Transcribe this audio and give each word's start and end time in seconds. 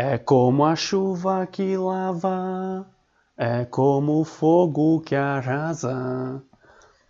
É 0.00 0.16
como 0.16 0.64
a 0.64 0.76
chuva 0.76 1.44
que 1.44 1.76
lava, 1.76 2.86
é 3.36 3.64
como 3.64 4.20
o 4.20 4.24
fogo 4.24 5.00
que 5.00 5.16
arrasa. 5.16 6.40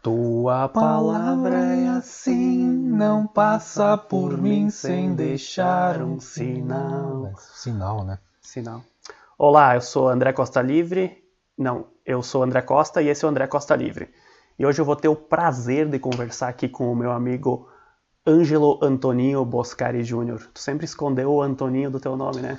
Tua 0.03 0.71
palavra 0.71 1.55
é 1.55 1.89
assim, 1.89 2.67
não 2.67 3.27
passa 3.27 3.99
por 3.99 4.39
mim 4.39 4.71
sem 4.71 5.15
deixar 5.15 6.01
um 6.01 6.19
sinal. 6.19 7.31
Sinal, 7.37 8.07
né? 8.07 8.19
Sinal. 8.41 8.81
Olá, 9.37 9.75
eu 9.75 9.83
sou 9.83 10.09
André 10.09 10.33
Costa 10.33 10.63
Livre. 10.63 11.23
Não, 11.59 11.89
eu 12.07 12.23
sou 12.23 12.43
André 12.43 12.63
Costa 12.63 13.03
e 13.03 13.09
esse 13.09 13.23
é 13.23 13.29
o 13.29 13.31
André 13.31 13.47
Costa 13.47 13.77
Livre. 13.77 14.09
E 14.59 14.65
hoje 14.65 14.81
eu 14.81 14.87
vou 14.87 14.97
ter 14.97 15.09
o 15.09 15.15
prazer 15.15 15.91
de 15.91 15.99
conversar 15.99 16.49
aqui 16.49 16.71
com 16.71 16.91
o 16.91 16.97
meu 16.97 17.13
amigo 17.13 17.69
Ângelo 18.27 18.79
Antoninho 18.83 19.45
Boscari 19.45 20.03
Júnior. 20.03 20.49
Tu 20.55 20.61
sempre 20.61 20.87
escondeu 20.87 21.31
o 21.31 21.43
Antoninho 21.43 21.91
do 21.91 22.01
teu 22.01 22.17
nome, 22.17 22.41
né? 22.41 22.59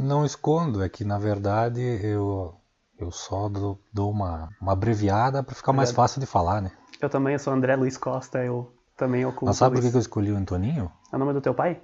Não 0.00 0.24
escondo, 0.24 0.82
é 0.82 0.88
que 0.88 1.04
na 1.04 1.18
verdade 1.18 1.80
eu, 1.80 2.54
eu 2.98 3.10
só 3.10 3.48
dou, 3.48 3.78
dou 3.92 4.10
uma, 4.10 4.48
uma 4.60 4.72
abreviada 4.72 5.42
para 5.42 5.54
ficar 5.54 5.72
mais 5.72 5.90
fácil 5.90 6.20
de 6.20 6.26
falar, 6.26 6.60
né? 6.60 6.72
Eu 7.00 7.08
também 7.08 7.38
sou 7.38 7.52
André 7.52 7.76
Luiz 7.76 7.96
Costa, 7.96 8.44
eu 8.44 8.72
também 8.96 9.24
oculto 9.24 9.46
Mas 9.46 9.56
sabe 9.56 9.80
por 9.80 9.90
que 9.90 9.96
eu 9.96 10.00
escolhi 10.00 10.32
o 10.32 10.36
Antoninho? 10.36 10.90
É 11.12 11.16
o 11.16 11.18
nome 11.18 11.32
do 11.32 11.40
teu 11.40 11.54
pai? 11.54 11.80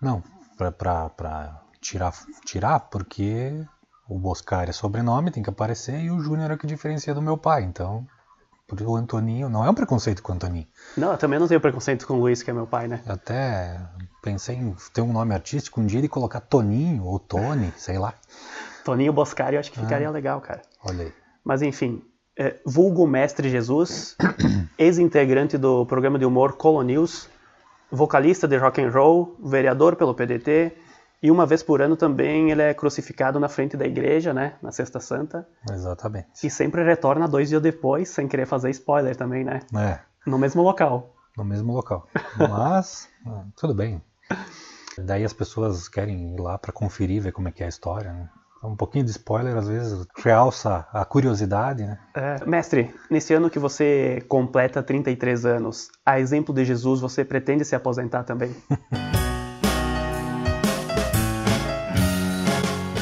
Não, 0.00 0.22
pra, 0.56 0.72
pra, 0.72 1.10
pra 1.10 1.60
tirar, 1.80 2.14
tirar, 2.44 2.80
porque 2.80 3.64
o 4.08 4.18
Boscari 4.18 4.70
é 4.70 4.72
sobrenome, 4.72 5.30
tem 5.30 5.42
que 5.42 5.50
aparecer, 5.50 6.00
e 6.00 6.10
o 6.10 6.20
Júnior 6.20 6.50
é 6.50 6.54
o 6.54 6.58
que 6.58 6.66
diferencia 6.66 7.14
do 7.14 7.22
meu 7.22 7.36
pai, 7.36 7.62
então 7.62 8.06
o 8.86 8.96
Antoninho, 8.96 9.48
não 9.48 9.64
é 9.64 9.70
um 9.70 9.74
preconceito 9.74 10.22
com 10.22 10.32
o 10.32 10.34
Antoninho. 10.34 10.66
Não, 10.96 11.12
eu 11.12 11.18
também 11.18 11.38
não 11.38 11.46
tenho 11.46 11.60
preconceito 11.60 12.06
com 12.06 12.14
o 12.14 12.20
Luiz, 12.20 12.42
que 12.42 12.50
é 12.50 12.54
meu 12.54 12.66
pai, 12.66 12.88
né? 12.88 13.02
Até 13.06 13.78
pensei 14.24 14.56
em 14.56 14.74
ter 14.94 15.02
um 15.02 15.12
nome 15.12 15.34
artístico 15.34 15.80
um 15.80 15.86
dia 15.86 16.00
e 16.00 16.08
colocar 16.08 16.40
Toninho 16.40 17.04
ou 17.04 17.18
Tony, 17.18 17.70
sei 17.76 17.98
lá. 17.98 18.14
Toninho 18.84 19.12
Boscari 19.12 19.56
eu 19.56 19.60
acho 19.60 19.70
que 19.70 19.78
Ah. 19.78 19.82
ficaria 19.82 20.10
legal, 20.10 20.40
cara. 20.40 20.62
Olha 20.82 21.04
aí. 21.04 21.12
Mas 21.44 21.60
enfim, 21.60 22.02
é, 22.38 22.56
vulgo 22.64 23.06
Mestre 23.06 23.50
Jesus, 23.50 24.16
ex-integrante 24.78 25.58
do 25.58 25.84
programa 25.86 26.18
de 26.18 26.24
humor 26.24 26.54
Colonews, 26.56 27.28
vocalista 27.90 28.48
de 28.48 28.56
rock 28.56 28.80
and 28.82 28.90
roll, 28.90 29.36
vereador 29.44 29.94
pelo 29.96 30.14
PDT, 30.14 30.74
e 31.22 31.30
uma 31.30 31.46
vez 31.46 31.62
por 31.62 31.80
ano 31.80 31.96
também 31.96 32.50
ele 32.50 32.62
é 32.62 32.74
crucificado 32.74 33.38
na 33.38 33.48
frente 33.48 33.76
da 33.76 33.86
igreja, 33.86 34.34
né, 34.34 34.54
na 34.62 34.72
Sexta 34.72 35.00
Santa, 35.00 35.46
Exatamente. 35.70 36.46
e 36.46 36.50
sempre 36.50 36.82
retorna 36.82 37.26
dois 37.28 37.48
dias 37.48 37.62
depois, 37.62 38.08
sem 38.08 38.26
querer 38.28 38.46
fazer 38.46 38.70
spoiler 38.70 39.16
também, 39.16 39.44
né, 39.44 39.60
É, 39.76 40.00
no 40.26 40.38
mesmo 40.38 40.62
local. 40.62 41.14
no 41.36 41.44
mesmo 41.44 41.72
local. 41.72 42.06
Mas, 42.36 43.08
ah, 43.26 43.44
tudo 43.56 43.74
bem. 43.74 44.02
Daí 44.98 45.24
as 45.24 45.32
pessoas 45.32 45.88
querem 45.88 46.34
ir 46.34 46.40
lá 46.40 46.56
para 46.56 46.72
conferir, 46.72 47.22
ver 47.22 47.32
como 47.32 47.48
é 47.48 47.52
que 47.52 47.62
é 47.62 47.66
a 47.66 47.68
história, 47.68 48.12
né? 48.12 48.28
Então, 48.58 48.70
Um 48.70 48.76
pouquinho 48.76 49.04
de 49.04 49.10
spoiler 49.10 49.56
às 49.56 49.68
vezes 49.68 50.06
realça 50.16 50.86
a 50.92 51.04
curiosidade, 51.04 51.84
né? 51.84 51.98
É, 52.14 52.44
mestre, 52.46 52.94
nesse 53.10 53.34
ano 53.34 53.50
que 53.50 53.58
você 53.58 54.24
completa 54.28 54.82
33 54.82 55.44
anos, 55.44 55.90
a 56.04 56.18
exemplo 56.18 56.54
de 56.54 56.64
Jesus, 56.64 57.00
você 57.00 57.24
pretende 57.24 57.64
se 57.64 57.76
aposentar 57.76 58.24
também? 58.24 58.54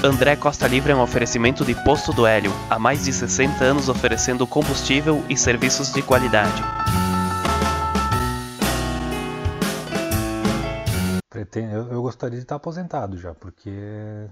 André 0.04 0.34
Costa 0.34 0.66
Livre 0.66 0.90
é 0.90 0.96
um 0.96 1.00
oferecimento 1.00 1.64
de 1.64 1.76
Posto 1.84 2.12
do 2.12 2.26
Hélio, 2.26 2.50
há 2.68 2.76
mais 2.76 3.04
de 3.04 3.12
60 3.12 3.62
anos 3.62 3.88
oferecendo 3.88 4.44
combustível 4.48 5.22
e 5.28 5.36
serviços 5.36 5.92
de 5.92 6.02
qualidade. 6.02 6.81
Pretendo, 11.52 11.74
eu, 11.76 11.92
eu 11.92 12.02
gostaria 12.02 12.38
de 12.38 12.44
estar 12.44 12.56
aposentado 12.56 13.18
já, 13.18 13.34
porque 13.34 13.70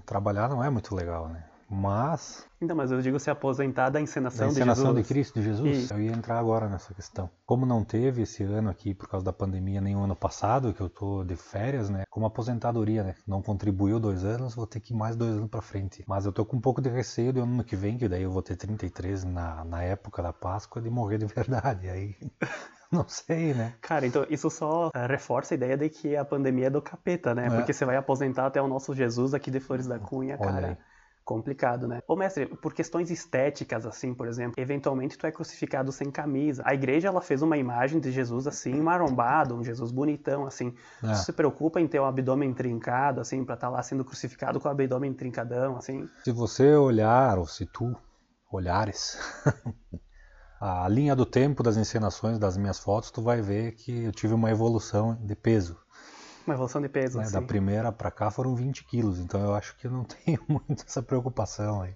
trabalhar 0.07 0.49
não 0.49 0.63
é 0.63 0.69
muito 0.71 0.95
legal, 0.95 1.29
né? 1.29 1.43
Mas 1.73 2.45
Então, 2.61 2.75
mas 2.75 2.91
eu 2.91 3.01
digo 3.01 3.17
se 3.17 3.29
aposentar 3.29 3.89
da 3.89 4.01
encenação, 4.01 4.47
a 4.47 4.51
encenação 4.51 4.93
de 4.93 5.01
de. 5.01 5.07
Cristo 5.07 5.39
de 5.39 5.45
Jesus, 5.45 5.89
eu 5.89 6.01
ia 6.01 6.11
entrar 6.11 6.37
agora 6.37 6.67
nessa 6.67 6.93
questão. 6.93 7.29
Como 7.45 7.65
não 7.65 7.81
teve 7.81 8.23
esse 8.23 8.43
ano 8.43 8.69
aqui 8.69 8.93
por 8.93 9.07
causa 9.07 9.25
da 9.25 9.31
pandemia, 9.31 9.79
nem 9.79 9.95
o 9.95 10.01
ano 10.01 10.15
passado, 10.15 10.73
que 10.73 10.81
eu 10.81 10.89
tô 10.89 11.23
de 11.23 11.37
férias, 11.37 11.89
né? 11.89 12.03
Como 12.09 12.25
aposentadoria, 12.25 13.03
né? 13.03 13.15
Não 13.25 13.41
contribuiu 13.41 14.01
dois 14.01 14.25
anos, 14.25 14.53
vou 14.53 14.67
ter 14.67 14.81
que 14.81 14.93
ir 14.93 14.97
mais 14.97 15.15
dois 15.15 15.31
anos 15.31 15.49
pra 15.49 15.61
frente. 15.61 16.03
Mas 16.05 16.25
eu 16.25 16.33
tô 16.33 16.45
com 16.45 16.57
um 16.57 16.61
pouco 16.61 16.81
de 16.81 16.89
receio 16.89 17.31
do 17.31 17.41
ano 17.41 17.63
que 17.63 17.75
vem, 17.77 17.97
que 17.97 18.09
daí 18.09 18.23
eu 18.23 18.31
vou 18.31 18.41
ter 18.41 18.57
33 18.57 19.23
na, 19.23 19.63
na 19.63 19.81
época 19.81 20.21
da 20.21 20.33
Páscoa, 20.33 20.81
de 20.81 20.89
morrer 20.89 21.19
de 21.19 21.25
verdade. 21.33 21.87
Aí 21.87 22.15
não 22.91 23.07
sei, 23.07 23.53
né? 23.53 23.73
Cara, 23.81 24.05
então 24.05 24.25
isso 24.29 24.49
só 24.49 24.89
eh, 24.93 25.07
reforça 25.07 25.53
a 25.53 25.55
ideia 25.55 25.77
de 25.77 25.89
que 25.89 26.15
a 26.17 26.25
pandemia 26.25 26.67
é 26.67 26.69
do 26.69 26.81
capeta, 26.81 27.33
né? 27.33 27.47
É. 27.47 27.49
Porque 27.49 27.71
você 27.71 27.85
vai 27.85 27.95
aposentar 27.95 28.45
até 28.45 28.61
o 28.61 28.67
nosso 28.67 28.93
Jesus 28.93 29.33
aqui 29.33 29.49
de 29.49 29.59
Flores 29.59 29.87
da 29.87 29.97
Cunha, 29.99 30.37
Olha 30.39 30.51
cara. 30.51 30.67
aí. 30.67 30.77
Complicado, 31.31 31.87
né? 31.87 32.03
Ô 32.05 32.13
mestre, 32.13 32.45
por 32.45 32.73
questões 32.73 33.09
estéticas, 33.09 33.85
assim, 33.85 34.13
por 34.13 34.27
exemplo, 34.27 34.55
eventualmente 34.57 35.17
tu 35.17 35.25
é 35.25 35.31
crucificado 35.31 35.89
sem 35.89 36.11
camisa. 36.11 36.61
A 36.65 36.73
igreja, 36.73 37.07
ela 37.07 37.21
fez 37.21 37.41
uma 37.41 37.57
imagem 37.57 38.01
de 38.01 38.11
Jesus, 38.11 38.47
assim, 38.47 38.73
marombado, 38.81 39.55
um 39.55 39.63
Jesus 39.63 39.93
bonitão, 39.93 40.45
assim. 40.45 40.75
É. 41.01 41.13
Tu 41.13 41.19
se 41.19 41.31
preocupa 41.31 41.79
em 41.79 41.87
ter 41.87 42.01
o 42.01 42.03
abdômen 42.03 42.53
trincado, 42.53 43.21
assim, 43.21 43.45
pra 43.45 43.55
estar 43.55 43.69
lá 43.69 43.81
sendo 43.81 44.03
crucificado 44.03 44.59
com 44.59 44.67
o 44.67 44.71
abdômen 44.71 45.13
trincadão, 45.13 45.77
assim? 45.77 46.05
Se 46.21 46.33
você 46.33 46.75
olhar, 46.75 47.37
ou 47.37 47.47
se 47.47 47.65
tu 47.65 47.95
olhares, 48.51 49.17
a 50.59 50.85
linha 50.89 51.15
do 51.15 51.25
tempo 51.25 51.63
das 51.63 51.77
encenações 51.77 52.37
das 52.37 52.57
minhas 52.57 52.77
fotos, 52.77 53.09
tu 53.09 53.21
vai 53.21 53.41
ver 53.41 53.71
que 53.71 54.03
eu 54.03 54.11
tive 54.11 54.33
uma 54.33 54.51
evolução 54.51 55.17
de 55.23 55.33
peso. 55.33 55.79
Uma 56.45 56.55
evolução 56.55 56.81
de 56.81 56.89
peso, 56.89 57.17
né? 57.17 57.23
assim. 57.25 57.33
Da 57.33 57.41
primeira 57.41 57.91
pra 57.91 58.11
cá 58.11 58.31
foram 58.31 58.55
20 58.55 58.83
quilos, 58.85 59.19
então 59.19 59.41
eu 59.41 59.53
acho 59.53 59.75
que 59.77 59.87
não 59.87 60.03
tenho 60.25 60.39
muito 60.47 60.83
essa 60.87 61.01
preocupação 61.01 61.81
aí. 61.81 61.95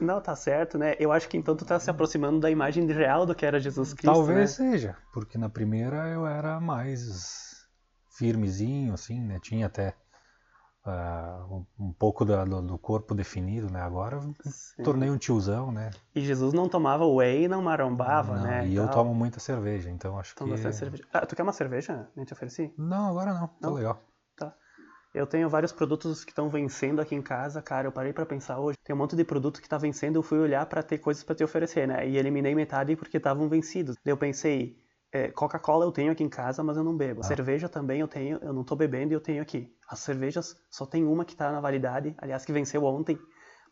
Não, 0.00 0.20
tá 0.20 0.36
certo, 0.36 0.78
né? 0.78 0.94
Eu 0.98 1.10
acho 1.10 1.28
que 1.28 1.36
então 1.36 1.56
tu 1.56 1.64
tá 1.64 1.78
se 1.78 1.90
aproximando 1.90 2.38
da 2.38 2.50
imagem 2.50 2.86
real 2.86 3.26
do 3.26 3.34
que 3.34 3.44
era 3.44 3.58
Jesus 3.58 3.92
Cristo, 3.92 4.12
Talvez 4.12 4.58
né? 4.58 4.70
seja, 4.70 4.96
porque 5.12 5.36
na 5.36 5.48
primeira 5.48 6.08
eu 6.08 6.26
era 6.26 6.60
mais 6.60 7.66
firmezinho, 8.16 8.94
assim, 8.94 9.20
né? 9.20 9.38
Tinha 9.42 9.66
até 9.66 9.94
ah, 10.88 11.46
um, 11.78 11.92
pouco 11.92 12.24
da- 12.24 12.44
do, 12.44 12.60
do 12.62 12.78
corpo 12.78 13.14
definido, 13.14 13.70
né? 13.70 13.80
Agora 13.80 14.20
Sim. 14.44 14.82
tornei 14.82 15.10
um 15.10 15.18
tiozão, 15.18 15.70
né? 15.70 15.90
E 16.14 16.20
Jesus 16.20 16.52
não 16.52 16.68
tomava 16.68 17.06
whey 17.06 17.44
e 17.44 17.48
não 17.48 17.62
marombava, 17.62 18.36
Não, 18.36 18.44
né? 18.44 18.66
e 18.66 18.74
eu 18.74 18.86
tal. 18.86 19.04
tomo 19.04 19.14
muita 19.14 19.40
cerveja, 19.40 19.90
então 19.90 20.18
acho 20.18 20.34
Tomo 20.34 20.56
que... 20.56 20.72
cerveja. 20.72 21.04
Ah, 21.12 21.24
tu 21.26 21.36
quer 21.36 21.42
uma 21.42 21.52
cerveja? 21.52 22.08
Nem 22.16 22.24
te 22.24 22.32
ofereci? 22.32 22.72
Não, 22.76 23.08
agora 23.10 23.32
não, 23.32 23.46
tá 23.46 23.68
Não? 23.68 23.74
legal. 23.74 24.00
Tá. 24.36 24.54
Eu 25.14 25.26
tenho 25.26 25.48
vários 25.48 25.72
produtos 25.72 26.24
que 26.24 26.30
estão 26.30 26.48
vencendo 26.48 27.00
aqui 27.00 27.14
em 27.14 27.22
casa, 27.22 27.62
cara. 27.62 27.86
Eu 27.88 27.92
parei 27.92 28.12
pra 28.12 28.26
pensar 28.26 28.60
hoje. 28.60 28.76
Tem 28.84 28.94
um 28.94 28.98
monte 28.98 29.16
de 29.16 29.24
produto 29.24 29.60
que 29.60 29.68
tá 29.68 29.78
vencendo. 29.78 30.16
Eu 30.16 30.22
fui 30.22 30.38
olhar 30.38 30.64
pra 30.66 30.82
ter 30.82 30.98
coisas 30.98 31.24
pra 31.24 31.34
te 31.34 31.42
oferecer, 31.42 31.86
né? 31.88 32.08
E 32.08 32.16
eliminei 32.16 32.54
metade 32.54 32.94
porque 32.96 33.16
estavam 33.16 33.48
vencidos. 33.48 33.96
Eu 34.04 34.16
pensei, 34.16 34.76
é, 35.12 35.28
Coca-Cola 35.28 35.84
eu 35.84 35.92
tenho 35.92 36.12
aqui 36.12 36.22
em 36.22 36.28
casa, 36.28 36.62
mas 36.62 36.76
eu 36.76 36.84
não 36.84 36.96
bebo. 36.96 37.20
Ah. 37.20 37.24
Cerveja 37.24 37.68
também 37.68 38.00
eu 38.00 38.08
tenho, 38.08 38.38
eu 38.42 38.52
não 38.52 38.64
tô 38.64 38.76
bebendo 38.76 39.12
e 39.12 39.14
eu 39.14 39.20
tenho 39.20 39.42
aqui. 39.42 39.74
As 39.88 40.00
cervejas 40.00 40.56
só 40.70 40.84
tem 40.84 41.04
uma 41.04 41.24
que 41.24 41.34
tá 41.34 41.50
na 41.50 41.60
validade, 41.60 42.14
aliás, 42.18 42.44
que 42.44 42.52
venceu 42.52 42.84
ontem, 42.84 43.18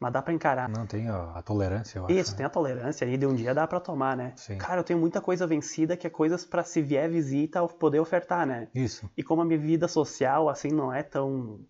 mas 0.01 0.13
dá 0.13 0.23
pra 0.23 0.33
encarar. 0.33 0.69
Não 0.69 0.87
tem 0.87 1.09
a, 1.09 1.43
tolerância, 1.43 1.99
eu 1.99 2.05
acho. 2.07 2.15
Isso, 2.15 2.31
né? 2.33 2.37
tem 2.39 2.47
a 2.47 2.51
tolerância 2.51 3.07
aí, 3.07 3.17
de 3.17 3.27
um 3.27 3.35
dia 3.35 3.55
dá 3.55 3.67
pra 3.67 3.81
tomar, 3.81 4.17
né? 4.17 4.33
Sim. 4.37 4.57
Cara, 4.59 4.81
eu 4.81 4.85
tenho 4.85 4.99
muita 4.99 5.21
coisa 5.21 5.47
vencida 5.47 5.97
que 5.97 6.07
é 6.07 6.11
coisas 6.11 6.45
pra 6.45 6.65
se 6.65 6.81
vier 6.81 7.09
visita 7.09 7.59
eu 7.59 7.69
poder 7.69 8.01
ofertar, 8.01 8.47
né? 8.47 8.69
Isso. 8.75 9.11
E 9.17 9.23
como 9.23 9.43
a 9.43 9.45
minha 9.45 9.59
vida 9.59 9.89
social, 9.89 10.49
assim, 10.49 10.69
não 10.69 10.93
é 10.93 11.03
tão, 11.03 11.61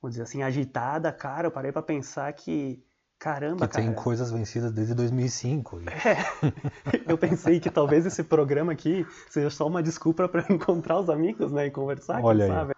vamos 0.00 0.14
dizer 0.14 0.22
assim, 0.22 0.42
agitada, 0.42 1.12
cara, 1.12 1.48
eu 1.48 1.52
parei 1.52 1.72
pra 1.72 1.82
pensar 1.82 2.32
que, 2.32 2.84
caramba, 3.26 3.66
Que 3.66 3.74
tem 3.76 3.86
cara. 3.86 3.96
coisas 3.96 4.30
vencidas 4.30 4.70
desde 4.72 4.94
2005. 4.94 5.80
e- 5.80 5.84
É, 7.06 7.12
eu 7.12 7.18
pensei 7.18 7.58
que 7.58 7.68
talvez 7.70 8.06
esse 8.06 8.22
programa 8.22 8.70
aqui 8.72 9.04
seja 9.28 9.50
só 9.50 9.66
uma 9.66 9.82
desculpa 9.82 10.28
pra 10.28 10.44
encontrar 10.50 11.00
os 11.00 11.10
amigos, 11.10 11.50
né, 11.50 11.66
e 11.66 11.70
conversar, 11.70 12.22
Olha 12.22 12.46
sabe. 12.46 12.74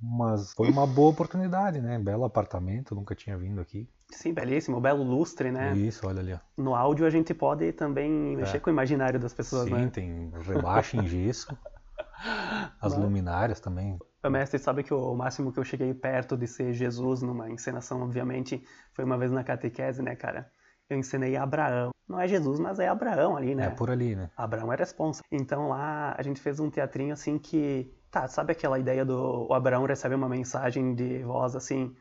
Mas 0.00 0.52
foi 0.52 0.70
uma 0.70 0.86
boa 0.86 1.10
oportunidade, 1.10 1.80
né? 1.80 1.98
Belo 1.98 2.24
apartamento, 2.24 2.94
nunca 2.94 3.14
tinha 3.14 3.36
vindo 3.36 3.60
aqui. 3.62 3.88
Sim, 4.10 4.32
belíssimo, 4.34 4.78
belo 4.80 5.02
lustre, 5.02 5.50
né? 5.50 5.74
Isso, 5.76 6.06
olha 6.06 6.20
ali, 6.20 6.34
ó. 6.34 6.38
No 6.56 6.74
áudio 6.74 7.06
a 7.06 7.10
gente 7.10 7.32
pode 7.34 7.72
também 7.72 8.36
mexer 8.36 8.58
É. 8.58 8.60
com 8.60 8.68
o 8.70 8.72
imaginário 8.72 9.18
das 9.18 9.32
pessoas, 9.34 9.64
Sim, 9.64 9.74
né? 9.74 9.90
tem 9.92 10.30
rebaixo 10.42 10.96
em 10.98 11.06
gesso. 11.08 11.48
As 12.80 12.92
Mas- 12.92 13.02
luminárias 13.02 13.58
também. 13.58 13.98
O 14.26 14.30
mestre 14.30 14.58
sabe 14.58 14.82
que 14.82 14.92
o 14.92 15.14
máximo 15.14 15.52
que 15.52 15.58
eu 15.58 15.64
cheguei 15.64 15.94
perto 15.94 16.36
de 16.36 16.48
ser 16.48 16.72
Jesus 16.72 17.22
numa 17.22 17.48
encenação, 17.48 18.02
obviamente, 18.02 18.64
foi 18.92 19.04
uma 19.04 19.16
vez 19.16 19.30
na 19.30 19.44
catequese, 19.44 20.02
né, 20.02 20.16
cara? 20.16 20.50
Eu 20.90 20.98
encenei 20.98 21.36
Abraão. 21.36 21.90
Não 22.08 22.20
é 22.20 22.26
Jesus, 22.26 22.58
mas 22.58 22.78
é 22.78 22.88
Abraão 22.88 23.36
ali, 23.36 23.54
né? 23.54 23.66
É 23.66 23.70
por 23.70 23.90
ali, 23.90 24.16
né? 24.16 24.30
Abraão 24.36 24.72
é 24.72 24.76
responsa. 24.76 25.22
Então 25.30 25.68
lá 25.68 26.14
a 26.16 26.22
gente 26.22 26.40
fez 26.40 26.58
um 26.60 26.70
teatrinho 26.70 27.12
assim 27.12 27.38
que. 27.38 27.92
Tá, 28.10 28.28
sabe 28.28 28.52
aquela 28.52 28.78
ideia 28.78 29.04
do 29.04 29.48
o 29.48 29.52
Abraão 29.52 29.84
recebe 29.84 30.14
uma 30.14 30.28
mensagem 30.28 30.94
de 30.94 31.22
voz 31.22 31.54
assim: 31.56 31.94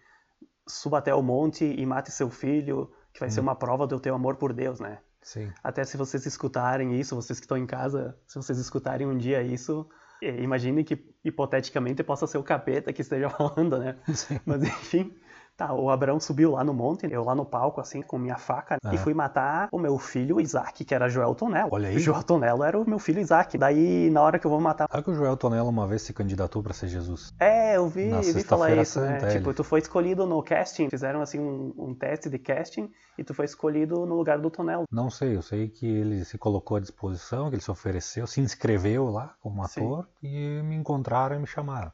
suba 0.67 0.99
até 0.99 1.13
o 1.13 1.21
monte 1.21 1.65
e 1.65 1.85
mate 1.85 2.11
seu 2.11 2.29
filho, 2.29 2.91
que 3.13 3.19
vai 3.19 3.29
ser 3.29 3.39
uma 3.39 3.55
prova 3.55 3.87
do 3.87 3.99
teu 3.99 4.15
amor 4.15 4.35
por 4.35 4.53
Deus, 4.53 4.79
né? 4.79 4.99
Sim. 5.21 5.51
Até 5.63 5.83
se 5.83 5.97
vocês 5.97 6.25
escutarem 6.25 6.99
isso, 6.99 7.15
vocês 7.15 7.39
que 7.39 7.45
estão 7.45 7.57
em 7.57 7.65
casa, 7.65 8.15
se 8.27 8.35
vocês 8.35 8.59
escutarem 8.59 9.07
um 9.07 9.17
dia 9.17 9.41
isso, 9.41 9.89
imagine 10.29 10.83
que 10.83 10.97
hipoteticamente 11.23 12.03
possa 12.03 12.27
ser 12.27 12.37
o 12.37 12.43
capeta 12.43 12.93
que 12.93 13.01
esteja 13.01 13.29
falando, 13.31 13.77
né? 13.77 13.95
Sim. 14.13 14.39
Mas 14.45 14.63
enfim, 14.63 15.13
Tá, 15.57 15.73
o 15.73 15.89
Abraão 15.89 16.19
subiu 16.19 16.51
lá 16.51 16.65
no 16.65 16.73
monte, 16.73 17.07
eu 17.09 17.23
lá 17.23 17.33
no 17.33 17.45
palco, 17.45 17.79
assim, 17.79 18.01
com 18.01 18.17
minha 18.17 18.37
faca, 18.37 18.75
e 18.83 18.87
Aham. 18.87 18.97
fui 18.97 19.13
matar 19.13 19.69
o 19.71 19.79
meu 19.79 19.97
filho 19.97 20.41
Isaac, 20.41 20.83
que 20.83 20.93
era 20.93 21.07
Joel 21.07 21.33
Tonello. 21.33 21.69
Olha 21.71 21.87
aí. 21.87 21.97
Joel 21.97 22.23
Tonello 22.23 22.61
era 22.61 22.77
o 22.77 22.89
meu 22.89 22.99
filho 22.99 23.21
Isaac. 23.21 23.57
Daí, 23.57 24.09
na 24.09 24.21
hora 24.21 24.37
que 24.37 24.45
eu 24.45 24.51
vou 24.51 24.59
matar. 24.59 24.85
Sabe 24.91 25.03
que 25.03 25.11
o 25.11 25.15
Joel 25.15 25.37
Tonello 25.37 25.69
uma 25.69 25.87
vez 25.87 26.01
se 26.01 26.13
candidatou 26.13 26.61
pra 26.61 26.73
ser 26.73 26.89
Jesus? 26.89 27.33
É, 27.39 27.77
eu 27.77 27.87
vi, 27.87 28.09
Na 28.09 28.19
vi 28.19 28.43
falar 28.43 28.75
isso, 28.75 28.99
né? 28.99 29.17
Santa, 29.17 29.31
Tipo, 29.31 29.49
ele. 29.49 29.55
tu 29.55 29.63
foi 29.63 29.79
escolhido 29.79 30.25
no 30.25 30.43
casting, 30.43 30.89
fizeram 30.89 31.21
assim 31.21 31.39
um, 31.39 31.73
um 31.77 31.95
teste 31.95 32.29
de 32.29 32.37
casting 32.37 32.91
e 33.17 33.23
tu 33.23 33.33
foi 33.33 33.45
escolhido 33.45 34.05
no 34.05 34.15
lugar 34.15 34.37
do 34.39 34.49
Tonello. 34.49 34.83
Não 34.91 35.09
sei, 35.09 35.37
eu 35.37 35.41
sei 35.41 35.69
que 35.69 35.85
ele 35.85 36.25
se 36.25 36.37
colocou 36.37 36.75
à 36.75 36.81
disposição, 36.81 37.49
que 37.49 37.55
ele 37.55 37.63
se 37.63 37.71
ofereceu, 37.71 38.27
se 38.27 38.41
inscreveu 38.41 39.09
lá 39.09 39.35
como 39.39 39.63
Sim. 39.63 39.85
ator 39.85 40.09
e 40.21 40.61
me 40.63 40.75
encontraram 40.75 41.37
e 41.37 41.39
me 41.39 41.47
chamaram. 41.47 41.93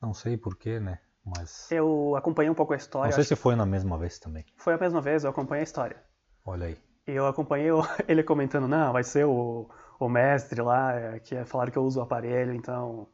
Não 0.00 0.12
sei 0.12 0.36
porquê, 0.36 0.78
né? 0.78 0.98
Mas. 1.24 1.70
Eu 1.70 2.14
acompanhei 2.16 2.50
um 2.50 2.54
pouco 2.54 2.72
a 2.72 2.76
história. 2.76 3.08
Não 3.10 3.14
sei 3.14 3.24
se 3.24 3.36
foi 3.36 3.54
na 3.54 3.64
mesma 3.66 3.96
vez 3.96 4.18
também. 4.18 4.44
Foi 4.56 4.74
a 4.74 4.78
mesma 4.78 5.00
vez, 5.00 5.24
eu 5.24 5.30
acompanhei 5.30 5.60
a 5.60 5.64
história. 5.64 5.96
Olha 6.44 6.66
aí. 6.66 6.76
Eu 7.06 7.26
acompanhei 7.26 7.70
o- 7.70 7.82
ele 8.08 8.22
comentando, 8.22 8.66
não, 8.68 8.92
vai 8.92 9.04
ser 9.04 9.24
o, 9.24 9.68
o 9.98 10.08
mestre 10.08 10.60
lá, 10.62 10.92
é, 10.94 11.18
que 11.20 11.34
é- 11.36 11.44
falaram 11.44 11.70
que 11.70 11.78
eu 11.78 11.84
uso 11.84 12.00
o 12.00 12.02
aparelho, 12.02 12.52
então 12.54 13.06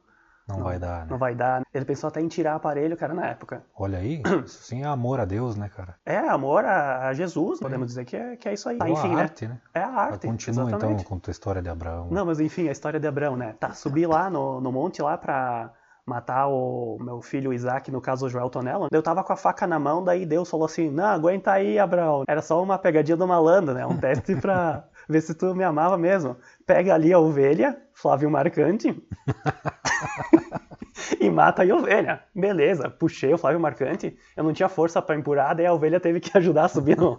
Não, 0.47 0.63
vai 0.63 0.79
dar, 0.79 1.01
né? 1.05 1.11
não 1.11 1.19
vai 1.19 1.35
dar. 1.35 1.63
Ele 1.73 1.85
pensou 1.85 2.09
até 2.09 2.21
em 2.21 2.29
tirar 2.29 2.55
aparelho, 2.55 2.97
cara, 2.97 3.13
na 3.13 3.27
época. 3.27 3.63
Olha 3.75 3.99
aí, 3.99 4.23
isso 4.45 4.63
sim 4.63 4.83
é 4.83 4.87
amor 4.87 5.21
a 5.21 5.25
Deus, 5.27 5.57
né, 5.57 5.69
cara? 5.69 5.95
É 6.07 6.17
amor 6.19 6.65
a, 6.65 7.13
Jesus, 7.13 7.61
podemos 7.61 7.87
dizer 7.89 8.05
que 8.07 8.17
é, 8.17 8.37
que 8.37 8.49
é 8.49 8.55
isso 8.55 8.69
aí. 8.69 8.79
Ou 8.81 8.89
enfim, 8.89 9.09
a 9.13 9.17
né? 9.17 9.23
arte, 9.23 9.47
né? 9.49 9.61
É 9.75 9.81
a 9.81 9.89
arte. 9.89 10.27
Continua 10.27 10.69
exatamente. 10.71 11.01
então 11.01 11.09
com 11.11 11.17
a 11.17 11.21
tua 11.21 11.31
história 11.31 11.61
de 11.63 11.69
Abraão. 11.69 12.09
Não, 12.11 12.25
mas 12.25 12.41
enfim, 12.41 12.69
a 12.69 12.73
história 12.73 12.99
de 13.01 13.07
Abraão, 13.07 13.37
né? 13.37 13.55
Tá, 13.61 13.73
subi 13.75 14.07
lá 14.07 14.31
no, 14.31 14.61
no 14.61 14.73
monte 14.73 15.03
lá 15.03 15.17
pra 15.19 15.73
matar 16.09 16.49
o 16.49 16.97
meu 17.01 17.21
filho 17.21 17.53
Isaac, 17.53 17.91
no 17.91 18.01
caso 18.01 18.27
o 18.27 18.29
Joel 18.29 18.49
Tonello. 18.51 18.89
Eu 18.91 19.03
tava 19.03 19.23
com 19.23 19.33
a 19.33 19.37
faca 19.37 19.67
na 19.67 19.79
mão, 19.79 20.03
daí 20.03 20.25
Deus 20.25 20.49
falou 20.49 20.67
assim, 20.67 20.91
não, 20.91 21.05
aguenta 21.05 21.53
aí, 21.53 21.79
Abraão. 21.79 22.25
Era 22.27 22.41
só 22.43 22.63
uma 22.63 22.79
pegadinha 22.79 23.17
do 23.17 23.27
malandro, 23.27 23.75
né? 23.75 23.85
Um 23.87 23.97
teste 24.01 24.35
pra 24.37 24.85
ver 25.09 25.21
se 25.21 25.35
tu 25.35 25.55
me 25.55 25.63
amava 25.65 25.99
mesmo. 25.99 26.37
Pega 26.67 26.95
ali 26.95 27.13
a 27.13 27.19
ovelha, 27.19 27.77
Flávio 27.93 28.31
Marcante, 28.31 28.97
e 31.21 31.31
mata 31.31 31.63
aí 31.63 31.71
a 31.71 31.77
ovelha. 31.77 32.23
Beleza, 32.35 32.89
puxei 32.91 33.33
o 33.33 33.39
Flávio 33.39 33.61
Marcante, 33.61 34.17
eu 34.37 34.45
não 34.45 34.53
tinha 34.53 34.69
força 34.69 35.01
pra 35.01 35.17
empurrar, 35.17 35.55
daí 35.57 35.67
a 35.67 35.73
ovelha 35.73 36.01
teve 36.01 36.21
que 36.21 36.31
ajudar 36.37 36.65
a 36.65 36.69
subir 36.69 36.97
no- 36.97 37.17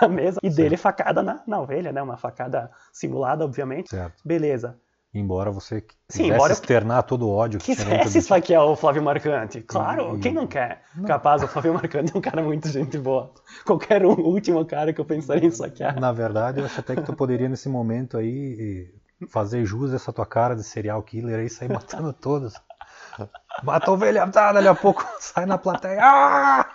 na 0.00 0.08
mesa. 0.08 0.40
E 0.42 0.50
dele 0.50 0.76
facada 0.76 1.22
na, 1.22 1.42
na 1.46 1.60
ovelha, 1.60 1.92
né? 1.92 2.02
Uma 2.02 2.16
facada 2.16 2.70
simulada, 2.92 3.44
obviamente. 3.44 3.90
Certo. 3.90 4.22
Beleza. 4.24 4.78
Embora 5.12 5.50
você 5.50 5.80
Sim, 6.08 6.22
quisesse 6.22 6.34
embora 6.34 6.52
externar 6.52 7.02
todo 7.02 7.26
o 7.26 7.34
ódio 7.34 7.58
que 7.58 7.74
Quisesse 7.74 8.18
esfaquear 8.18 8.64
o 8.64 8.76
Flávio 8.76 9.02
Marcante. 9.02 9.60
Claro, 9.60 10.12
Hum. 10.12 10.20
quem 10.20 10.32
não 10.32 10.46
quer? 10.46 10.82
Capaz, 11.04 11.42
o 11.42 11.48
Flávio 11.48 11.74
Marcante 11.74 12.12
é 12.14 12.18
um 12.18 12.20
cara 12.20 12.40
muito 12.42 12.68
gente 12.68 12.96
boa. 12.96 13.32
Qualquer 13.66 14.06
um, 14.06 14.12
o 14.12 14.28
último 14.28 14.64
cara 14.64 14.92
que 14.92 15.00
eu 15.00 15.04
pensaria 15.04 15.44
em 15.44 15.48
esfaquear. 15.48 15.98
Na 15.98 16.12
verdade, 16.12 16.60
eu 16.60 16.64
acho 16.66 16.78
até 16.78 16.94
que 16.94 17.02
tu 17.02 17.12
poderia 17.12 17.48
nesse 17.48 17.68
momento 17.68 18.16
aí 18.16 18.88
fazer 19.28 19.64
jus 19.64 19.92
a 19.92 19.96
essa 19.96 20.12
tua 20.12 20.24
cara 20.26 20.54
de 20.54 20.62
serial 20.62 21.02
killer 21.02 21.40
aí 21.40 21.46
e 21.46 21.50
sair 21.50 21.68
matando 21.72 22.12
todos. 22.12 22.54
Mata 23.64 23.90
a 23.90 23.94
ovelha, 23.94 24.26
tá, 24.28 24.52
dali 24.52 24.68
a 24.68 24.74
pouco 24.76 25.04
sai 25.18 25.44
na 25.44 25.58
plateia. 25.58 25.98
Ah! 26.00 26.66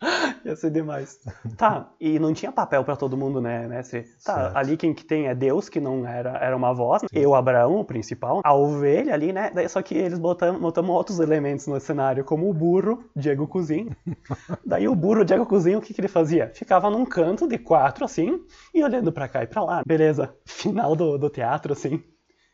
Ia 0.44 0.56
ser 0.56 0.70
demais. 0.70 1.18
Tá, 1.56 1.90
e 2.00 2.18
não 2.18 2.32
tinha 2.32 2.50
papel 2.50 2.82
pra 2.82 2.96
todo 2.96 3.16
mundo, 3.16 3.40
né, 3.40 3.68
mestre? 3.68 4.04
Tá, 4.24 4.34
Certo. 4.34 4.56
ali 4.56 4.76
quem 4.76 4.94
que 4.94 5.04
tem 5.04 5.28
é 5.28 5.34
Deus, 5.34 5.68
que 5.68 5.78
não 5.78 6.06
era, 6.06 6.38
era 6.38 6.56
uma 6.56 6.72
voz. 6.72 7.02
Eu, 7.12 7.34
Abraão, 7.34 7.80
o 7.80 7.84
principal. 7.84 8.40
A 8.42 8.54
ovelha 8.54 9.12
ali, 9.12 9.32
né? 9.32 9.50
Daí, 9.54 9.68
só 9.68 9.82
que 9.82 9.94
eles 9.94 10.18
botam, 10.18 10.58
botamos 10.58 10.90
outros 10.90 11.20
elementos 11.20 11.66
no 11.66 11.78
cenário, 11.78 12.24
como 12.24 12.48
o 12.48 12.54
burro, 12.54 13.04
Diego 13.14 13.46
Cozinho. 13.46 13.94
Daí 14.64 14.88
o 14.88 14.94
burro, 14.94 15.24
Diego 15.24 15.44
Cozinho, 15.44 15.78
o 15.78 15.82
que, 15.82 15.92
que 15.92 16.00
ele 16.00 16.08
fazia? 16.08 16.50
Ficava 16.54 16.88
num 16.90 17.04
canto 17.04 17.46
de 17.46 17.58
quatro, 17.58 18.04
assim, 18.04 18.40
e 18.74 18.82
olhando 18.82 19.12
pra 19.12 19.28
cá 19.28 19.42
e 19.42 19.46
pra 19.46 19.62
lá. 19.62 19.82
Beleza, 19.86 20.34
final 20.46 20.96
do, 20.96 21.18
do 21.18 21.28
teatro, 21.28 21.72
assim. 21.72 22.02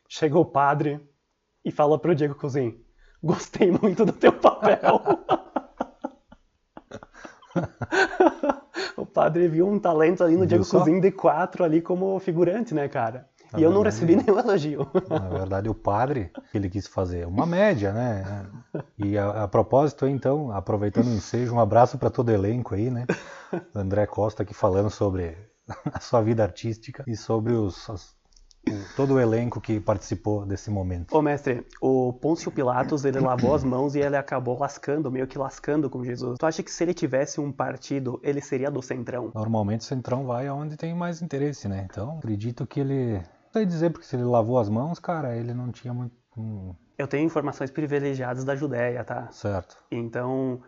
Chega 0.08 0.38
o 0.38 0.44
padre 0.44 1.00
e 1.64 1.70
fala 1.70 1.98
pro 1.98 2.14
Diego 2.14 2.34
Cozinho: 2.34 2.76
Gostei 3.22 3.70
muito 3.70 4.04
do 4.04 4.12
teu 4.12 4.32
papel. 4.32 5.00
o 8.96 9.06
padre 9.06 9.48
viu 9.48 9.66
um 9.68 9.78
talento 9.78 10.22
ali 10.22 10.36
no 10.36 10.46
Diego? 10.46 10.64
Cozinho 10.66 11.00
de 11.00 11.10
quatro 11.10 11.64
ali 11.64 11.80
como 11.80 12.18
figurante, 12.18 12.74
né, 12.74 12.88
cara? 12.88 13.28
Na 13.52 13.60
e 13.60 13.62
eu 13.62 13.70
não 13.70 13.82
verdade- 13.82 14.04
recebi 14.06 14.16
nenhum 14.24 14.38
elogio. 14.38 14.86
Na 15.08 15.28
verdade, 15.28 15.68
o 15.68 15.74
padre 15.74 16.30
que 16.50 16.58
ele 16.58 16.68
quis 16.68 16.86
fazer 16.86 17.26
uma 17.26 17.46
média, 17.46 17.92
né? 17.92 18.46
E 18.98 19.16
a, 19.16 19.44
a 19.44 19.48
propósito, 19.48 20.06
então, 20.08 20.50
aproveitando 20.50 21.06
o 21.06 21.12
ensejo, 21.14 21.54
um 21.54 21.60
abraço 21.60 21.96
para 21.98 22.10
todo 22.10 22.28
o 22.28 22.32
elenco 22.32 22.74
aí, 22.74 22.90
né? 22.90 23.06
André 23.74 24.06
Costa 24.06 24.42
aqui 24.42 24.52
falando 24.52 24.90
sobre 24.90 25.36
a 25.92 26.00
sua 26.00 26.20
vida 26.22 26.42
artística 26.42 27.04
e 27.06 27.16
sobre 27.16 27.52
os, 27.52 27.88
as- 27.88 28.14
todo 28.94 29.14
o 29.14 29.20
elenco 29.20 29.60
que 29.60 29.80
participou 29.80 30.44
desse 30.46 30.70
momento. 30.70 31.16
Ô 31.16 31.22
mestre, 31.22 31.66
o 31.80 32.12
Pôncio 32.12 32.50
Pilatos, 32.50 33.04
ele 33.04 33.18
lavou 33.20 33.54
as 33.54 33.64
mãos 33.64 33.94
e 33.94 34.00
ele 34.00 34.16
acabou 34.16 34.58
lascando, 34.58 35.10
meio 35.10 35.26
que 35.26 35.38
lascando 35.38 35.88
com 35.90 36.04
Jesus. 36.04 36.38
Tu 36.38 36.46
acha 36.46 36.62
que 36.62 36.70
se 36.70 36.84
ele 36.84 36.94
tivesse 36.94 37.40
um 37.40 37.50
partido, 37.50 38.20
ele 38.22 38.40
seria 38.40 38.70
do 38.70 38.82
Centrão? 38.82 39.30
Normalmente 39.34 39.80
o 39.80 39.84
Centrão 39.84 40.26
vai 40.26 40.46
aonde 40.46 40.76
tem 40.76 40.94
mais 40.94 41.22
interesse, 41.22 41.68
né? 41.68 41.86
Então, 41.90 42.18
acredito 42.18 42.66
que 42.66 42.80
ele. 42.80 43.14
Não 43.16 43.52
sei 43.52 43.66
dizer, 43.66 43.90
porque 43.90 44.06
se 44.06 44.16
ele 44.16 44.24
lavou 44.24 44.58
as 44.58 44.68
mãos, 44.68 44.98
cara, 44.98 45.34
ele 45.36 45.54
não 45.54 45.72
tinha 45.72 45.94
muito. 45.94 46.14
hum, 46.36 46.74
Eu 46.98 47.06
tenho 47.08 47.24
informações 47.24 47.70
privilegiadas 47.70 48.44
da 48.44 48.54
Judéia, 48.54 49.02
tá? 49.02 49.28
certo. 49.32 49.76
Então, 49.90 50.60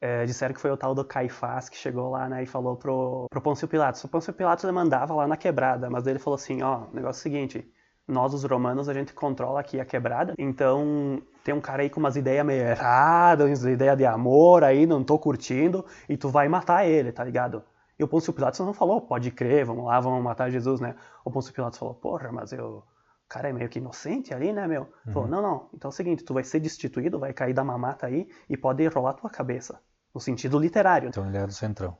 é, 0.00 0.24
disseram 0.24 0.54
que 0.54 0.60
foi 0.60 0.70
o 0.70 0.76
tal 0.76 0.94
do 0.94 1.04
Caifás 1.04 1.68
que 1.68 1.76
chegou 1.76 2.10
lá, 2.10 2.28
né, 2.28 2.42
e 2.42 2.46
falou 2.46 2.76
pro, 2.76 3.26
pro 3.30 3.40
Pôncio 3.40 3.66
Pilatos. 3.68 4.02
O 4.04 4.08
Pôncio 4.08 4.32
Pilatos 4.32 4.70
mandava 4.70 5.14
lá 5.14 5.26
na 5.26 5.36
quebrada, 5.36 5.88
mas 5.90 6.06
ele 6.06 6.18
falou 6.18 6.36
assim, 6.36 6.62
ó, 6.62 6.84
o 6.90 6.94
negócio 6.94 7.18
é 7.18 7.20
o 7.20 7.22
seguinte, 7.22 7.72
nós 8.06 8.32
os 8.34 8.44
romanos 8.44 8.88
a 8.88 8.94
gente 8.94 9.12
controla 9.12 9.60
aqui 9.60 9.80
a 9.80 9.84
quebrada, 9.84 10.34
então 10.38 11.20
tem 11.42 11.54
um 11.54 11.60
cara 11.60 11.82
aí 11.82 11.90
com 11.90 11.98
umas 11.98 12.16
ideias 12.16 12.44
meio 12.46 12.62
erradas, 12.62 13.46
umas 13.46 13.64
ideias 13.64 13.96
de 13.96 14.04
amor 14.04 14.62
aí, 14.62 14.86
não 14.86 15.02
tô 15.02 15.18
curtindo, 15.18 15.84
e 16.08 16.16
tu 16.16 16.28
vai 16.28 16.48
matar 16.48 16.86
ele, 16.86 17.10
tá 17.12 17.24
ligado? 17.24 17.62
E 17.98 18.04
o 18.04 18.08
Pôncio 18.08 18.32
Pilatos 18.32 18.60
não 18.60 18.74
falou, 18.74 19.00
pode 19.00 19.30
crer, 19.30 19.64
vamos 19.64 19.86
lá, 19.86 19.98
vamos 20.00 20.22
matar 20.22 20.50
Jesus, 20.50 20.80
né? 20.80 20.94
O 21.24 21.30
Pôncio 21.30 21.52
Pilatos 21.52 21.78
falou, 21.78 21.94
porra, 21.94 22.30
mas 22.30 22.52
eu... 22.52 22.84
Cara 23.28 23.48
é 23.48 23.52
meio 23.52 23.68
que 23.68 23.78
inocente 23.78 24.32
ali, 24.32 24.52
né, 24.52 24.66
meu? 24.68 24.88
Falou, 25.12 25.28
não, 25.28 25.42
não, 25.42 25.68
então 25.74 25.88
é 25.88 25.92
o 25.92 25.96
seguinte, 25.96 26.22
tu 26.24 26.32
vai 26.32 26.44
ser 26.44 26.60
destituído, 26.60 27.18
vai 27.18 27.32
cair 27.32 27.52
da 27.52 27.64
mamata 27.64 28.06
aí 28.06 28.28
e 28.48 28.56
pode 28.56 28.86
rolar 28.86 29.14
tua 29.14 29.28
cabeça. 29.28 29.80
No 30.14 30.20
sentido 30.20 30.58
literário. 30.58 31.08
Então 31.08 31.26
ele 31.26 31.36
era 31.36 31.46
do 31.46 31.52
Centrão. 31.52 31.96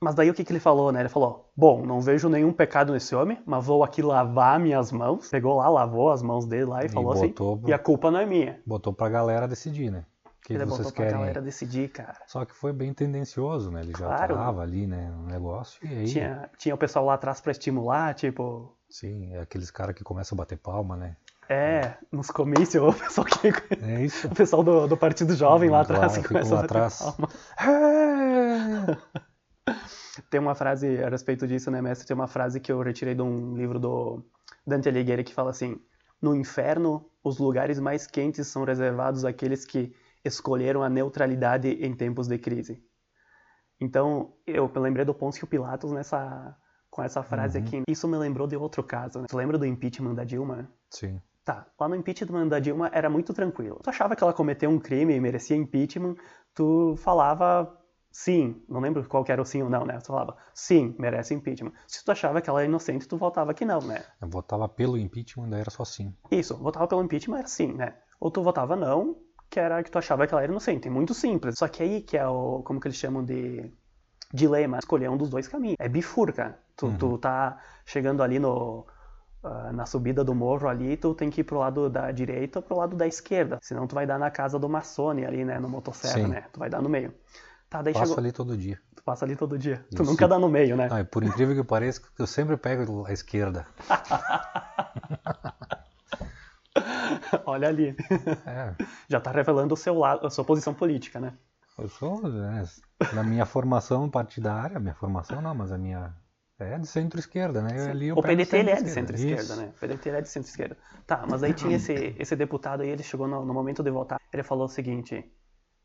Mas 0.00 0.14
daí 0.14 0.28
o 0.28 0.34
que, 0.34 0.44
que 0.44 0.52
ele 0.52 0.60
falou, 0.60 0.92
né? 0.92 1.00
Ele 1.00 1.08
falou, 1.08 1.50
bom, 1.56 1.86
não 1.86 2.00
vejo 2.00 2.28
nenhum 2.28 2.52
pecado 2.52 2.92
nesse 2.92 3.14
homem, 3.14 3.40
mas 3.46 3.64
vou 3.64 3.82
aqui 3.82 4.02
lavar 4.02 4.60
minhas 4.60 4.92
mãos. 4.92 5.28
Pegou 5.30 5.56
lá, 5.56 5.68
lavou 5.68 6.10
as 6.10 6.22
mãos 6.22 6.44
dele 6.44 6.66
lá 6.66 6.82
e, 6.82 6.86
E 6.86 6.88
falou 6.90 7.12
assim, 7.12 7.28
botou- 7.28 7.60
e 7.66 7.72
a 7.72 7.78
culpa 7.78 8.10
não 8.10 8.20
é 8.20 8.26
minha. 8.26 8.60
Botou 8.66 8.92
pra 8.92 9.08
galera 9.08 9.48
decidir, 9.48 9.90
né? 9.90 10.04
Que 10.46 10.52
ele 10.54 10.64
vocês 10.64 10.78
botou 10.86 10.92
pra 10.92 11.04
querem. 11.06 11.18
galera 11.20 11.42
decidir, 11.42 11.88
cara. 11.90 12.16
Só 12.28 12.44
que 12.44 12.54
foi 12.54 12.72
bem 12.72 12.94
tendencioso, 12.94 13.68
né? 13.70 13.80
Ele 13.80 13.90
já 13.90 14.06
Claro. 14.06 14.36
tava 14.36 14.62
ali, 14.62 14.86
né, 14.86 15.10
no 15.10 15.26
negócio. 15.26 15.84
E 15.84 15.88
aí, 15.92 16.04
Tinha, 16.06 16.48
tinha 16.56 16.72
o 16.72 16.78
pessoal 16.78 17.04
lá 17.04 17.14
atrás 17.14 17.40
pra 17.40 17.50
estimular, 17.50 18.14
tipo... 18.14 18.72
sim, 18.88 19.34
é 19.34 19.40
aqueles 19.40 19.72
caras 19.72 19.96
que 19.96 20.04
começam 20.04 20.36
a 20.36 20.38
bater 20.38 20.56
palma, 20.56 20.96
né? 20.96 21.16
É, 21.48 21.94
nos 22.12 22.28
comícios, 22.30 22.80
o 22.82 22.92
pessoal, 22.92 23.26
que, 23.26 23.48
É 23.84 24.04
isso. 24.04 24.26
o 24.30 24.34
pessoal 24.36 24.62
do, 24.62 24.86
do 24.86 24.96
Partido 24.96 25.34
Jovem 25.34 25.68
lá 25.68 25.80
atrás 25.80 26.16
Lá, 26.16 26.22
que 26.22 26.28
começa 26.28 26.54
a 26.54 26.62
bater 26.62 26.64
atrás. 26.76 26.98
palma. 27.02 27.28
É! 27.60 28.96
Tem 30.30 30.40
uma 30.40 30.54
frase 30.54 31.02
a 31.02 31.08
respeito 31.08 31.46
disso, 31.46 31.70
né, 31.70 31.82
mestre? 31.82 32.06
Tem 32.06 32.14
uma 32.14 32.28
frase 32.28 32.60
que 32.60 32.70
eu 32.70 32.80
retirei 32.82 33.14
de 33.14 33.22
um 33.22 33.56
livro 33.56 33.78
do 33.78 34.24
Dante 34.66 34.88
Alighieri 34.88 35.24
que 35.24 35.34
fala 35.34 35.50
assim: 35.50 35.80
No 36.22 36.34
inferno, 36.34 37.04
os 37.22 37.38
lugares 37.38 37.78
mais 37.80 38.06
quentes 38.06 38.46
são 38.46 38.64
reservados 38.64 39.24
àqueles 39.24 39.64
que 39.64 39.94
escolheram 40.26 40.82
a 40.82 40.88
neutralidade 40.88 41.68
em 41.68 41.94
tempos 41.94 42.26
de 42.28 42.38
crise. 42.38 42.82
Então, 43.80 44.32
eu 44.46 44.70
lembrei 44.76 45.04
do 45.04 45.14
Pôncio 45.14 45.46
Pilatos 45.46 45.92
nessa 45.92 46.56
com 46.90 47.02
essa 47.02 47.22
frase 47.22 47.58
Uhum. 47.58 47.64
aqui. 47.66 47.82
Isso 47.88 48.08
me 48.08 48.16
lembrou 48.16 48.46
de 48.46 48.56
outro 48.56 48.82
caso. 48.82 49.20
Né? 49.20 49.26
Tu 49.28 49.36
lembra 49.36 49.58
do 49.58 49.66
impeachment 49.66 50.14
da 50.14 50.24
Dilma? 50.24 50.70
Sim. 50.90 51.20
Tá, 51.44 51.66
lá 51.78 51.88
no 51.88 51.94
impeachment 51.94 52.48
da 52.48 52.58
Dilma 52.58 52.90
era 52.92 53.10
muito 53.10 53.34
tranquilo. 53.34 53.80
Tu 53.82 53.90
achava 53.90 54.16
que 54.16 54.24
ela 54.24 54.32
cometeu 54.32 54.70
um 54.70 54.78
crime 54.78 55.14
e 55.14 55.20
merecia 55.20 55.56
impeachment, 55.56 56.16
tu 56.54 56.94
falava 56.96 57.70
sim, 58.10 58.64
não 58.66 58.80
lembro 58.80 59.06
qual 59.06 59.22
era 59.28 59.42
o 59.42 59.44
sim 59.44 59.62
ou 59.62 59.68
não, 59.68 59.84
né? 59.84 59.98
Tu 59.98 60.06
falava 60.06 60.36
sim, 60.54 60.96
merece 60.98 61.34
impeachment. 61.34 61.72
Se 61.86 62.02
tu 62.02 62.10
achava 62.10 62.40
que 62.40 62.48
ela 62.48 62.60
era 62.60 62.68
inocente, 62.68 63.06
tu 63.06 63.18
votava 63.18 63.52
que 63.52 63.64
não, 63.66 63.80
né? 63.82 64.02
Eu 64.20 64.28
votava 64.28 64.66
pelo 64.66 64.96
impeachment, 64.96 65.50
daí 65.50 65.60
era 65.60 65.70
só 65.70 65.84
sim. 65.84 66.16
Isso, 66.30 66.56
votava 66.56 66.88
pelo 66.88 67.02
impeachment 67.04 67.38
era 67.40 67.48
sim, 67.48 67.74
né? 67.74 67.94
Ou 68.18 68.30
tu 68.30 68.42
votava 68.42 68.74
não, 68.74 69.18
que 69.50 69.58
era 69.60 69.82
que 69.82 69.90
tu 69.90 69.98
achava 69.98 70.26
que 70.26 70.34
ela 70.34 70.42
era 70.42 70.50
inocente. 70.52 70.88
Muito 70.90 71.14
simples. 71.14 71.56
Só 71.58 71.68
que 71.68 71.82
aí 71.82 72.00
que 72.02 72.16
é 72.16 72.26
o, 72.26 72.62
como 72.62 72.80
que 72.80 72.88
eles 72.88 72.96
chamam 72.98 73.24
de 73.24 73.70
dilema, 74.32 74.78
escolher 74.78 75.08
um 75.10 75.16
dos 75.16 75.30
dois 75.30 75.46
caminhos. 75.48 75.76
É 75.78 75.88
bifurca. 75.88 76.58
Tu, 76.76 76.86
Uhum. 76.86 76.96
tu 76.98 77.18
tá 77.18 77.58
chegando 77.84 78.22
ali 78.22 78.38
no 78.38 78.84
uh, 79.42 79.72
na 79.72 79.86
subida 79.86 80.22
do 80.24 80.34
morro 80.34 80.68
ali, 80.68 80.96
tu 80.96 81.14
tem 81.14 81.30
que 81.30 81.40
ir 81.40 81.44
pro 81.44 81.58
lado 81.58 81.88
da 81.88 82.10
direita 82.12 82.58
ou 82.58 82.62
pro 82.62 82.76
lado 82.76 82.96
da 82.96 83.06
esquerda. 83.06 83.58
Senão 83.62 83.86
tu 83.86 83.94
vai 83.94 84.06
dar 84.06 84.18
na 84.18 84.30
casa 84.30 84.58
do 84.58 84.68
Massone 84.68 85.24
ali, 85.24 85.44
né? 85.44 85.58
No 85.60 85.68
motosserra, 85.68 86.14
Sim. 86.14 86.26
né? 86.28 86.44
Tu 86.52 86.58
vai 86.58 86.68
dar 86.68 86.82
no 86.82 86.88
meio. 86.88 87.14
Tá, 87.70 87.82
daí 87.82 87.94
Passo 87.94 88.06
chegou. 88.06 88.18
ali 88.18 88.30
todo 88.32 88.56
dia. 88.56 88.78
Tu 88.94 89.02
passa 89.02 89.24
ali 89.24 89.34
todo 89.36 89.58
dia. 89.58 89.84
Tu 89.94 90.02
Isso. 90.02 90.10
nunca 90.10 90.28
dá 90.28 90.38
no 90.38 90.48
meio, 90.48 90.76
né? 90.76 90.88
Ah, 90.90 91.00
e 91.00 91.04
por 91.04 91.22
incrível 91.24 91.54
que 91.56 91.64
pareça, 91.64 92.00
eu 92.18 92.26
sempre 92.26 92.56
pego 92.56 93.04
a 93.06 93.12
esquerda. 93.12 93.66
Olha 97.46 97.68
ali. 97.68 97.96
É, 98.46 98.74
Já 99.08 99.20
tá 99.20 99.30
revelando 99.30 99.74
o 99.74 99.76
seu 99.76 99.98
lado, 99.98 100.26
a 100.26 100.30
sua 100.30 100.44
posição 100.44 100.74
política, 100.74 101.20
né? 101.20 101.32
eu 101.78 101.88
sou, 101.88 102.26
né, 102.26 102.64
na 103.12 103.22
minha 103.22 103.44
formação 103.44 104.08
partidária, 104.08 104.80
minha 104.80 104.94
formação 104.94 105.42
não, 105.42 105.54
mas 105.54 105.70
a 105.70 105.76
minha 105.76 106.14
é 106.58 106.78
de 106.78 106.86
centro-esquerda, 106.86 107.60
né? 107.60 107.68
Eu, 107.78 107.90
ali 107.90 108.12
o 108.12 108.22
PDT 108.22 108.56
ele 108.56 108.70
é 108.70 108.80
de 108.80 108.88
centro-esquerda. 108.88 109.56
né? 109.56 109.72
O 109.76 109.78
PDT 109.78 110.08
ele 110.08 110.16
é 110.16 110.20
de 110.22 110.28
centro-esquerda. 110.28 110.76
Tá, 111.06 111.24
mas 111.28 111.42
aí 111.42 111.52
tinha 111.52 111.76
esse, 111.76 112.16
esse 112.18 112.34
deputado 112.34 112.80
aí, 112.80 112.88
ele 112.88 113.02
chegou 113.02 113.28
no, 113.28 113.44
no 113.44 113.52
momento 113.52 113.82
de 113.82 113.90
votar, 113.90 114.18
ele 114.32 114.42
falou 114.42 114.64
o 114.64 114.68
seguinte: 114.68 115.30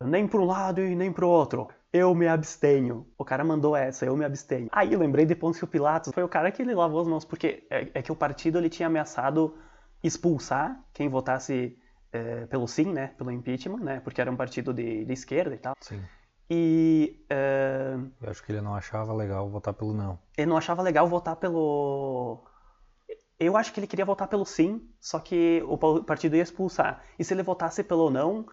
nem 0.02 0.26
para 0.26 0.40
um 0.40 0.46
lado 0.46 0.82
e 0.82 0.96
nem 0.96 1.12
pro 1.12 1.28
outro. 1.28 1.68
Eu 1.92 2.16
me 2.16 2.26
abstenho. 2.26 3.06
O 3.18 3.26
cara 3.26 3.44
mandou 3.44 3.76
essa, 3.76 4.06
eu 4.06 4.16
me 4.16 4.24
abstenho. 4.24 4.70
Aí 4.72 4.96
lembrei 4.96 5.26
de 5.26 5.36
Pôncio 5.36 5.68
Pilatos, 5.68 6.14
foi 6.14 6.24
o 6.24 6.30
cara 6.30 6.50
que 6.52 6.62
ele 6.62 6.74
lavou 6.74 7.02
as 7.02 7.08
mãos, 7.08 7.26
porque 7.26 7.68
é, 7.70 7.90
é 7.96 8.02
que 8.02 8.12
o 8.12 8.16
partido 8.16 8.58
ele 8.58 8.70
tinha 8.70 8.88
ameaçado 8.88 9.54
expulsar 10.04 10.80
quem 10.94 11.10
votasse 11.10 11.78
é, 12.12 12.46
pelo 12.48 12.68
sim, 12.68 12.92
né? 12.92 13.08
Pelo 13.18 13.32
impeachment, 13.32 13.80
né? 13.80 14.00
Porque 14.02 14.20
era 14.22 14.32
um 14.32 14.36
partido 14.36 14.74
de, 14.74 15.06
de 15.06 15.14
esquerda 15.14 15.56
e 15.56 15.58
tal. 15.60 15.74
Sim. 15.80 16.02
E 16.50 17.24
é, 17.30 17.96
Eu 18.22 18.30
acho 18.30 18.44
que 18.44 18.52
ele 18.52 18.62
não 18.62 18.76
achava 18.76 19.14
legal 19.14 19.50
votar 19.50 19.74
pelo 19.74 19.94
não. 19.94 20.20
ele 20.38 20.48
não 20.50 20.58
achava 20.58 20.82
legal 20.82 21.08
votar 21.08 21.36
pelo. 21.38 22.44
Eu 23.40 23.58
acho 23.58 23.74
que 23.74 23.80
ele 23.80 23.88
queria 23.88 24.06
votar 24.06 24.28
pelo 24.28 24.46
sim, 24.46 24.88
só 25.00 25.18
que 25.20 25.64
o 25.68 25.78
pa- 25.78 26.04
partido 26.04 26.36
ia 26.36 26.44
expulsar. 26.44 27.02
E 27.18 27.24
se 27.24 27.34
ele 27.34 27.42
votasse 27.42 27.84
pelo 27.84 28.10
não, 28.10 28.46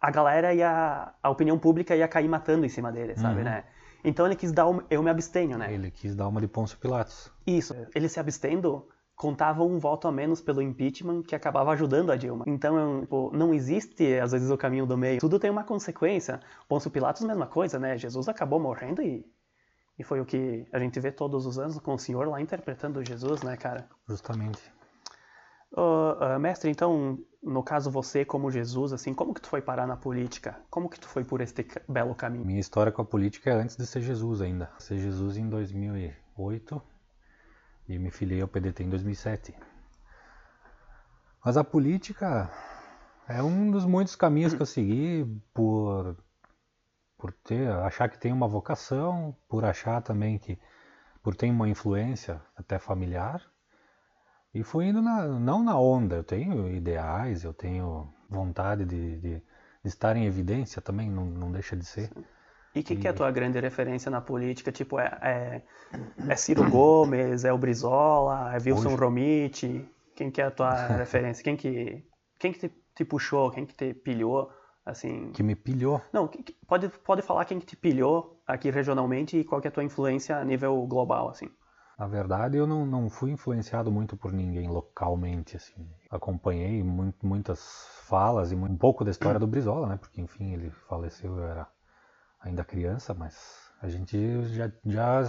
a 0.00 0.10
galera 0.10 0.52
ia. 0.54 1.14
A 1.22 1.30
opinião 1.30 1.58
pública 1.58 1.96
ia 1.96 2.06
cair 2.06 2.28
matando 2.28 2.64
em 2.66 2.68
cima 2.68 2.92
dele, 2.92 3.16
sabe, 3.16 3.38
Uhum. 3.38 3.44
né? 3.44 3.64
Então 4.04 4.24
ele 4.26 4.36
quis 4.36 4.52
dar 4.52 4.68
o 4.68 4.84
eu 4.90 5.02
me 5.02 5.10
abstenho, 5.10 5.58
né? 5.58 5.72
Ele 5.72 5.90
quis 5.90 6.14
dar 6.14 6.28
uma 6.28 6.40
de 6.40 6.46
Pôncio 6.46 6.78
Pilatos. 6.78 7.32
Isso. 7.46 7.74
Ele 7.94 8.08
se 8.08 8.20
abstendo 8.20 8.86
contava 9.16 9.64
um 9.64 9.78
voto 9.78 10.06
a 10.06 10.12
menos 10.12 10.42
pelo 10.42 10.60
impeachment 10.60 11.22
que 11.22 11.34
acabava 11.34 11.72
ajudando 11.72 12.12
a 12.12 12.16
Dilma. 12.16 12.44
Então, 12.46 12.76
eu, 12.76 13.00
tipo, 13.00 13.30
não 13.34 13.54
existe, 13.54 14.18
às 14.18 14.32
vezes, 14.32 14.50
o 14.50 14.58
caminho 14.58 14.86
do 14.86 14.96
meio. 14.96 15.18
Tudo 15.18 15.38
tem 15.38 15.50
uma 15.50 15.64
consequência. 15.64 16.38
Pôncio 16.68 16.90
Pilatos, 16.90 17.22
mesma 17.22 17.46
coisa, 17.46 17.78
né? 17.78 17.96
Jesus 17.96 18.28
acabou 18.28 18.60
morrendo 18.60 19.00
e, 19.00 19.26
e 19.98 20.04
foi 20.04 20.20
o 20.20 20.26
que 20.26 20.66
a 20.70 20.78
gente 20.78 21.00
vê 21.00 21.10
todos 21.10 21.46
os 21.46 21.58
anos 21.58 21.78
com 21.78 21.94
o 21.94 21.98
senhor 21.98 22.28
lá 22.28 22.40
interpretando 22.40 23.02
Jesus, 23.02 23.42
né, 23.42 23.56
cara? 23.56 23.88
Justamente. 24.06 24.60
Ô, 25.72 26.16
ah, 26.20 26.38
mestre, 26.38 26.70
então, 26.70 27.18
no 27.42 27.62
caso 27.62 27.90
você 27.90 28.22
como 28.22 28.50
Jesus, 28.50 28.92
assim, 28.92 29.14
como 29.14 29.32
que 29.32 29.40
tu 29.40 29.48
foi 29.48 29.62
parar 29.62 29.86
na 29.86 29.96
política? 29.96 30.60
Como 30.68 30.90
que 30.90 31.00
tu 31.00 31.08
foi 31.08 31.24
por 31.24 31.40
este 31.40 31.66
belo 31.88 32.14
caminho? 32.14 32.44
Minha 32.44 32.60
história 32.60 32.92
com 32.92 33.00
a 33.00 33.04
política 33.04 33.50
é 33.50 33.54
antes 33.54 33.76
de 33.76 33.86
ser 33.86 34.02
Jesus 34.02 34.42
ainda. 34.42 34.70
Ser 34.78 34.98
Jesus 34.98 35.38
em 35.38 35.48
2008 35.48 36.95
e 37.88 37.98
me 37.98 38.10
filiei 38.10 38.40
ao 38.40 38.48
PDT 38.48 38.84
em 38.84 38.90
2007. 38.90 39.54
Mas 41.44 41.56
a 41.56 41.64
política 41.64 42.50
é 43.28 43.42
um 43.42 43.70
dos 43.70 43.84
muitos 43.84 44.16
caminhos 44.16 44.54
que 44.54 44.62
eu 44.62 44.66
segui 44.66 45.24
por 45.54 46.16
por 47.16 47.32
ter 47.32 47.70
achar 47.70 48.08
que 48.10 48.18
tem 48.18 48.32
uma 48.32 48.46
vocação, 48.46 49.34
por 49.48 49.64
achar 49.64 50.02
também 50.02 50.38
que 50.38 50.58
por 51.22 51.34
ter 51.34 51.50
uma 51.50 51.68
influência 51.68 52.40
até 52.54 52.78
familiar. 52.78 53.42
E 54.54 54.62
fui 54.62 54.86
indo 54.86 55.02
na, 55.02 55.26
não 55.26 55.62
na 55.62 55.78
onda, 55.78 56.16
eu 56.16 56.24
tenho 56.24 56.68
ideais, 56.70 57.42
eu 57.42 57.52
tenho 57.52 58.12
vontade 58.28 58.84
de, 58.84 59.18
de, 59.18 59.38
de 59.38 59.42
estar 59.84 60.16
em 60.16 60.24
evidência 60.24 60.80
também, 60.80 61.10
não, 61.10 61.24
não 61.24 61.50
deixa 61.50 61.76
de 61.76 61.84
ser. 61.84 62.10
E 62.76 62.80
o 62.80 62.84
que, 62.84 62.94
que 62.94 63.06
é 63.08 63.10
a 63.10 63.14
tua 63.14 63.30
grande 63.30 63.58
referência 63.58 64.10
na 64.10 64.20
política? 64.20 64.70
Tipo, 64.70 65.00
é, 65.00 65.18
é, 65.22 65.62
é 66.28 66.36
Ciro 66.36 66.62
Gomes, 66.70 67.44
é 67.44 67.52
o 67.52 67.58
Brizola, 67.58 68.52
é 68.54 68.56
Wilson 68.56 68.88
Hoje- 68.90 68.96
Romiti? 68.96 69.88
Quem 70.14 70.30
que 70.30 70.40
é 70.42 70.44
a 70.44 70.50
tua 70.50 70.74
referência? 70.96 71.42
Quem 71.42 71.56
que, 71.56 72.04
quem 72.38 72.52
que 72.52 72.68
te, 72.68 72.74
te 72.94 73.04
puxou? 73.04 73.50
Quem 73.50 73.64
que 73.66 73.74
te 73.74 73.94
pilhou? 73.94 74.50
Assim, 74.84 75.32
Que 75.32 75.42
me 75.42 75.56
pilhou. 75.56 76.00
não, 76.12 76.30
pode, 76.68 76.88
pode 77.04 77.20
falar 77.20 77.44
quem 77.44 77.58
que 77.58 77.66
te 77.66 77.74
pilhou 77.76 78.40
aqui 78.46 78.70
regionalmente 78.70 79.36
e 79.36 79.42
qual 79.44 79.60
que 79.60 79.66
é 79.66 79.70
a 79.70 79.72
tua 79.72 79.82
influência 79.82 80.36
a 80.36 80.44
nível 80.44 80.86
global, 80.86 81.28
assim. 81.28 81.48
Na 81.98 82.06
verdade, 82.06 82.56
eu 82.56 82.66
não, 82.68 82.86
não 82.86 83.10
fui 83.10 83.32
influenciado 83.32 83.90
muito 83.90 84.16
por 84.16 84.32
ninguém 84.32 84.68
localmente, 84.68 85.56
assim. 85.56 85.88
Acompanhei 86.08 86.84
mu- 86.84 87.12
muitas 87.22 87.88
falas 88.04 88.52
e 88.52 88.54
um 88.54 88.76
pouco 88.76 89.04
da 89.04 89.10
história 89.10 89.40
do 89.40 89.46
Brizola, 89.46 89.88
né? 89.88 89.96
Porque, 89.96 90.20
enfim, 90.20 90.52
ele 90.52 90.70
faleceu, 90.88 91.36
eu 91.36 91.44
era 91.48 91.66
ainda 92.46 92.64
criança, 92.64 93.14
mas 93.14 93.70
a 93.82 93.88
gente 93.88 94.16
já, 94.54 94.70
já, 94.84 95.22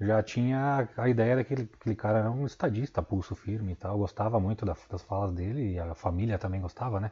já 0.00 0.22
tinha 0.22 0.88
a 0.96 1.08
ideia 1.08 1.36
daquele 1.36 1.62
aquele 1.74 1.96
cara 1.96 2.18
era 2.20 2.30
um 2.30 2.46
estadista, 2.46 3.02
pulso 3.02 3.34
firme 3.34 3.72
e 3.72 3.76
tal. 3.76 3.98
Gostava 3.98 4.38
muito 4.40 4.64
da- 4.64 4.76
das 4.90 5.02
falas 5.02 5.32
dele 5.32 5.72
e 5.74 5.78
a 5.78 5.94
família 5.94 6.38
também 6.38 6.60
gostava, 6.60 7.00
né? 7.00 7.10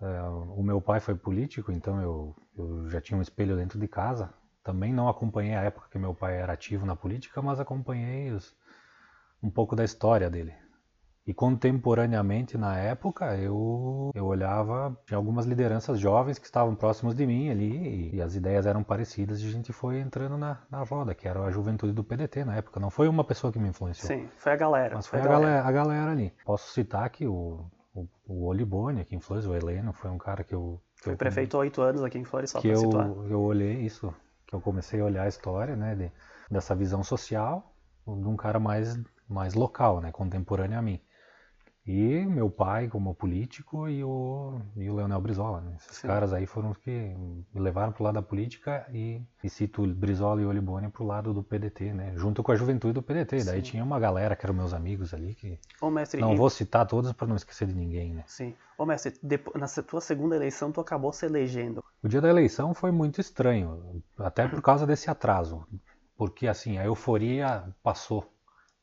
É, 0.00 0.22
o 0.22 0.62
meu 0.62 0.80
pai 0.80 1.00
foi 1.00 1.14
político, 1.14 1.72
então 1.72 2.00
eu, 2.00 2.36
eu 2.56 2.88
já 2.90 3.00
tinha 3.00 3.18
um 3.18 3.22
espelho 3.22 3.56
dentro 3.56 3.78
de 3.78 3.88
casa. 3.88 4.32
Também 4.62 4.92
não 4.92 5.08
acompanhei 5.08 5.54
a 5.54 5.62
época 5.62 5.88
que 5.90 5.98
meu 5.98 6.14
pai 6.14 6.36
era 6.40 6.52
ativo 6.52 6.86
na 6.86 6.96
política, 6.96 7.42
mas 7.42 7.60
acompanhei 7.60 8.30
os- 8.32 8.54
um 9.42 9.50
pouco 9.50 9.76
da 9.76 9.84
história 9.84 10.30
dele. 10.30 10.54
E 11.26 11.32
contemporaneamente, 11.32 12.58
na 12.58 12.76
época, 12.76 13.36
eu, 13.36 14.10
eu 14.14 14.26
olhava, 14.26 14.94
tinha 15.06 15.16
algumas 15.16 15.46
lideranças 15.46 15.98
jovens 15.98 16.38
que 16.38 16.44
estavam 16.44 16.74
próximos 16.74 17.14
de 17.14 17.26
mim 17.26 17.48
ali, 17.50 18.10
e, 18.12 18.16
e 18.16 18.22
as 18.22 18.34
ideias 18.34 18.66
eram 18.66 18.82
parecidas, 18.82 19.40
e 19.40 19.46
a 19.46 19.50
gente 19.50 19.72
foi 19.72 20.00
entrando 20.00 20.36
na, 20.36 20.58
na 20.70 20.82
roda, 20.82 21.14
que 21.14 21.26
era 21.26 21.42
a 21.42 21.50
juventude 21.50 21.92
do 21.92 22.04
PDT 22.04 22.44
na 22.44 22.56
época. 22.56 22.78
Não 22.78 22.90
foi 22.90 23.08
uma 23.08 23.24
pessoa 23.24 23.52
que 23.52 23.58
me 23.58 23.68
influenciou. 23.68 24.06
Sim, 24.08 24.28
foi 24.36 24.52
a 24.52 24.56
galera. 24.56 24.94
Mas 24.94 25.06
foi 25.06 25.18
a 25.20 25.24
galera, 25.26 25.66
a 25.66 25.72
galera 25.72 26.10
ali. 26.10 26.32
Posso 26.44 26.72
citar 26.72 27.08
que 27.08 27.26
o, 27.26 27.64
o, 27.94 28.06
o 28.26 28.44
Olibone, 28.46 29.04
que 29.04 29.16
influenciou 29.16 29.54
o 29.54 29.56
Heleno, 29.56 29.92
foi 29.92 30.10
um 30.10 30.18
cara 30.18 30.44
que 30.44 30.54
eu. 30.54 30.80
que 30.96 31.04
Foi 31.04 31.12
eu- 31.14 31.16
prefeito 31.16 31.56
há 31.56 31.60
oito 31.60 31.80
anos 31.80 32.02
aqui 32.02 32.18
em 32.18 32.24
Flores, 32.24 32.50
só 32.50 32.60
que 32.60 32.68
pra 32.68 32.76
eu, 32.76 32.80
situar. 32.80 33.06
eu 33.30 33.40
olhei 33.40 33.80
isso, 33.80 34.14
que 34.46 34.54
eu 34.54 34.60
comecei 34.60 35.00
a 35.00 35.04
olhar 35.06 35.22
a 35.24 35.28
história, 35.28 35.74
né, 35.74 35.94
de- 35.94 36.12
dessa 36.50 36.74
visão 36.74 37.02
social 37.02 37.74
de 38.06 38.28
um 38.28 38.36
cara 38.36 38.60
mais, 38.60 39.00
mais 39.26 39.54
local, 39.54 40.02
né, 40.02 40.12
contemporâneo 40.12 40.78
a 40.78 40.82
mim. 40.82 41.00
E 41.86 42.24
meu 42.26 42.50
pai 42.50 42.88
como 42.88 43.14
político 43.14 43.88
e 43.88 44.02
o, 44.02 44.58
e 44.76 44.88
o 44.88 44.94
Leonel 44.94 45.20
Brizola, 45.20 45.60
né? 45.60 45.76
Esses 45.76 45.98
Sim. 45.98 46.08
caras 46.08 46.32
aí 46.32 46.46
foram 46.46 46.70
os 46.70 46.78
que 46.78 46.90
me 46.90 47.60
levaram 47.60 47.92
pro 47.92 48.04
lado 48.04 48.14
da 48.14 48.22
política 48.22 48.86
e, 48.92 49.22
e 49.42 49.50
cito 49.50 49.86
Brizola 49.86 50.40
e 50.40 50.46
Olibone 50.46 50.88
pro 50.90 51.04
lado 51.04 51.34
do 51.34 51.42
PDT, 51.42 51.92
né? 51.92 52.14
Junto 52.16 52.42
com 52.42 52.52
a 52.52 52.56
juventude 52.56 52.94
do 52.94 53.02
PDT. 53.02 53.44
Daí 53.44 53.60
Sim. 53.60 53.62
tinha 53.62 53.84
uma 53.84 54.00
galera 54.00 54.34
que 54.34 54.46
eram 54.46 54.54
meus 54.54 54.72
amigos 54.72 55.12
ali 55.12 55.34
que 55.34 55.58
Ô, 55.80 55.88
mestre, 55.90 56.20
não 56.20 56.34
e- 56.34 56.36
vou 56.36 56.50
citar 56.50 56.86
todos 56.86 57.12
para 57.12 57.26
não 57.28 57.36
esquecer 57.36 57.68
de 57.68 57.74
ninguém, 57.74 58.14
né? 58.14 58.24
Sim. 58.26 58.54
Ô, 58.76 58.84
mestre, 58.84 59.18
depo- 59.22 59.56
na 59.58 59.66
tua 59.66 60.00
segunda 60.00 60.36
eleição, 60.36 60.70
tu 60.70 60.78
acabou 60.80 61.10
se 61.12 61.24
elegendo. 61.26 61.82
O 62.02 62.08
dia 62.08 62.20
da 62.20 62.28
eleição 62.28 62.72
foi 62.74 62.90
muito 62.92 63.20
estranho, 63.20 64.02
até 64.18 64.46
por 64.46 64.62
causa 64.62 64.86
desse 64.86 65.10
atraso, 65.10 65.66
porque 66.16 66.46
assim, 66.46 66.78
a 66.78 66.84
euforia 66.84 67.74
passou. 67.82 68.32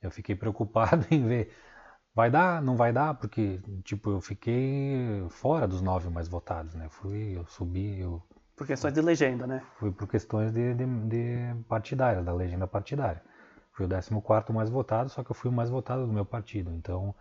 Eu 0.02 0.12
fiquei 0.12 0.36
preocupado 0.36 1.06
em 1.12 1.26
ver, 1.26 1.54
vai 2.14 2.30
dar, 2.30 2.62
não 2.62 2.76
vai 2.76 2.92
dar, 2.92 3.14
porque 3.16 3.60
tipo, 3.84 4.12
eu 4.12 4.22
fiquei 4.22 5.26
fora 5.30 5.68
dos 5.68 5.82
nove 5.82 6.10
mais 6.10 6.28
votados, 6.28 6.76
né? 6.76 6.88
Fui, 6.90 7.38
eu 7.38 7.46
subi, 7.48 8.00
eu 8.00 8.22
Por 8.56 8.68
questões 8.68 8.94
de 8.94 9.02
legenda, 9.02 9.48
né? 9.48 9.64
fui 9.78 9.92
por 9.92 10.08
questões 10.08 10.52
de, 10.52 10.74
de, 10.74 10.86
de 10.86 11.64
partidárias, 11.68 12.26
da 12.26 12.34
legenda 12.34 12.68
partidária. 12.68 13.22
Fui 13.74 13.86
o 13.86 13.90
14 13.90 14.54
mais 14.54 14.70
votado, 14.70 15.10
só 15.10 15.24
que 15.24 15.32
eu 15.32 15.36
fui 15.36 15.50
o 15.50 15.54
mais 15.54 15.70
votado 15.70 16.06
do 16.06 16.14
meu 16.14 16.26
partido. 16.26 16.72
Então, 16.72 17.16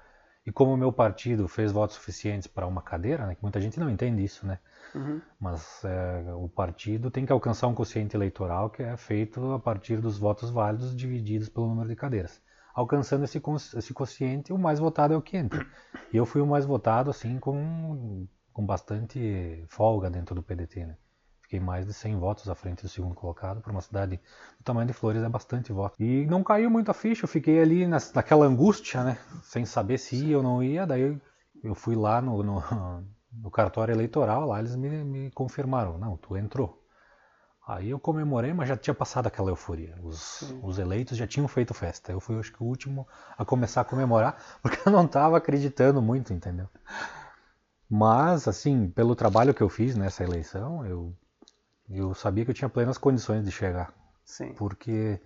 e 0.44 0.50
como 0.50 0.74
o 0.74 0.76
meu 0.76 0.92
partido 0.92 1.46
fez 1.46 1.70
votos 1.70 1.96
suficientes 1.96 2.48
para 2.48 2.66
uma 2.66 2.82
cadeira, 2.82 3.26
né, 3.26 3.34
que 3.34 3.42
muita 3.42 3.60
gente 3.60 3.78
não 3.78 3.88
entende 3.88 4.24
isso, 4.24 4.46
né? 4.46 4.58
Uhum. 4.94 5.20
Mas 5.38 5.84
é, 5.84 6.34
o 6.34 6.48
partido 6.48 7.10
tem 7.10 7.24
que 7.24 7.32
alcançar 7.32 7.68
um 7.68 7.74
quociente 7.74 8.16
eleitoral 8.16 8.68
que 8.70 8.82
é 8.82 8.96
feito 8.96 9.52
a 9.52 9.58
partir 9.60 10.00
dos 10.00 10.18
votos 10.18 10.50
válidos 10.50 10.94
divididos 10.96 11.48
pelo 11.48 11.68
número 11.68 11.88
de 11.88 11.94
cadeiras. 11.94 12.42
Alcançando 12.74 13.24
esse, 13.24 13.42
esse 13.76 13.92
quociente, 13.92 14.52
o 14.52 14.58
mais 14.58 14.78
votado 14.78 15.14
é 15.14 15.16
o 15.16 15.22
que 15.22 15.36
entra. 15.36 15.66
E 16.12 16.16
eu 16.16 16.24
fui 16.26 16.40
o 16.40 16.46
mais 16.46 16.64
votado, 16.64 17.10
assim, 17.10 17.38
com, 17.38 18.26
com 18.52 18.64
bastante 18.64 19.64
folga 19.68 20.10
dentro 20.10 20.34
do 20.34 20.42
PDT, 20.42 20.86
né? 20.86 20.96
Fiquei 21.42 21.58
mais 21.58 21.84
de 21.84 21.92
100 21.92 22.16
votos 22.16 22.48
à 22.48 22.54
frente 22.54 22.82
do 22.82 22.88
segundo 22.88 23.12
colocado. 23.12 23.60
Para 23.60 23.72
uma 23.72 23.80
cidade 23.80 24.20
do 24.58 24.62
tamanho 24.62 24.86
de 24.86 24.92
Flores 24.92 25.20
é 25.20 25.28
bastante 25.28 25.72
voto. 25.72 26.00
E 26.00 26.24
não 26.26 26.44
caiu 26.44 26.70
muito 26.70 26.92
a 26.92 26.94
ficha, 26.94 27.24
eu 27.24 27.28
fiquei 27.28 27.60
ali 27.60 27.88
naquela 27.88 28.46
angústia, 28.46 29.02
né? 29.02 29.18
Sem 29.42 29.64
saber 29.64 29.98
se 29.98 30.14
ia 30.14 30.36
ou 30.36 30.44
não 30.44 30.62
ia. 30.62 30.86
Daí 30.86 31.00
eu, 31.00 31.20
eu 31.64 31.74
fui 31.74 31.96
lá 31.96 32.22
no, 32.22 32.40
no, 32.44 32.62
no 33.32 33.50
cartório 33.50 33.92
eleitoral, 33.92 34.46
lá 34.46 34.60
eles 34.60 34.76
me, 34.76 35.02
me 35.02 35.30
confirmaram: 35.32 35.98
não, 35.98 36.16
tu 36.16 36.36
entrou. 36.36 36.79
Aí 37.70 37.90
eu 37.90 38.00
comemorei, 38.00 38.52
mas 38.52 38.68
já 38.68 38.76
tinha 38.76 38.92
passado 38.92 39.28
aquela 39.28 39.48
euforia. 39.48 39.94
Os, 40.02 40.42
os, 40.60 40.76
eleitos 40.76 41.16
já 41.16 41.24
tinham 41.24 41.46
feito 41.46 41.72
festa. 41.72 42.10
Eu 42.10 42.18
fui, 42.18 42.36
acho 42.36 42.52
que, 42.52 42.60
o 42.60 42.66
último 42.66 43.06
a 43.38 43.44
começar 43.44 43.82
a 43.82 43.84
comemorar, 43.84 44.42
porque 44.60 44.88
eu 44.88 44.90
não 44.90 45.04
estava 45.04 45.36
acreditando 45.36 46.02
muito, 46.02 46.32
entendeu? 46.32 46.68
Mas, 47.88 48.48
assim, 48.48 48.90
pelo 48.90 49.14
trabalho 49.14 49.54
que 49.54 49.62
eu 49.62 49.68
fiz 49.68 49.94
nessa 49.94 50.24
eleição, 50.24 50.84
eu, 50.84 51.14
eu 51.88 52.12
sabia 52.12 52.44
que 52.44 52.50
eu 52.50 52.54
tinha 52.54 52.68
plenas 52.68 52.98
condições 52.98 53.44
de 53.44 53.52
chegar. 53.52 53.94
Sim. 54.24 54.52
Porque 54.54 55.20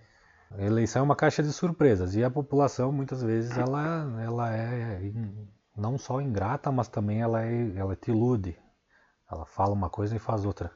a 0.51 0.61
eleição 0.61 0.99
é 0.99 1.03
uma 1.03 1.15
caixa 1.15 1.41
de 1.41 1.51
surpresas 1.51 2.13
e 2.13 2.23
a 2.23 2.29
população, 2.29 2.91
muitas 2.91 3.23
vezes, 3.23 3.57
ela, 3.57 4.21
ela 4.21 4.55
é 4.55 5.01
não 5.75 5.97
só 5.97 6.21
ingrata, 6.21 6.71
mas 6.71 6.87
também 6.87 7.21
ela, 7.21 7.43
é, 7.43 7.75
ela 7.75 7.95
te 7.95 8.11
ilude. 8.11 8.55
Ela 9.31 9.47
fala 9.47 9.73
uma 9.73 9.89
coisa 9.89 10.15
e 10.15 10.19
faz 10.19 10.45
outra. 10.45 10.71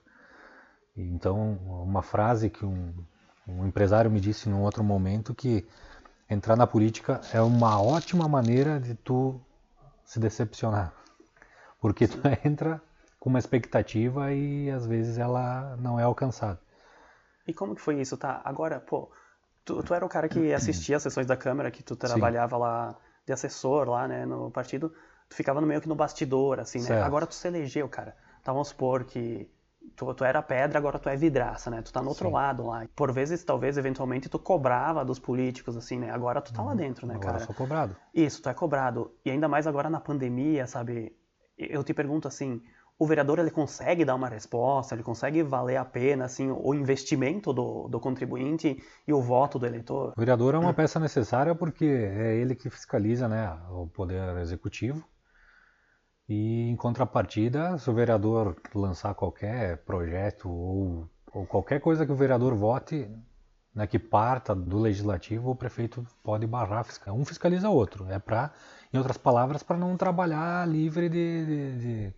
Então, 1.01 1.58
uma 1.84 2.01
frase 2.01 2.50
que 2.50 2.65
um, 2.65 2.94
um 3.48 3.65
empresário 3.65 4.12
me 4.12 4.20
disse 4.20 4.50
num 4.50 4.62
outro 4.62 4.84
momento 4.84 5.34
que 5.34 5.65
entrar 6.29 6.56
na 6.56 6.68
política 6.68 7.22
é 7.34 7.41
uma 7.41 7.82
ótima 7.82 8.27
maneira 8.27 8.79
de 8.79 8.96
tu 8.96 9.39
se 10.03 10.20
decepcionar. 10.20 10.94
Porque 11.79 12.08
tu 12.08 12.18
entra 12.44 12.82
com 13.20 13.29
uma 13.29 13.39
expectativa 13.39 14.34
e 14.34 14.70
às 14.70 14.86
vezes 14.86 15.18
ela 15.18 15.77
não 15.77 16.00
é 16.00 16.03
alcançada. 16.03 16.60
E 17.48 17.53
como 17.53 17.75
que 17.75 17.82
foi 17.82 18.00
isso, 18.00 18.18
tá? 18.18 18.41
Agora, 18.44 18.79
pô, 18.79 19.10
tu, 19.63 19.82
tu 19.82 19.94
era 19.94 20.06
o 20.06 20.10
cara 20.10 20.27
que 20.27 20.53
assistia 20.53 20.98
as 20.98 21.03
sessões 21.03 21.25
da 21.25 21.38
Câmara, 21.38 21.72
que 21.72 21.82
tu 21.82 21.96
trabalhava 21.96 22.58
Sim. 22.58 22.62
lá 22.62 22.96
de 23.25 23.34
assessor 23.34 23.88
lá, 23.88 24.08
né, 24.08 24.25
no 24.25 24.51
partido, 24.51 24.94
tu 25.29 25.36
ficava 25.36 25.62
no 25.62 25.68
meio 25.68 25.82
que 25.82 25.88
no 25.88 25.96
bastidor, 25.96 26.60
assim, 26.60 26.79
né? 26.79 26.88
Certo. 26.88 27.06
Agora 27.06 27.25
tu 27.25 27.34
se 27.34 27.48
elegeu, 27.48 27.88
cara. 27.88 28.15
Então 28.41 28.53
vamos 28.53 28.70
supor 28.70 29.06
que 29.06 29.50
tu, 29.96 30.13
tu 30.13 30.24
era 30.24 30.41
pedra, 30.41 30.77
agora 30.77 31.00
tu 31.00 31.10
é 31.10 31.15
vidraça, 31.15 31.69
né? 31.69 31.81
Tu 31.81 31.91
tá 31.91 32.01
no 32.01 32.10
outro 32.10 32.27
Sim. 32.27 32.34
lado 32.34 32.67
lá. 32.67 32.88
Por 32.96 33.12
vezes, 33.12 33.43
talvez, 33.43 33.77
eventualmente, 33.77 34.29
tu 34.29 34.39
cobrava 34.39 35.03
dos 35.03 35.19
políticos, 35.19 35.75
assim, 35.75 36.00
né? 36.00 36.12
Agora 36.12 36.41
tu 36.41 36.53
tá 36.53 36.62
lá 36.62 36.72
uhum. 36.72 36.77
dentro, 36.77 37.08
né, 37.08 37.15
agora 37.15 37.25
cara? 37.25 37.43
Agora 37.43 37.46
sou 37.46 37.55
cobrado. 37.55 37.96
Isso, 38.13 38.41
tu 38.41 38.50
é 38.50 38.53
cobrado. 38.53 39.12
E 39.25 39.31
ainda 39.31 39.48
mais 39.48 39.67
agora 39.67 39.89
na 39.89 40.00
pandemia, 40.00 40.67
sabe? 40.67 41.15
Eu 41.58 41.84
te 41.84 41.93
pergunto 41.93 42.27
assim, 42.27 42.62
o 43.00 43.05
vereador 43.05 43.39
ele 43.39 43.50
consegue 43.50 44.03
dar 44.03 44.15
uma 44.15 44.27
resposta, 44.27 44.93
ele 44.93 45.03
consegue 45.03 45.41
valer 45.41 45.77
a 45.77 45.86
pena 45.86 46.25
assim 46.25 46.51
o 46.51 46.74
investimento 46.74 47.53
do, 47.53 47.88
do 47.88 48.00
contribuinte 48.00 48.77
e 49.08 49.13
o 49.13 49.22
voto 49.22 49.58
do 49.58 49.65
eleitor? 49.65 50.13
O 50.17 50.19
vereador 50.19 50.55
é 50.55 50.58
uma 50.58 50.74
peça 50.74 51.00
necessária 51.00 51.55
porque 51.55 51.86
é 51.86 52.36
ele 52.36 52.55
que 52.55 52.69
fiscaliza 52.69 53.27
né, 53.27 53.58
o 53.72 53.88
poder 53.88 54.38
executivo 54.38 55.08
e 56.29 56.69
em 56.69 56.75
contrapartida, 56.75 57.75
se 57.79 57.89
o 57.89 57.93
vereador 57.93 58.55
lançar 58.75 59.15
qualquer 59.15 59.77
projeto 59.77 60.48
ou, 60.48 61.09
ou 61.33 61.45
qualquer 61.48 61.81
coisa 61.81 62.05
que 62.05 62.12
o 62.12 62.15
vereador 62.15 62.53
vote, 62.53 63.09
né, 63.74 63.88
que 63.88 63.98
parta 63.98 64.53
do 64.53 64.77
legislativo, 64.77 65.50
o 65.50 65.55
prefeito 65.55 66.05
pode 66.24 66.45
barrar, 66.45 66.86
um 67.07 67.25
fiscaliza 67.25 67.67
o 67.67 67.74
outro. 67.74 68.05
É 68.12 68.19
para, 68.19 68.53
em 68.93 68.98
outras 69.00 69.17
palavras, 69.17 69.63
para 69.63 69.75
não 69.75 69.98
trabalhar 69.98 70.67
livre 70.67 71.09
de, 71.09 71.45
de, 71.45 71.79
de, 71.79 72.13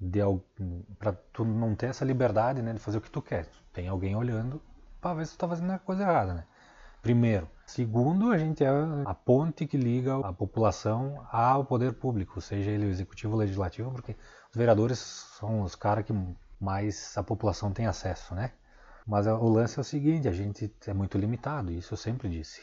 de 0.00 0.20
para 0.98 1.12
tu 1.12 1.44
não 1.44 1.76
ter 1.76 1.86
essa 1.86 2.04
liberdade, 2.04 2.60
né, 2.62 2.72
de 2.72 2.80
fazer 2.80 2.98
o 2.98 3.00
que 3.00 3.10
tu 3.12 3.22
quer. 3.22 3.48
Tem 3.72 3.86
alguém 3.86 4.16
olhando 4.16 4.60
para 5.00 5.14
ver 5.14 5.24
se 5.24 5.34
tu 5.34 5.38
tá 5.38 5.48
fazendo 5.48 5.70
a 5.70 5.78
coisa 5.78 6.02
errada, 6.02 6.34
né? 6.34 6.44
Primeiro. 7.02 7.48
Segundo, 7.66 8.30
a 8.32 8.38
gente 8.38 8.64
é 8.64 8.68
a 9.04 9.14
ponte 9.14 9.66
que 9.66 9.76
liga 9.76 10.16
a 10.26 10.32
população 10.32 11.26
ao 11.30 11.64
poder 11.64 11.92
público, 11.92 12.40
seja 12.40 12.70
ele 12.70 12.86
o 12.86 12.88
executivo 12.88 13.34
ou 13.34 13.38
legislativo, 13.38 13.90
porque 13.90 14.16
os 14.50 14.56
vereadores 14.56 14.98
são 14.98 15.60
os 15.60 15.74
caras 15.74 16.04
que 16.04 16.14
mais 16.58 17.16
a 17.16 17.22
população 17.22 17.70
tem 17.70 17.86
acesso, 17.86 18.34
né? 18.34 18.52
Mas 19.06 19.26
o 19.26 19.48
lance 19.48 19.78
é 19.78 19.82
o 19.82 19.84
seguinte, 19.84 20.28
a 20.28 20.32
gente 20.32 20.72
é 20.86 20.94
muito 20.94 21.18
limitado, 21.18 21.70
isso 21.70 21.92
eu 21.92 21.98
sempre 21.98 22.28
disse. 22.28 22.62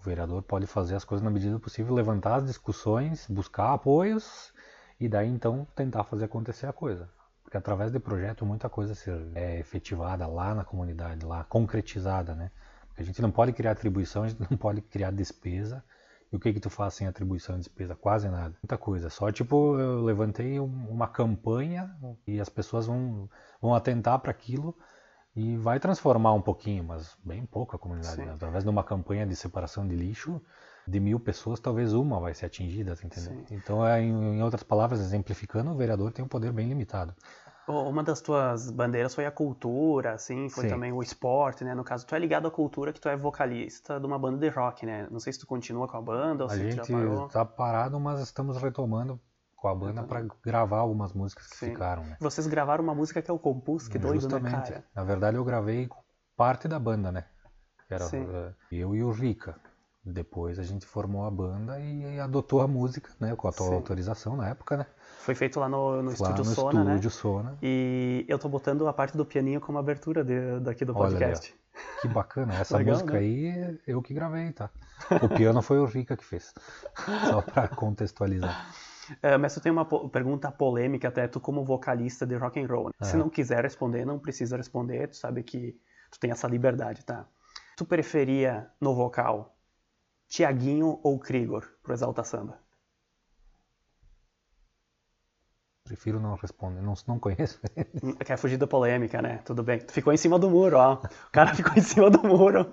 O 0.00 0.04
vereador 0.04 0.42
pode 0.42 0.66
fazer 0.66 0.94
as 0.94 1.04
coisas 1.04 1.22
na 1.22 1.30
medida 1.30 1.58
possível, 1.58 1.94
levantar 1.94 2.36
as 2.36 2.46
discussões, 2.46 3.26
buscar 3.28 3.74
apoios 3.74 4.52
e 4.98 5.08
daí 5.08 5.28
então 5.28 5.66
tentar 5.74 6.04
fazer 6.04 6.24
acontecer 6.24 6.66
a 6.66 6.72
coisa. 6.72 7.08
Porque 7.42 7.56
através 7.56 7.90
de 7.90 7.98
projeto 7.98 8.44
muita 8.44 8.68
coisa 8.68 8.94
é 9.34 9.58
efetivada 9.58 10.26
lá 10.26 10.54
na 10.54 10.64
comunidade, 10.64 11.24
lá 11.24 11.44
concretizada, 11.44 12.34
né? 12.34 12.50
A 12.98 13.02
gente 13.02 13.22
não 13.22 13.30
pode 13.30 13.52
criar 13.52 13.72
atribuição, 13.72 14.24
a 14.24 14.28
gente 14.28 14.40
não 14.50 14.56
pode 14.58 14.82
criar 14.82 15.10
despesa. 15.12 15.84
E 16.30 16.36
o 16.36 16.38
que 16.38 16.52
que 16.52 16.60
tu 16.60 16.68
faz 16.68 16.94
sem 16.94 17.06
atribuição 17.06 17.56
e 17.56 17.58
despesa? 17.58 17.94
Quase 17.94 18.28
nada. 18.28 18.54
Muita 18.62 18.76
coisa. 18.76 19.08
Só 19.08 19.30
tipo, 19.32 19.78
eu 19.78 20.02
levantei 20.02 20.58
uma 20.60 21.08
campanha 21.08 21.96
e 22.26 22.38
as 22.38 22.48
pessoas 22.48 22.86
vão, 22.86 23.30
vão 23.62 23.74
atentar 23.74 24.18
para 24.18 24.30
aquilo 24.30 24.76
e 25.34 25.56
vai 25.56 25.78
transformar 25.78 26.34
um 26.34 26.42
pouquinho, 26.42 26.84
mas 26.84 27.16
bem 27.24 27.46
pouco 27.46 27.76
a 27.76 27.78
comunidade. 27.78 28.20
Né? 28.20 28.32
Através 28.32 28.64
de 28.64 28.68
uma 28.68 28.84
campanha 28.84 29.26
de 29.26 29.36
separação 29.36 29.86
de 29.86 29.94
lixo, 29.94 30.42
de 30.86 30.98
mil 30.98 31.20
pessoas, 31.20 31.60
talvez 31.60 31.92
uma 31.92 32.18
vai 32.18 32.34
ser 32.34 32.46
atingida, 32.46 32.96
tá 32.96 33.06
entendeu? 33.06 33.44
Então, 33.50 33.86
é, 33.86 34.02
em, 34.02 34.38
em 34.38 34.42
outras 34.42 34.62
palavras, 34.62 35.00
exemplificando, 35.00 35.70
o 35.70 35.76
vereador 35.76 36.12
tem 36.12 36.24
um 36.24 36.28
poder 36.28 36.52
bem 36.52 36.68
limitado. 36.68 37.14
Uma 37.68 38.02
das 38.02 38.20
tuas 38.22 38.70
bandeiras 38.70 39.14
foi 39.14 39.26
a 39.26 39.30
cultura, 39.30 40.14
assim, 40.14 40.48
foi 40.48 40.64
Sim. 40.64 40.70
também 40.70 40.90
o 40.90 41.02
esporte, 41.02 41.64
né? 41.64 41.74
No 41.74 41.84
caso, 41.84 42.06
tu 42.06 42.14
é 42.14 42.18
ligado 42.18 42.48
à 42.48 42.50
cultura 42.50 42.92
que 42.92 43.00
tu 43.00 43.08
é 43.08 43.16
vocalista 43.16 44.00
de 44.00 44.06
uma 44.06 44.18
banda 44.18 44.38
de 44.38 44.48
rock, 44.48 44.86
né? 44.86 45.06
Não 45.10 45.20
sei 45.20 45.32
se 45.32 45.38
tu 45.38 45.46
continua 45.46 45.86
com 45.86 45.96
a 45.98 46.00
banda 46.00 46.44
ou 46.44 46.50
a 46.50 46.54
se 46.54 46.60
gente 46.60 46.76
já 46.76 46.86
parou. 46.86 47.28
tá 47.28 47.44
parado, 47.44 48.00
mas 48.00 48.20
estamos 48.20 48.56
retomando 48.56 49.20
com 49.54 49.68
a 49.68 49.74
banda 49.74 50.02
para 50.02 50.24
gravar 50.42 50.78
algumas 50.78 51.12
músicas 51.12 51.46
que 51.48 51.56
Sim. 51.56 51.70
ficaram. 51.72 52.04
Né? 52.04 52.16
Vocês 52.20 52.46
gravaram 52.46 52.82
uma 52.82 52.94
música 52.94 53.20
que 53.20 53.30
é 53.30 53.34
o 53.34 53.38
Compus, 53.38 53.86
que 53.86 53.98
doido, 53.98 54.28
né, 54.28 54.38
Justamente. 54.38 54.54
né, 54.54 54.62
cara? 54.62 54.84
Na 54.94 55.04
verdade, 55.04 55.36
eu 55.36 55.44
gravei 55.44 55.90
parte 56.36 56.68
da 56.68 56.78
banda, 56.78 57.12
né? 57.12 57.24
Era 57.90 58.04
Sim. 58.04 58.26
Eh, 58.30 58.54
eu 58.72 58.94
e 58.94 59.02
o 59.02 59.10
Rica. 59.10 59.56
Depois 60.10 60.58
a 60.58 60.62
gente 60.62 60.86
formou 60.86 61.26
a 61.26 61.30
banda 61.30 61.78
e 61.78 62.18
adotou 62.18 62.60
a 62.60 62.66
música, 62.66 63.10
né? 63.20 63.36
Com 63.36 63.46
a 63.46 63.52
tua 63.52 63.74
autorização 63.74 64.36
na 64.36 64.48
época, 64.48 64.78
né? 64.78 64.86
Foi 65.20 65.34
feito 65.34 65.60
lá 65.60 65.68
no, 65.68 66.02
no 66.02 66.08
lá 66.08 66.12
Estúdio 66.12 66.44
no 66.44 66.44
Sona, 66.44 66.80
estúdio 66.94 67.10
né? 67.10 67.10
Sona. 67.10 67.58
E 67.62 68.24
eu 68.26 68.38
tô 68.38 68.48
botando 68.48 68.88
a 68.88 68.92
parte 68.92 69.16
do 69.16 69.26
pianinho 69.26 69.60
como 69.60 69.78
abertura 69.78 70.24
de, 70.24 70.60
daqui 70.60 70.84
do 70.84 70.94
podcast. 70.94 71.52
Olha, 71.52 72.00
que 72.00 72.08
bacana. 72.08 72.54
Essa 72.54 72.78
Legal, 72.78 72.94
música 72.94 73.12
né? 73.12 73.18
aí 73.18 73.78
eu 73.86 74.00
que 74.00 74.14
gravei, 74.14 74.50
tá? 74.52 74.70
O 75.22 75.28
piano 75.28 75.60
foi 75.60 75.78
o 75.78 75.84
Rica 75.84 76.16
que 76.16 76.24
fez. 76.24 76.54
Só 77.28 77.42
para 77.42 77.68
contextualizar. 77.68 78.72
É, 79.22 79.36
mas 79.36 79.54
eu 79.56 79.62
tenho 79.62 79.74
uma 79.74 79.84
pergunta 80.08 80.50
polêmica 80.50 81.08
até 81.08 81.28
tu 81.28 81.40
como 81.40 81.64
vocalista 81.64 82.26
de 82.26 82.36
rock 82.36 82.60
and 82.60 82.66
roll. 82.66 82.90
É. 83.00 83.04
Se 83.04 83.16
não 83.16 83.28
quiser 83.28 83.62
responder, 83.62 84.04
não 84.04 84.18
precisa 84.18 84.56
responder. 84.56 85.08
Tu 85.08 85.16
sabe 85.16 85.42
que 85.42 85.78
tu 86.10 86.18
tem 86.18 86.30
essa 86.30 86.48
liberdade, 86.48 87.04
tá? 87.04 87.26
Tu 87.76 87.84
preferia 87.84 88.70
no 88.80 88.94
vocal 88.94 89.57
Tiaguinho 90.28 91.00
ou 91.02 91.18
Krigor 91.18 91.66
pro 91.82 91.94
Exalta 91.94 92.22
Samba? 92.22 92.58
Prefiro 95.88 96.20
não 96.20 96.34
responder, 96.34 96.82
não, 96.82 96.92
não 97.06 97.18
conheço. 97.18 97.58
Quer 98.22 98.36
fugir 98.36 98.58
da 98.58 98.66
polêmica, 98.66 99.22
né? 99.22 99.40
Tudo 99.42 99.62
bem. 99.62 99.78
Tu 99.78 99.90
ficou 99.90 100.12
em 100.12 100.18
cima 100.18 100.38
do 100.38 100.50
muro, 100.50 100.76
ó. 100.76 100.94
O 100.96 101.32
cara 101.32 101.54
ficou 101.54 101.72
em 101.74 101.80
cima 101.80 102.10
do 102.10 102.22
muro. 102.22 102.70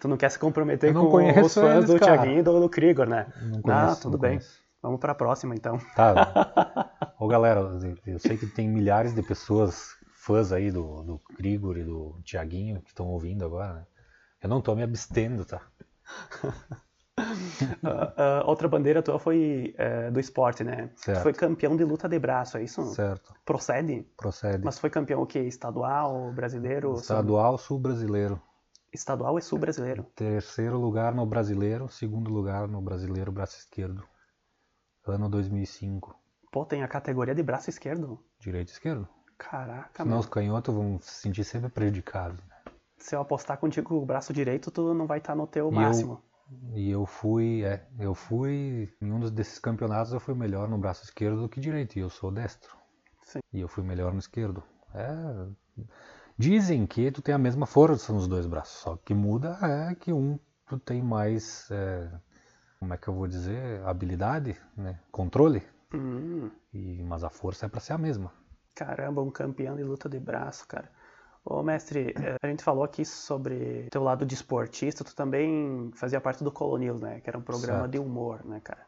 Tu 0.00 0.06
não 0.06 0.16
quer 0.16 0.30
se 0.30 0.38
comprometer 0.38 0.94
com 0.94 1.40
os 1.42 1.54
fãs 1.54 1.78
eles, 1.78 1.90
do 1.90 1.98
cara. 1.98 2.18
Thiaguinho 2.18 2.38
e 2.38 2.42
do, 2.42 2.60
do 2.60 2.68
Krigor, 2.68 3.08
né? 3.08 3.26
Não 3.42 3.60
conheço, 3.60 3.92
ah, 3.92 3.96
tudo 3.96 4.16
bem. 4.16 4.38
Conheço. 4.38 4.62
Vamos 4.80 5.00
para 5.00 5.10
a 5.10 5.14
próxima, 5.14 5.56
então. 5.56 5.78
Tá. 5.96 7.14
Ô, 7.18 7.26
galera, 7.26 7.60
eu 8.06 8.18
sei 8.20 8.36
que 8.36 8.46
tem 8.46 8.68
milhares 8.68 9.12
de 9.12 9.22
pessoas, 9.22 9.96
fãs 10.14 10.52
aí 10.52 10.70
do, 10.70 11.02
do 11.02 11.18
Krigor 11.36 11.76
e 11.76 11.82
do 11.82 12.20
Thiaguinho, 12.24 12.80
que 12.80 12.90
estão 12.90 13.08
ouvindo 13.08 13.44
agora, 13.44 13.74
né? 13.74 13.86
Eu 14.40 14.48
não 14.48 14.60
tô 14.60 14.72
me 14.76 14.84
abstendo, 14.84 15.44
tá? 15.44 15.60
uh, 17.18 17.22
uh, 18.44 18.46
outra 18.46 18.68
bandeira 18.68 19.02
tua 19.02 19.18
foi 19.18 19.74
uh, 19.78 20.12
do 20.12 20.20
esporte, 20.20 20.64
né? 20.64 20.90
Certo. 20.96 21.18
Tu 21.18 21.22
foi 21.22 21.32
campeão 21.32 21.76
de 21.76 21.84
luta 21.84 22.08
de 22.08 22.18
braço, 22.18 22.56
é 22.56 22.62
isso? 22.62 22.82
Certo. 22.94 23.34
Procede? 23.44 24.06
Procede. 24.16 24.64
Mas 24.64 24.78
foi 24.78 24.90
campeão 24.90 25.22
o 25.22 25.26
quê? 25.26 25.40
Estadual, 25.40 26.32
brasileiro? 26.32 26.94
Estadual, 26.94 27.58
sul-brasileiro. 27.58 28.40
Estadual 28.92 29.38
e 29.38 29.42
sul-brasileiro. 29.42 30.04
Terceiro 30.14 30.78
lugar 30.78 31.14
no 31.14 31.24
brasileiro, 31.24 31.88
segundo 31.88 32.30
lugar 32.30 32.68
no 32.68 32.80
brasileiro 32.82 33.32
braço 33.32 33.56
esquerdo. 33.58 34.04
Ano 35.06 35.28
2005. 35.28 36.14
Pô, 36.52 36.66
tem 36.66 36.82
a 36.82 36.88
categoria 36.88 37.34
de 37.34 37.42
braço 37.42 37.70
esquerdo? 37.70 38.22
Direito 38.38 38.68
e 38.68 38.72
esquerdo. 38.72 39.08
Caraca, 39.38 40.04
Senão 40.04 40.18
os 40.18 40.26
canhotos 40.26 40.74
vão 40.74 41.00
se 41.00 41.14
sentir 41.14 41.42
sempre 41.42 41.70
prejudicados. 41.70 42.38
Né? 42.44 42.72
Se 42.98 43.16
eu 43.16 43.20
apostar 43.20 43.58
contigo 43.58 43.88
com 43.88 43.96
o 43.96 44.06
braço 44.06 44.32
direito, 44.32 44.70
tu 44.70 44.94
não 44.94 45.06
vai 45.06 45.18
estar 45.18 45.34
no 45.34 45.46
teu 45.46 45.70
e 45.70 45.74
máximo. 45.74 46.12
Eu 46.12 46.31
e 46.74 46.90
eu 46.90 47.06
fui, 47.06 47.64
é, 47.64 47.86
eu 47.98 48.14
fui, 48.14 48.92
em 49.00 49.12
um 49.12 49.20
desses 49.30 49.58
campeonatos 49.58 50.12
eu 50.12 50.20
fui 50.20 50.34
melhor 50.34 50.68
no 50.68 50.78
braço 50.78 51.04
esquerdo 51.04 51.42
do 51.42 51.48
que 51.48 51.60
direito, 51.60 51.96
e 51.96 52.00
eu 52.00 52.10
sou 52.10 52.30
destro. 52.30 52.76
Sim. 53.22 53.40
E 53.52 53.60
eu 53.60 53.68
fui 53.68 53.84
melhor 53.84 54.12
no 54.12 54.18
esquerdo. 54.18 54.62
É, 54.94 55.46
dizem 56.36 56.86
que 56.86 57.10
tu 57.10 57.22
tem 57.22 57.34
a 57.34 57.38
mesma 57.38 57.66
força 57.66 58.12
nos 58.12 58.26
dois 58.26 58.46
braços, 58.46 58.80
só 58.80 58.96
que 58.96 59.14
muda 59.14 59.58
é 59.62 59.94
que 59.94 60.12
um 60.12 60.38
tu 60.66 60.78
tem 60.78 61.02
mais, 61.02 61.70
é, 61.70 62.10
como 62.78 62.94
é 62.94 62.96
que 62.96 63.08
eu 63.08 63.14
vou 63.14 63.26
dizer, 63.26 63.82
habilidade, 63.84 64.56
né, 64.76 64.98
controle. 65.10 65.62
Hum. 65.94 66.50
E, 66.72 67.02
mas 67.02 67.22
a 67.22 67.30
força 67.30 67.66
é 67.66 67.68
para 67.68 67.80
ser 67.80 67.92
a 67.92 67.98
mesma. 67.98 68.32
Caramba, 68.74 69.20
um 69.20 69.30
campeão 69.30 69.76
de 69.76 69.84
luta 69.84 70.08
de 70.08 70.18
braço, 70.18 70.66
cara. 70.66 70.90
Ô, 71.44 71.62
mestre, 71.62 72.14
eh, 72.16 72.36
a 72.40 72.46
gente 72.46 72.62
falou 72.62 72.84
aqui 72.84 73.04
sobre 73.04 73.88
teu 73.90 74.02
lado 74.02 74.24
de 74.24 74.34
esportista, 74.34 75.02
tu 75.02 75.14
também 75.14 75.90
fazia 75.94 76.20
parte 76.20 76.44
do 76.44 76.52
Colonials, 76.52 77.00
né? 77.00 77.20
Que 77.20 77.28
era 77.28 77.36
um 77.38 77.42
programa 77.42 77.80
Certo. 77.80 77.90
de 77.90 77.98
humor, 77.98 78.44
né, 78.44 78.60
cara? 78.62 78.86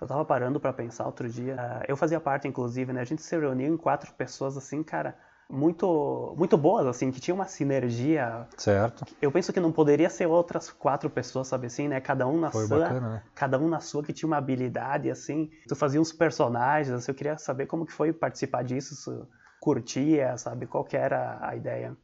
Eu 0.00 0.06
tava 0.06 0.24
parando 0.24 0.60
pra 0.60 0.72
pensar 0.72 1.06
outro 1.06 1.28
dia. 1.28 1.56
ah, 1.58 1.82
Eu 1.88 1.96
fazia 1.96 2.20
parte, 2.20 2.46
inclusive, 2.46 2.92
né? 2.92 3.00
A 3.00 3.04
gente 3.04 3.22
se 3.22 3.36
reuniu 3.36 3.72
em 3.74 3.76
quatro 3.76 4.12
pessoas, 4.14 4.56
assim, 4.56 4.82
cara, 4.84 5.16
muito, 5.50 6.34
muito 6.36 6.56
boas, 6.56 6.86
assim, 6.86 7.10
que 7.10 7.18
tinha 7.20 7.34
uma 7.34 7.46
sinergia. 7.46 8.46
Certo. 8.56 9.04
Eu 9.20 9.32
penso 9.32 9.52
que 9.52 9.58
não 9.58 9.72
poderia 9.72 10.08
ser 10.10 10.26
outras 10.26 10.70
quatro 10.70 11.10
pessoas, 11.10 11.48
sabe 11.48 11.66
assim, 11.66 11.88
né? 11.88 12.00
Cada 12.00 12.26
um 12.26 12.38
na 12.38 12.52
Foi 12.52 12.66
sua, 12.66 12.78
bacana, 12.78 13.08
né? 13.14 13.22
cada 13.34 13.58
um 13.58 13.68
na 13.68 13.80
sua 13.80 14.04
que 14.04 14.12
tinha 14.12 14.28
uma 14.28 14.36
habilidade, 14.36 15.10
assim. 15.10 15.50
Tu 15.66 15.74
fazia 15.74 16.00
uns 16.00 16.12
personagens, 16.12 16.94
assim, 16.94 17.10
eu 17.10 17.14
queria 17.16 17.36
saber 17.36 17.66
como 17.66 17.84
que 17.84 17.92
foi 17.92 18.12
participar 18.12 18.62
disso, 18.62 18.94
tu 19.04 19.26
curtia, 19.60 20.36
sabe? 20.38 20.66
Qual 20.66 20.84
que 20.84 20.96
era 20.96 21.38
a 21.46 21.54
ideia? 21.56 21.96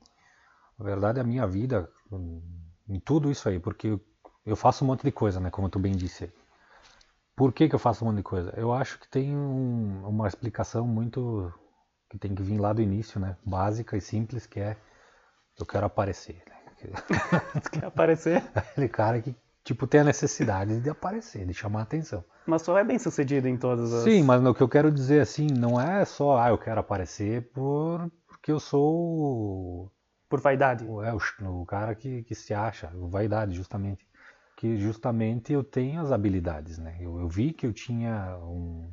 Na 0.79 0.85
verdade, 0.85 1.21
a 1.21 1.25
minha 1.25 1.47
vida, 1.47 1.89
hum, 2.11 2.43
em 2.89 2.99
tudo 3.01 3.31
isso 3.31 3.49
aí, 3.49 3.59
porque 3.61 3.99
eu- 4.45 4.57
faço 4.57 4.85
um 4.85 4.89
monte 4.89 5.03
de 5.05 5.13
coisa, 5.13 5.39
né? 5.41 5.51
Como 5.51 5.69
tu 5.69 5.79
bem 5.79 5.93
disse. 5.93 6.33
Por 7.37 7.53
que, 7.53 7.69
que 7.69 7.75
eu 7.75 7.79
faço 7.79 8.05
um 8.05 8.09
monte 8.09 8.19
de 8.19 8.23
coisa? 8.23 8.53
Eu 8.57 8.73
acho 8.73 8.99
que 8.99 9.09
tem 9.09 9.35
um- 9.37 10.07
uma 10.09 10.29
explicação 10.29 10.87
muito. 10.87 11.53
que 12.11 12.19
tem 12.19 12.35
que 12.35 12.43
vir 12.43 12.59
lá 12.59 12.75
do 12.75 12.83
início, 12.83 13.19
né? 13.19 13.39
Básica 13.43 13.97
e 13.97 14.01
simples, 14.01 14.47
que 14.47 14.61
é. 14.61 14.77
Eu 15.59 15.65
quero 15.65 15.87
aparecer. 15.87 16.43
Né? 16.47 16.93
Quer 17.73 17.85
aparecer? 17.87 18.43
Aquele 18.55 18.89
cara 18.89 19.23
que, 19.23 19.35
tipo, 19.65 19.87
tem 19.87 20.01
a 20.01 20.05
necessidade 20.05 20.81
de 20.81 20.91
aparecer, 20.91 21.47
de 21.47 21.55
chamar 21.55 21.81
a 21.81 21.83
atenção. 21.83 22.25
Mas 22.47 22.63
tu 22.63 22.77
é 22.77 22.83
bem 22.85 22.99
sucedido 22.99 23.49
em 23.49 23.57
todas 23.57 23.93
as. 23.93 24.05
Sim, 24.05 24.23
mas 24.25 24.45
o 24.45 24.55
que 24.55 24.63
eu 24.63 24.69
quero 24.69 24.91
dizer 24.91 25.21
assim, 25.21 25.47
não 25.47 25.81
é 25.81 26.05
só, 26.05 26.39
ah, 26.39 26.49
eu 26.49 26.59
quero 26.59 26.81
aparecer 26.81 27.51
por, 27.53 28.11
porque 28.27 28.51
eu 28.51 28.59
sou 28.61 29.91
Por 30.29 30.41
vaidade. 30.41 30.85
o, 30.85 31.03
é, 31.03 31.15
o, 31.15 31.19
o 31.63 31.67
cara 31.67 31.95
que, 31.95 32.23
que 32.25 32.35
se 32.35 32.53
acha, 32.53 32.91
vaidade, 32.95 33.55
justamente. 33.55 34.07
Que 34.57 34.77
justamente 34.77 35.53
eu 35.53 35.65
tenho 35.65 36.01
as 36.01 36.13
habilidades, 36.13 36.79
né? 36.79 36.97
Eu, 37.01 37.19
eu 37.21 37.29
vi 37.29 37.53
que 37.53 37.67
eu 37.67 37.73
tinha 37.73 38.37
um, 38.39 38.91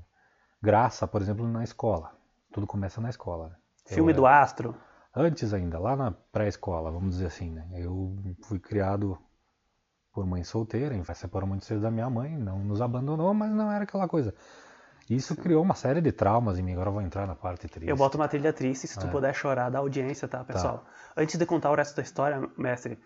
graça, 0.62 1.08
por 1.08 1.22
exemplo, 1.22 1.48
na 1.48 1.64
escola. 1.64 2.12
Tudo 2.52 2.66
começa 2.68 3.00
na 3.02 3.10
escola. 3.10 3.50
né? 3.50 3.56
Eu 3.90 3.96
Filme 3.96 4.12
era- 4.12 4.18
do 4.22 4.26
Astro. 4.28 4.76
Antes 5.16 5.54
ainda, 5.54 5.80
lá 5.80 5.96
na 5.96 6.12
pré-escola, 6.12 6.92
vamos 6.92 7.16
dizer 7.16 7.26
assim, 7.28 7.50
né? 7.52 7.68
Eu 7.74 8.16
fui 8.44 8.60
criado 8.60 9.18
por 10.20 10.26
mãe 10.28 10.44
solteira, 10.44 10.94
em 10.94 11.04
separou 11.14 11.48
muito 11.48 11.64
cedo 11.64 11.80
da 11.80 11.90
minha 11.90 12.10
mãe, 12.10 12.38
não 12.38 12.60
nos 12.60 12.82
abandonou, 12.82 13.34
mas 13.34 13.52
não 13.52 13.72
era 13.72 13.86
aquela 13.86 14.08
coisa. 14.08 14.34
Isso 15.10 15.34
criou 15.36 15.64
uma 15.64 15.74
série 15.76 16.02
de 16.02 16.12
traumas 16.12 16.60
em 16.60 16.62
mim. 16.62 16.74
Agora 16.74 16.90
eu 16.90 16.94
vou 16.94 17.02
entrar 17.02 17.26
na 17.26 17.36
parte 17.36 17.68
triste. 17.68 17.90
Eu 17.90 17.96
boto 17.96 18.18
uma 18.18 18.28
trilha 18.28 18.52
triste 18.54 18.86
se 18.86 19.00
tu 19.00 19.08
É. 19.08 19.10
puder 19.10 19.34
chorar 19.34 19.70
da 19.70 19.80
audiência, 19.80 20.28
tá, 20.28 20.44
pessoal? 20.44 20.86
Antes 21.18 21.38
de 21.38 21.46
contar 21.46 21.72
o 21.72 21.76
resto 21.76 21.96
da 21.96 22.04
história, 22.04 22.48
mestre, 22.58 23.00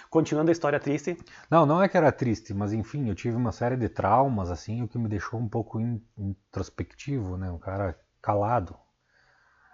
Continuando 0.10 0.50
a 0.50 0.52
história 0.52 0.80
triste, 0.80 1.18
não, 1.50 1.66
não 1.66 1.82
é 1.82 1.90
que 1.90 1.98
era 1.98 2.12
triste, 2.12 2.54
mas 2.54 2.72
enfim, 2.74 3.10
eu 3.10 3.16
tive 3.16 3.36
uma 3.36 3.52
série 3.52 3.76
de 3.76 3.90
traumas, 3.90 4.52
assim, 4.52 4.84
o 4.84 4.88
que 4.88 5.00
me 5.00 5.08
deixou 5.10 5.40
um 5.40 5.50
pouco 5.50 5.80
in- 5.80 6.00
introspectivo, 6.18 7.36
né? 7.38 7.50
Um 7.50 7.58
cara 7.58 7.98
calado. 8.22 8.76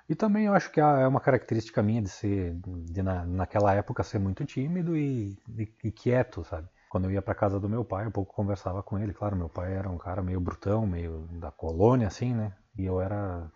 E 0.09 0.15
também 0.15 0.45
eu 0.45 0.53
acho 0.53 0.71
que 0.71 0.79
é 0.79 1.07
uma 1.07 1.19
característica 1.19 1.81
minha 1.83 2.01
de 2.01 2.09
ser, 2.09 2.55
de 2.91 3.01
na, 3.03 3.25
naquela 3.25 3.73
época 3.73 4.03
ser 4.03 4.19
muito 4.19 4.45
tímido 4.45 4.95
e, 4.95 5.37
e- 5.57 5.73
e 5.83 5.91
quieto, 5.91 6.43
sabe? 6.43 6.67
Quando 6.89 7.05
eu 7.05 7.11
ia 7.11 7.21
para 7.21 7.35
casa 7.35 7.59
do 7.59 7.67
meu 7.69 7.83
pai, 7.83 8.05
eu 8.05 8.11
pouco 8.11 8.33
conversava 8.33 8.81
com 8.83 8.97
ele. 8.99 9.13
Claro, 9.13 9.35
meu 9.35 9.49
pai 9.49 9.73
era 9.73 9.89
um 9.89 9.97
cara 9.97 10.21
meio 10.21 10.39
brutão, 10.39 10.85
meio 10.85 11.27
da 11.39 11.51
colônia, 11.51 12.07
assim, 12.07 12.33
né? 12.33 12.55
E 12.77 12.85
eu 12.85 13.01
era 13.01 13.51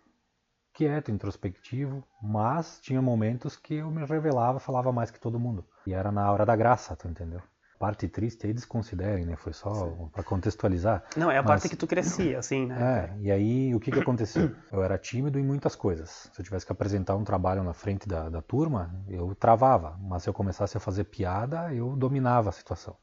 quieto, 0.73 1.11
introspectivo, 1.11 2.03
mas 2.21 2.79
tinha 2.81 3.01
momentos 3.01 3.57
que 3.57 3.75
eu 3.75 3.91
me 3.91 4.05
revelava, 4.05 4.59
falava 4.59 4.91
mais 4.93 5.11
que 5.11 5.19
todo 5.19 5.39
mundo. 5.39 5.65
E 5.87 5.93
era 5.93 6.11
na 6.11 6.31
hora 6.31 6.45
da 6.45 6.55
graça, 6.55 6.95
tu 6.95 7.07
entendeu? 7.07 7.41
Parte 7.79 8.09
triste 8.09 8.45
aí 8.45 8.51
desconsiderem, 8.53 9.25
né? 9.25 9.37
Foi 9.37 9.53
só 9.53 9.71
para 10.11 10.21
contextualizar. 10.21 11.01
Não, 11.15 11.31
é 11.31 11.37
a 11.37 11.41
Mas- 11.41 11.47
parte 11.47 11.69
que 11.69 11.77
tu 11.77 11.87
crescia, 11.87 12.37
assim, 12.37 12.65
né? 12.65 13.15
É, 13.15 13.21
e 13.21 13.31
aí 13.31 13.73
o 13.73 13.79
que 13.79 13.89
que 13.89 13.99
aconteceu? 13.99 14.51
Eu 14.69 14.83
era 14.83 14.97
tímido 14.97 15.39
em 15.39 15.43
muitas 15.45 15.77
coisas. 15.77 16.29
Se 16.33 16.41
eu 16.41 16.43
tivesse 16.43 16.65
que 16.65 16.73
apresentar 16.73 17.15
um 17.15 17.23
trabalho 17.23 17.63
na 17.63 17.73
frente 17.73 18.05
da, 18.05 18.27
da 18.27 18.41
turma, 18.41 18.93
eu 19.07 19.33
travava. 19.33 19.97
Mas 20.01 20.23
se 20.23 20.29
eu 20.29 20.33
começasse 20.33 20.75
a 20.75 20.79
fazer 20.79 21.05
piada, 21.05 21.73
eu 21.73 21.95
dominava 21.95 22.49
a 22.49 22.51
situação. 22.51 22.97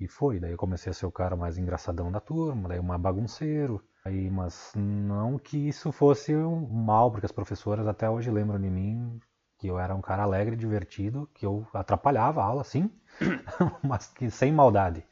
E 0.00 0.08
foi, 0.08 0.40
daí 0.40 0.50
eu 0.52 0.56
comecei 0.58 0.90
a 0.90 0.94
ser 0.94 1.06
o 1.06 1.12
cara 1.12 1.36
mais 1.36 1.56
engraçadão 1.56 2.10
da 2.10 2.18
turma, 2.20 2.68
daí 2.68 2.78
uma 2.80 2.98
bagunceiro. 2.98 3.80
Aí, 4.04 4.28
mas 4.30 4.72
não 4.74 5.38
que 5.38 5.68
isso 5.68 5.92
fosse 5.92 6.34
um 6.34 6.66
mal, 6.66 7.10
porque 7.12 7.26
as 7.26 7.32
professoras 7.32 7.86
até 7.86 8.08
hoje 8.10 8.30
lembram 8.30 8.60
de 8.60 8.70
mim 8.70 9.20
que 9.58 9.66
eu 9.66 9.78
era 9.78 9.94
um 9.94 10.00
cara 10.00 10.22
alegre, 10.22 10.56
divertido, 10.56 11.28
que 11.34 11.44
eu 11.44 11.66
atrapalhava 11.74 12.40
a 12.40 12.44
aula, 12.44 12.64
sim, 12.64 12.90
mas 13.82 14.06
que 14.06 14.30
sem 14.30 14.52
maldade. 14.52 15.04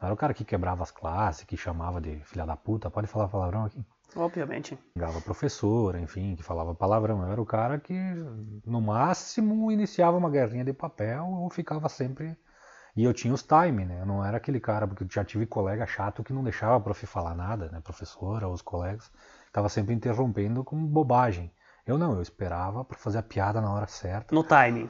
Não 0.00 0.06
era 0.06 0.14
o 0.14 0.18
cara 0.18 0.34
que 0.34 0.44
quebrava 0.44 0.82
as 0.82 0.90
classes, 0.90 1.44
que 1.44 1.56
chamava 1.56 2.00
de 2.00 2.16
filha 2.24 2.44
da 2.44 2.56
puta, 2.56 2.90
pode 2.90 3.06
falar 3.06 3.28
palavrão 3.28 3.64
aqui? 3.64 3.82
Obviamente. 4.16 4.78
Xingava 4.92 5.20
professora, 5.20 5.98
enfim, 5.98 6.36
que 6.36 6.42
falava 6.42 6.74
palavrão. 6.74 7.22
Eu 7.22 7.32
era 7.32 7.42
o 7.42 7.46
cara 7.46 7.78
que, 7.80 7.94
no 8.64 8.80
máximo, 8.80 9.72
iniciava 9.72 10.16
uma 10.16 10.30
guerrinha 10.30 10.64
de 10.64 10.72
papel 10.72 11.26
ou 11.26 11.50
ficava 11.50 11.88
sempre. 11.88 12.36
E 12.96 13.02
eu 13.02 13.12
tinha 13.12 13.34
os 13.34 13.42
time, 13.42 13.84
né? 13.84 14.00
Eu 14.00 14.06
não 14.06 14.24
era 14.24 14.36
aquele 14.36 14.60
cara, 14.60 14.86
porque 14.86 15.02
eu 15.02 15.08
já 15.10 15.24
tive 15.24 15.46
colega 15.46 15.84
chato 15.86 16.22
que 16.22 16.32
não 16.32 16.44
deixava 16.44 16.76
a 16.76 16.80
prof 16.80 17.06
falar 17.06 17.34
nada, 17.34 17.68
né? 17.70 17.80
Professora, 17.80 18.48
os 18.48 18.62
colegas. 18.62 19.10
Tava 19.52 19.68
sempre 19.68 19.94
interrompendo 19.94 20.62
com 20.62 20.76
bobagem. 20.86 21.50
Eu 21.86 21.98
não, 21.98 22.14
eu 22.14 22.22
esperava 22.22 22.84
para 22.84 22.98
fazer 22.98 23.18
a 23.18 23.22
piada 23.22 23.60
na 23.60 23.72
hora 23.72 23.86
certa. 23.86 24.34
No 24.34 24.42
timing. 24.42 24.88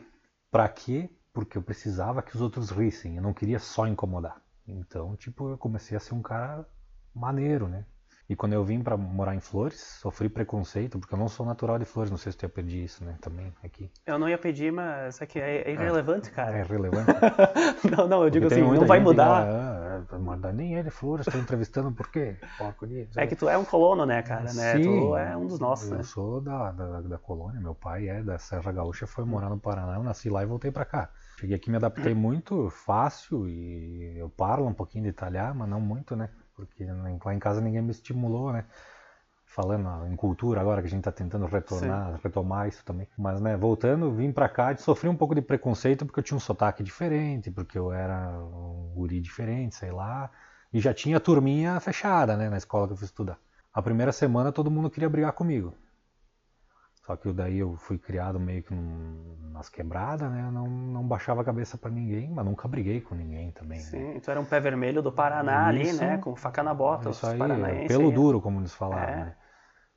Pra 0.51 0.69
quê? 0.69 1.11
Porque 1.33 1.59
eu 1.59 1.63
precisava 1.63 2.23
que 2.23 2.37
os 2.37 2.41
outros 2.41 2.71
rissem, 2.71 3.17
eu 3.17 3.23
não 3.23 3.35
queria 3.35 3.59
só 3.59 3.87
incomodar. 3.87 4.41
Então, 4.67 5.17
tipo, 5.17 5.51
eu 5.51 5.59
comecei 5.59 5.97
a 5.97 6.01
ser 6.01 6.15
um 6.15 6.23
cara 6.23 6.69
maneiro, 7.13 7.69
né? 7.69 7.85
E 8.29 8.35
quando 8.35 8.55
eu 8.55 8.65
vim 8.65 8.83
pra 8.83 8.97
morar 8.97 9.35
em 9.35 9.41
Flores, 9.41 9.81
sofri 10.01 10.31
preconceito, 10.31 10.99
porque 10.99 11.15
eu 11.15 11.19
não 11.19 11.29
sou 11.29 11.45
natural 11.45 11.79
de 11.79 11.85
Flores, 11.85 12.11
não 12.11 12.17
sei 12.17 12.33
se 12.33 12.39
tu 12.39 12.45
ia 12.45 12.49
pedir 12.49 12.85
isso, 12.85 13.05
né, 13.05 13.17
também, 13.21 13.53
aqui. 13.63 13.91
Eu 14.07 14.19
não 14.19 14.27
ia 14.29 14.39
pedir, 14.39 14.73
mas 14.73 15.21
é 15.21 15.27
que 15.27 15.39
é, 15.39 15.69
é 15.69 15.73
irrelevante, 15.73 16.31
É 16.31 16.33
cara. 16.33 16.63
relevante. 16.65 17.07
não, 17.95 18.09
não, 18.09 18.25
eu 18.25 18.31
digo 18.31 18.45
Porque 18.47 18.55
tem 18.55 18.65
assim, 18.65 18.79
não 18.79 18.87
vai 18.87 18.99
que 18.99 19.05
mudar. 19.05 19.25
fala, 19.27 20.07
"Ah, 20.11 20.19
mas 20.19 20.55
nem 20.55 20.77
é 20.77 20.83
de 20.83 20.91
Flores, 20.91 21.27
tô 21.27 21.37
entrevistando 21.37 21.93
por 21.93 22.09
quê? 22.11 22.35
Porco 22.57 22.87
de... 22.87 23.07
É 23.17 23.27
que 23.27 23.37
tu 23.37 23.47
é 23.47 23.59
um 23.59 23.65
colono, 23.65 24.07
né, 24.07 24.23
cara? 24.23 24.45
Né? 24.45 24.79
Sim, 24.79 24.83
Tu 24.85 25.17
é 25.17 25.37
um 25.37 25.47
dos 25.47 25.59
nossos, 25.61 25.91
eu 25.91 25.99
né? 25.99 26.03
sou 26.03 26.41
da, 26.41 26.73
da, 26.73 27.01
da 27.03 27.19
colônia, 27.19 27.61
meu 27.61 27.75
pai 27.75 28.09
é 28.09 28.23
da 28.23 28.39
Serra 28.39 28.73
Gaúcha, 28.73 29.07
foi 29.07 29.25
morar 29.25 29.51
no 29.51 29.59
Paraná, 29.59 29.97
eu 29.97 30.03
nasci 30.03 30.31
lá 30.31 30.43
e 30.43 30.47
voltei 30.47 30.71
pra 30.71 30.85
cá. 30.87 31.11
Cheguei 31.39 31.57
aqui, 31.57 31.69
me 31.71 31.77
adaptei 31.77 32.15
muito 32.15 32.71
fácil 32.71 33.47
e 33.49 34.17
eu 34.17 34.31
parlo 34.31 34.67
um 34.67 34.73
pouquinho 34.75 35.05
de 35.05 35.11
italiano, 35.11 35.57
mas 35.59 35.69
não 35.69 35.81
muito, 35.81 36.17
né? 36.17 36.31
Porque 36.57 36.85
lá 36.85 37.35
em 37.35 37.39
casa 37.39 37.61
ninguém 37.61 37.83
me 37.83 37.91
estimulou, 37.91 38.53
né? 38.53 38.65
Falando 39.47 40.07
em 40.07 40.17
cultura 40.17 40.61
agora, 40.61 40.81
que 40.81 40.89
a 40.89 40.91
gente 40.91 41.05
tá 41.05 41.13
tentando 41.13 41.47
retornar, 41.47 42.19
retomar 42.23 42.69
isso 42.69 42.85
também. 42.85 43.07
Mas, 43.17 43.41
né, 43.41 43.57
voltando, 43.57 44.13
vim 44.13 44.33
pra 44.33 44.49
cá 44.49 44.73
e 44.73 44.79
sofri 44.79 45.09
um 45.09 45.17
pouco 45.17 45.35
de 45.35 45.43
preconceito 45.43 46.05
porque 46.05 46.19
eu 46.21 46.25
tinha 46.25 46.37
um 46.37 46.41
sotaque 46.41 46.83
diferente, 46.83 47.51
porque 47.51 47.79
eu 47.79 47.93
era 47.93 48.31
um 48.39 48.93
guri 48.95 49.21
diferente, 49.21 49.77
sei 49.77 49.93
lá. 49.93 50.31
E 50.73 50.81
já 50.81 50.93
tinha 50.93 51.19
a 51.19 51.21
turminha 51.21 51.79
fechada, 51.81 52.37
né, 52.37 52.49
na 52.51 52.57
escola 52.57 52.87
que 52.89 52.95
eu 52.95 52.97
fui 52.97 53.05
estudar. 53.07 53.39
A 53.73 53.83
primeira 53.83 54.13
semana 54.13 54.51
todo 54.51 54.71
mundo 54.71 54.91
queria 54.91 55.09
brigar 55.09 55.33
comigo. 55.33 55.75
Só 57.07 57.17
que 57.17 57.31
daí 57.35 57.59
eu 57.59 57.77
fui 57.77 57.99
criado 57.99 58.41
meio 58.41 58.63
que 58.63 58.75
num- 58.75 59.37
nas 59.53 59.69
quebradas, 59.69 60.31
né? 60.31 60.51
Não, 60.51 60.67
não 60.67 61.07
baixava 61.07 61.43
a 61.43 61.45
cabeça 61.45 61.77
pra 61.77 61.91
ninguém, 61.91 62.31
mas 62.31 62.45
nunca 62.47 62.67
briguei 62.67 63.01
com 63.03 63.15
ninguém 63.15 63.53
também. 63.53 63.79
né? 63.79 63.85
Sim, 63.85 64.21
tu 64.21 64.31
era 64.31 64.41
um 64.41 64.45
pé 64.45 64.59
vermelho 64.59 65.03
do 65.03 65.13
Paraná 65.13 65.67
ali, 65.67 65.83
Isso. 65.83 66.03
né? 66.03 66.17
Com 66.19 66.35
faca 66.35 66.63
na 66.63 66.73
bota, 66.73 67.11
Isso 67.11 67.27
aí, 67.27 67.87
pelo 67.87 68.09
aí. 68.09 68.15
duro, 68.15 68.41
como 68.41 68.59
eles 68.61 68.75
falavam. 68.75 69.05
É. 69.05 69.17
né? 69.17 69.37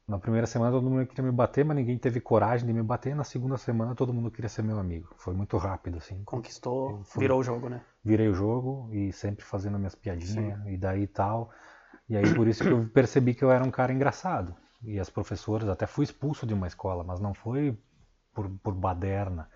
Na 0.05 0.17
primeira 0.17 0.47
semana 0.47 0.71
todo 0.71 0.89
mundo 0.89 1.05
queria 1.05 1.23
me 1.23 1.31
bater, 1.31 1.65
mas 1.65 1.75
ninguém 1.75 1.97
teve 1.97 2.21
coragem 2.21 2.65
de 2.65 2.73
me 2.73 2.81
bater. 2.83 3.13
Na 3.15 3.23
segunda 3.25 3.57
semana 3.57 3.93
todo 3.95 4.13
mundo 4.13 4.31
queria 4.31 4.47
ser 4.49 4.61
meu 4.61 4.79
amigo. 4.79 5.13
Foi 5.17 5.33
muito 5.33 5.57
rápido, 5.57 5.97
assim. 5.97 6.23
Conquistou, 6.25 7.03
Fui. 7.03 7.21
virou 7.21 7.39
o 7.39 7.43
jogo, 7.43 7.67
né? 7.69 7.81
Virei 8.03 8.27
o 8.29 8.33
jogo 8.33 8.89
e 8.93 9.11
sempre 9.11 9.43
fazendo 9.43 9.77
minhas 9.77 9.95
piadinhas 9.95 10.59
e 10.65 10.77
daí 10.77 11.07
tal. 11.07 11.51
E 12.09 12.15
aí 12.15 12.33
por 12.35 12.47
isso 12.47 12.63
que 12.63 12.69
eu 12.69 12.87
percebi 12.93 13.33
que 13.33 13.43
eu 13.43 13.51
era 13.51 13.63
um 13.63 13.71
cara 13.71 13.91
engraçado. 13.91 14.55
E 14.83 14.99
as 14.99 15.09
professoras, 15.09 15.69
até 15.69 15.85
fui 15.87 16.03
expulso 16.05 16.45
de 16.47 16.53
uma 16.53 16.67
escola, 16.67 17.03
mas 17.03 17.19
não 17.19 17.33
foi 17.33 17.77
por, 18.33 18.49
por 18.63 18.73
baderna. 18.75 19.49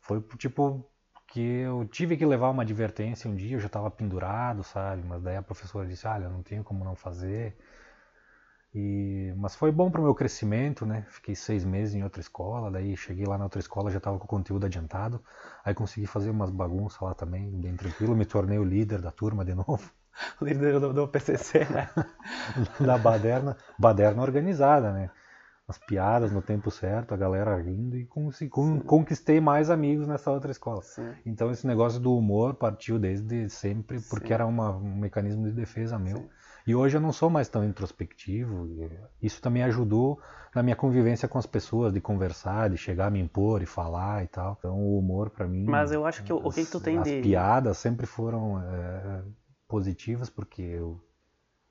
Foi 0.00 0.20
tipo 0.38 0.88
Porque 1.14 1.40
eu 1.40 1.86
tive 1.88 2.16
que 2.16 2.26
levar 2.26 2.50
uma 2.50 2.62
advertência 2.64 3.30
um 3.30 3.36
dia, 3.36 3.56
eu 3.56 3.60
já 3.60 3.66
estava 3.68 3.90
pendurado, 3.90 4.64
sabe? 4.64 5.04
Mas 5.06 5.22
daí 5.22 5.36
a 5.36 5.42
professora 5.42 5.86
disse, 5.88 6.06
olha, 6.06 6.28
não 6.28 6.42
tenho 6.42 6.64
como 6.64 6.84
não 6.84 6.96
fazer. 6.96 7.56
E, 8.74 9.32
mas 9.36 9.54
foi 9.54 9.70
bom 9.72 9.90
para 9.90 10.00
o 10.00 10.04
meu 10.04 10.14
crescimento, 10.14 10.84
né? 10.84 11.06
Fiquei 11.08 11.34
seis 11.34 11.64
meses 11.64 11.94
em 11.94 12.02
outra 12.02 12.20
escola, 12.20 12.70
daí 12.70 12.96
cheguei 12.96 13.24
lá 13.24 13.38
na 13.38 13.44
outra 13.44 13.60
escola, 13.60 13.90
já 13.90 13.98
estava 13.98 14.18
com 14.18 14.24
o 14.24 14.28
conteúdo 14.28 14.66
adiantado. 14.66 15.22
Aí 15.64 15.72
consegui 15.74 16.06
fazer 16.06 16.30
umas 16.30 16.50
bagunças 16.50 17.00
lá 17.00 17.14
também, 17.14 17.50
bem 17.60 17.76
tranquilo. 17.76 18.16
Me 18.16 18.26
tornei 18.26 18.58
o 18.58 18.64
líder 18.64 19.00
da 19.00 19.10
turma 19.12 19.44
de 19.44 19.54
novo. 19.56 19.90
O 20.40 20.44
líder 20.44 20.78
do, 20.80 20.92
do 20.92 21.08
PCC, 21.08 21.66
né? 21.66 21.88
da 22.80 22.96
baderna, 22.98 23.56
baderna 23.78 24.22
organizada, 24.22 24.92
né? 24.92 25.10
As 25.66 25.78
piadas 25.78 26.30
no 26.30 26.42
tempo 26.42 26.70
certo, 26.70 27.14
a 27.14 27.16
galera 27.16 27.56
rindo 27.56 27.96
e 27.96 28.06
conquistei 28.06 29.40
mais 29.40 29.70
amigos 29.70 30.06
nessa 30.06 30.30
outra 30.30 30.50
escola. 30.50 30.82
Sim. 30.82 31.10
Então 31.24 31.50
esse 31.50 31.66
negócio 31.66 31.98
do 31.98 32.14
humor 32.14 32.54
partiu 32.54 32.98
desde 32.98 33.48
sempre, 33.48 33.98
porque 34.10 34.28
Sim. 34.28 34.34
era 34.34 34.46
uma, 34.46 34.76
um 34.76 34.96
mecanismo 34.96 35.46
de 35.46 35.52
defesa 35.52 35.98
meu. 35.98 36.18
Sim. 36.18 36.28
E 36.66 36.74
hoje 36.74 36.96
eu 36.96 37.00
não 37.00 37.12
sou 37.12 37.28
mais 37.28 37.48
tão 37.48 37.62
introspectivo. 37.62 38.88
Isso 39.22 39.40
também 39.40 39.62
ajudou 39.64 40.18
na 40.54 40.62
minha 40.62 40.76
convivência 40.76 41.28
com 41.28 41.38
as 41.38 41.46
pessoas, 41.46 41.92
de 41.92 42.00
conversar, 42.00 42.70
de 42.70 42.78
chegar 42.78 43.06
a 43.06 43.10
me 43.10 43.20
impor 43.20 43.62
e 43.62 43.66
falar 43.66 44.24
e 44.24 44.28
tal. 44.28 44.56
Então 44.58 44.78
o 44.78 44.98
humor 44.98 45.28
para 45.28 45.46
mim. 45.46 45.64
Mas 45.64 45.92
eu 45.92 46.06
acho 46.06 46.24
que 46.24 46.32
o, 46.32 46.36
o 46.36 46.50
que, 46.50 46.64
que 46.64 46.70
tu 46.70 46.80
tem 46.80 46.98
as 46.98 47.04
de. 47.04 47.20
piadas 47.20 47.76
sempre 47.76 48.06
foram 48.06 48.62
é, 48.62 49.22
positivas 49.74 50.30
porque 50.30 50.62
eu 50.62 51.00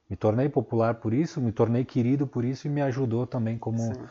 me 0.09 0.15
tornei 0.17 0.49
popular 0.49 0.95
por 0.95 1.13
isso, 1.13 1.41
me 1.41 1.51
tornei 1.51 1.85
querido 1.85 2.27
por 2.27 2.45
isso 2.45 2.67
e 2.67 2.69
me 2.69 2.81
ajudou 2.81 3.27
também 3.27 3.57
como 3.57 3.85
Sim. 3.85 4.09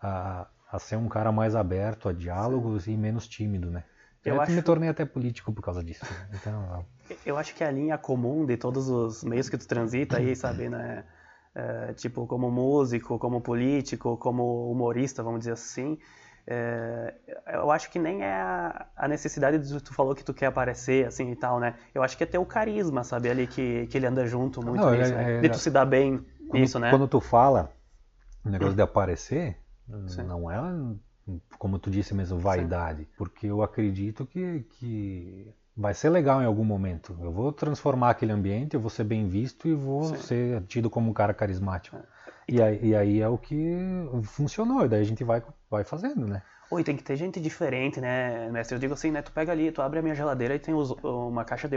a, 0.00 0.48
a 0.70 0.78
ser 0.78 0.96
um 0.96 1.08
cara 1.08 1.32
mais 1.32 1.54
aberto 1.56 2.08
a 2.08 2.12
diálogos 2.12 2.86
e 2.88 2.96
menos 2.96 3.28
tímido, 3.28 3.70
né? 3.70 3.84
Eu 4.24 4.40
Eu, 4.40 4.40
acho- 4.40 4.56
me 4.56 4.62
tornei 4.62 4.88
até 4.90 5.04
político 5.04 5.52
por 5.52 5.62
causa 5.62 5.84
disso. 5.84 6.14
né? 6.14 6.28
Então, 6.34 6.86
Eu 7.24 7.36
acho 7.38 7.54
que 7.54 7.64
a 7.64 7.70
linha 7.70 7.98
comum 7.98 8.44
de 8.46 8.56
todos 8.56 8.88
os 8.88 9.24
meios 9.24 9.48
que 9.48 9.58
tu 9.58 9.66
transita 9.66 10.16
aí, 10.18 10.34
sabe, 10.36 10.68
né? 10.68 11.04
É, 11.54 11.92
tipo, 11.94 12.26
como 12.26 12.50
músico, 12.50 13.18
como 13.18 13.40
político, 13.40 14.16
como 14.16 14.70
humorista, 14.70 15.22
vamos 15.22 15.40
dizer 15.40 15.52
assim. 15.52 15.98
É, 16.46 17.14
eu 17.54 17.70
acho 17.70 17.90
que 17.90 17.98
nem 17.98 18.22
é 18.22 18.32
a, 18.32 18.86
a 18.96 19.08
necessidade 19.08 19.58
de 19.58 19.80
tu 19.80 19.94
falou 19.94 20.14
que 20.14 20.24
tu 20.24 20.34
quer 20.34 20.46
aparecer, 20.46 21.06
assim, 21.06 21.30
e 21.30 21.36
tal, 21.36 21.60
né? 21.60 21.74
Eu 21.94 22.02
acho 22.02 22.16
que 22.16 22.24
é 22.24 22.26
ter 22.26 22.38
o 22.38 22.46
carisma, 22.46 23.04
sabe, 23.04 23.30
ali 23.30 23.46
que, 23.46 23.86
que 23.86 23.96
ele 23.96 24.06
anda 24.06 24.26
junto 24.26 24.60
muito 24.62 24.84
Não, 24.84 24.94
nisso, 24.94 25.12
é- 25.12 25.22
né? 25.22 25.38
é- 25.38 25.40
De 25.42 25.48
tu 25.48 25.58
se 25.58 25.70
dar 25.70 25.84
bem 25.84 26.24
quando, 26.48 26.60
nisso, 26.60 26.78
né? 26.78 26.90
quando 26.90 27.08
tu 27.08 27.20
fala 27.20 27.70
o 28.44 28.48
negócio 28.48 28.74
de 28.74 28.82
aparecer, 28.82 29.56
Sim. 30.08 30.24
não 30.24 30.50
é, 30.50 30.58
como 31.58 31.78
tu 31.78 31.90
disse 31.90 32.14
mesmo, 32.14 32.38
vaidade. 32.38 33.06
Porque 33.16 33.46
eu 33.46 33.62
acredito 33.62 34.26
que, 34.26 34.64
que 34.70 35.46
vai 35.76 35.94
ser 35.94 36.10
legal 36.10 36.42
em 36.42 36.44
algum 36.44 36.64
momento. 36.64 37.16
Eu 37.20 37.30
vou 37.30 37.52
transformar 37.52 38.10
aquele 38.10 38.32
ambiente, 38.32 38.74
eu 38.74 38.80
vou 38.80 38.90
ser 38.90 39.04
bem 39.04 39.28
visto 39.28 39.68
e 39.68 39.74
vou 39.74 40.02
Sim. 40.02 40.16
ser 40.16 40.62
tido 40.62 40.90
como 40.90 41.10
um 41.10 41.14
cara 41.14 41.32
carismático. 41.32 41.96
E 42.48 42.60
aí, 42.60 42.78
e 42.88 42.94
aí 42.96 43.20
é 43.20 43.28
o 43.28 43.38
que 43.38 43.54
funcionou, 44.24 44.84
e 44.84 44.88
daí 44.88 45.00
a 45.00 45.04
gente 45.04 45.24
vai, 45.24 45.42
vai 45.70 45.84
fazendo, 45.84 46.26
né? 46.26 46.42
Oi, 46.70 46.82
tem 46.82 46.96
que 46.96 47.02
ter 47.04 47.16
gente 47.16 47.38
diferente, 47.38 48.00
né, 48.00 48.50
mestre? 48.50 48.74
Eu 48.74 48.78
digo 48.80 48.94
assim, 48.94 49.10
né? 49.10 49.20
Tu 49.20 49.30
pega 49.30 49.52
ali, 49.52 49.70
tu 49.70 49.82
abre 49.82 49.98
a 49.98 50.02
minha 50.02 50.14
geladeira 50.14 50.54
e 50.54 50.58
tem 50.58 50.72
os- 50.74 50.90
uma 51.02 51.44
caixa 51.44 51.68
de, 51.68 51.76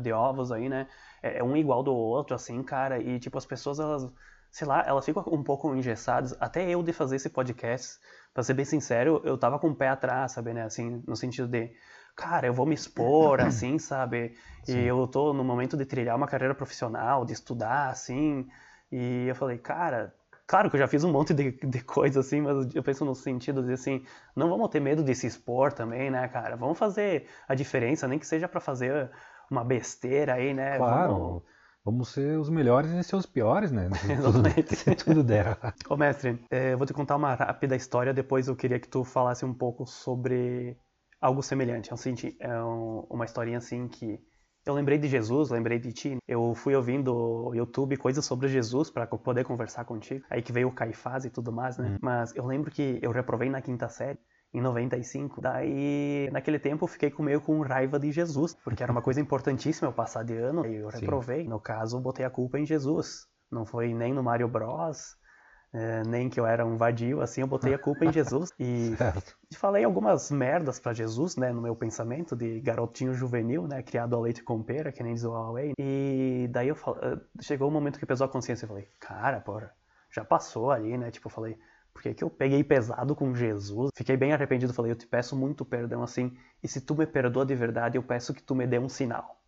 de 0.00 0.12
ovos 0.12 0.52
aí, 0.52 0.68
né? 0.68 0.86
É, 1.22 1.38
é 1.38 1.44
um 1.44 1.56
igual 1.56 1.82
do 1.82 1.92
outro, 1.92 2.34
assim, 2.36 2.62
cara. 2.62 3.00
E, 3.02 3.18
tipo, 3.18 3.36
as 3.36 3.44
pessoas, 3.44 3.80
elas, 3.80 4.08
sei 4.50 4.66
lá, 4.66 4.84
elas 4.86 5.04
ficam 5.04 5.24
um 5.32 5.42
pouco 5.42 5.74
engessadas. 5.74 6.32
Até 6.40 6.68
eu 6.70 6.80
de 6.82 6.92
fazer 6.92 7.16
esse 7.16 7.28
podcast, 7.28 7.98
pra 8.32 8.42
ser 8.44 8.54
bem 8.54 8.64
sincero, 8.64 9.20
eu 9.24 9.36
tava 9.36 9.58
com 9.58 9.68
o 9.68 9.74
pé 9.74 9.88
atrás, 9.88 10.32
sabe, 10.32 10.52
né? 10.54 10.62
Assim, 10.64 11.02
no 11.06 11.16
sentido 11.16 11.48
de, 11.48 11.72
cara, 12.14 12.46
eu 12.46 12.54
vou 12.54 12.66
me 12.66 12.74
expor, 12.74 13.40
assim, 13.40 13.78
sabe? 13.80 14.36
E 14.68 14.72
Sim. 14.72 14.86
eu 14.86 15.08
tô 15.08 15.32
no 15.32 15.42
momento 15.44 15.76
de 15.76 15.84
trilhar 15.84 16.16
uma 16.16 16.26
carreira 16.28 16.54
profissional, 16.54 17.24
de 17.24 17.32
estudar, 17.32 17.90
assim. 17.90 18.46
E 18.90 19.26
eu 19.28 19.34
falei, 19.34 19.58
cara, 19.58 20.14
claro 20.46 20.70
que 20.70 20.76
eu 20.76 20.80
já 20.80 20.88
fiz 20.88 21.02
um 21.04 21.12
monte 21.12 21.34
de, 21.34 21.52
de 21.52 21.80
coisa 21.82 22.20
assim, 22.20 22.40
mas 22.40 22.74
eu 22.74 22.82
penso 22.82 23.04
no 23.04 23.14
sentido 23.14 23.62
de 23.62 23.72
assim, 23.72 24.04
não 24.34 24.48
vamos 24.48 24.68
ter 24.70 24.80
medo 24.80 25.02
de 25.02 25.14
se 25.14 25.26
expor 25.26 25.72
também, 25.72 26.10
né, 26.10 26.26
cara? 26.28 26.56
Vamos 26.56 26.78
fazer 26.78 27.28
a 27.48 27.54
diferença, 27.54 28.06
nem 28.08 28.18
que 28.18 28.26
seja 28.26 28.48
pra 28.48 28.60
fazer 28.60 29.10
uma 29.50 29.64
besteira 29.64 30.34
aí, 30.34 30.54
né? 30.54 30.76
Claro, 30.78 31.14
Vamos- 31.14 31.42
vamos 31.84 32.08
ser 32.08 32.38
os 32.38 32.48
melhores 32.50 32.90
e 32.90 33.02
ser 33.02 33.16
os 33.16 33.26
piores, 33.26 33.70
né? 33.72 33.88
Tudo, 34.22 34.42
Exatamente. 34.42 34.76
se 34.76 34.94
tudo 34.94 35.22
der. 35.22 35.56
Ô, 35.88 35.96
mestre, 35.96 36.38
eh, 36.50 36.72
eu 36.72 36.78
vou 36.78 36.86
te 36.86 36.92
contar 36.92 37.16
uma 37.16 37.34
rápida 37.34 37.76
história, 37.76 38.12
depois 38.12 38.48
eu 38.48 38.56
queria 38.56 38.80
que 38.80 38.88
tu 38.88 39.04
falasse 39.04 39.44
um 39.44 39.54
pouco 39.54 39.86
sobre 39.86 40.76
algo 41.20 41.42
semelhante. 41.42 41.92
É 41.92 41.96
seguinte, 41.96 42.36
é 42.40 42.62
um- 42.62 43.06
uma 43.10 43.24
historinha 43.24 43.58
assim 43.58 43.88
que 43.88 44.20
eu 44.66 44.74
lembrei 44.74 44.98
de 44.98 45.06
Jesus, 45.08 45.48
lembrei 45.50 45.78
de 45.78 45.92
ti. 45.92 46.18
Eu 46.26 46.52
fui 46.54 46.74
ouvindo 46.74 47.52
YouTube 47.54 47.96
coisas 47.96 48.24
sobre 48.24 48.48
Jesus 48.48 48.90
para 48.90 49.06
poder 49.06 49.44
conversar 49.44 49.84
contigo. 49.84 50.24
Aí 50.28 50.42
que 50.42 50.52
veio 50.52 50.68
o 50.68 50.72
Caifás 50.72 51.24
e 51.24 51.30
tudo 51.30 51.52
mais, 51.52 51.78
né? 51.78 51.96
Mas 52.02 52.34
eu 52.34 52.44
lembro 52.44 52.70
que 52.70 52.98
eu 53.00 53.12
reprovei 53.12 53.48
na 53.48 53.62
quinta 53.62 53.88
série. 53.88 54.18
Em 54.54 54.60
95. 54.60 55.40
Daí, 55.40 56.30
naquele 56.32 56.58
tempo, 56.58 56.84
eu 56.84 56.88
fiquei 56.88 57.10
com 57.10 57.22
meio 57.22 57.40
com 57.42 57.60
raiva 57.60 57.98
de 57.98 58.10
Jesus, 58.10 58.56
porque 58.64 58.82
era 58.82 58.90
uma 58.90 59.02
coisa 59.02 59.20
importantíssima 59.20 59.88
eu 59.88 59.92
passar 59.92 60.22
de 60.22 60.34
ano, 60.34 60.64
e 60.64 60.76
eu 60.76 60.90
Sim. 60.90 61.00
reprovei. 61.00 61.46
No 61.46 61.60
caso, 61.60 61.96
eu 61.96 62.00
botei 62.00 62.24
a 62.24 62.30
culpa 62.30 62.58
em 62.58 62.64
Jesus. 62.64 63.26
Não 63.50 63.66
foi 63.66 63.92
nem 63.92 64.14
no 64.14 64.22
Mario 64.22 64.48
Bros, 64.48 65.16
é, 65.76 66.02
nem 66.04 66.28
que 66.28 66.40
eu 66.40 66.46
era 66.46 66.64
um 66.64 66.76
vadio, 66.76 67.20
assim, 67.20 67.42
eu 67.42 67.46
botei 67.46 67.74
a 67.74 67.78
culpa 67.78 68.04
em 68.04 68.12
Jesus. 68.12 68.50
E 68.58 68.96
Certo. 68.96 69.36
falei 69.54 69.84
algumas 69.84 70.30
merdas 70.30 70.80
pra 70.80 70.94
Jesus, 70.94 71.36
né, 71.36 71.52
no 71.52 71.60
meu 71.60 71.76
pensamento 71.76 72.34
de 72.34 72.60
garotinho 72.60 73.12
juvenil, 73.12 73.66
né, 73.68 73.82
criado 73.82 74.16
a 74.16 74.20
leite 74.20 74.42
com 74.42 74.62
pera, 74.62 74.90
que 74.90 75.02
nem 75.02 75.14
diz 75.14 75.24
o 75.24 75.30
Huawei. 75.30 75.72
E 75.78 76.48
daí 76.50 76.68
eu 76.68 76.74
fal- 76.74 76.98
eh, 77.02 77.18
chegou 77.40 77.68
o 77.68 77.70
momento 77.70 77.98
que 77.98 78.06
pesou 78.06 78.24
a 78.24 78.28
consciência 78.30 78.64
e 78.64 78.68
falei, 78.68 78.88
cara, 78.98 79.40
porra, 79.40 79.72
já 80.10 80.24
passou 80.24 80.70
ali, 80.70 80.96
né, 80.96 81.10
tipo, 81.10 81.26
eu 81.28 81.32
falei, 81.32 81.58
por 81.92 82.02
que 82.02 82.14
que 82.14 82.24
eu 82.24 82.30
peguei 82.30 82.64
pesado 82.64 83.14
com 83.14 83.34
Jesus? 83.34 83.90
Fiquei 83.94 84.16
bem 84.16 84.32
arrependido, 84.32 84.72
falei, 84.72 84.92
eu 84.92 84.96
te 84.96 85.06
peço 85.06 85.36
muito 85.36 85.64
perdão, 85.64 86.02
assim, 86.02 86.36
e 86.62 86.68
se 86.68 86.80
tu 86.80 86.94
me 86.94 87.06
perdoa 87.06 87.44
de 87.44 87.54
verdade, 87.54 87.98
eu 87.98 88.02
peço 88.02 88.34
que 88.34 88.42
tu 88.42 88.54
me 88.54 88.66
dê 88.66 88.78
um 88.78 88.88
sinal. 88.88 89.42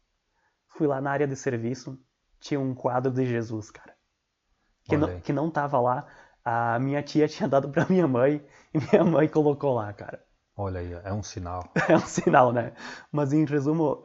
Fui 0.69 0.87
lá 0.87 1.01
na 1.01 1.11
área 1.11 1.27
de 1.27 1.37
serviço, 1.37 1.99
tinha 2.41 2.61
um 2.61 2.75
quadro 2.75 3.12
de 3.12 3.27
Jesus, 3.27 3.71
cara 3.71 3.97
que 4.88 4.96
Olha 4.96 5.07
não, 5.07 5.20
que 5.20 5.33
não 5.33 5.51
tava 5.51 5.81
lá. 5.81 6.07
A 6.44 6.79
minha 6.79 7.03
tia 7.03 7.29
tinha 7.29 7.48
dado 7.48 7.68
pra 7.68 7.87
minha 7.88 8.09
mãe 8.09 8.44
e 8.72 8.79
minha 8.79 9.05
mãe 9.05 9.29
colocou 9.29 9.74
lá, 9.74 9.92
cara. 9.92 10.24
Olha 10.57 10.81
aí, 10.81 10.92
é 11.05 11.12
um 11.12 11.22
sinal. 11.22 11.70
É 11.88 11.94
um 11.94 12.01
sinal, 12.01 12.53
né? 12.53 12.72
Mas 13.12 13.33
em 13.33 13.44
resumo, 13.44 14.03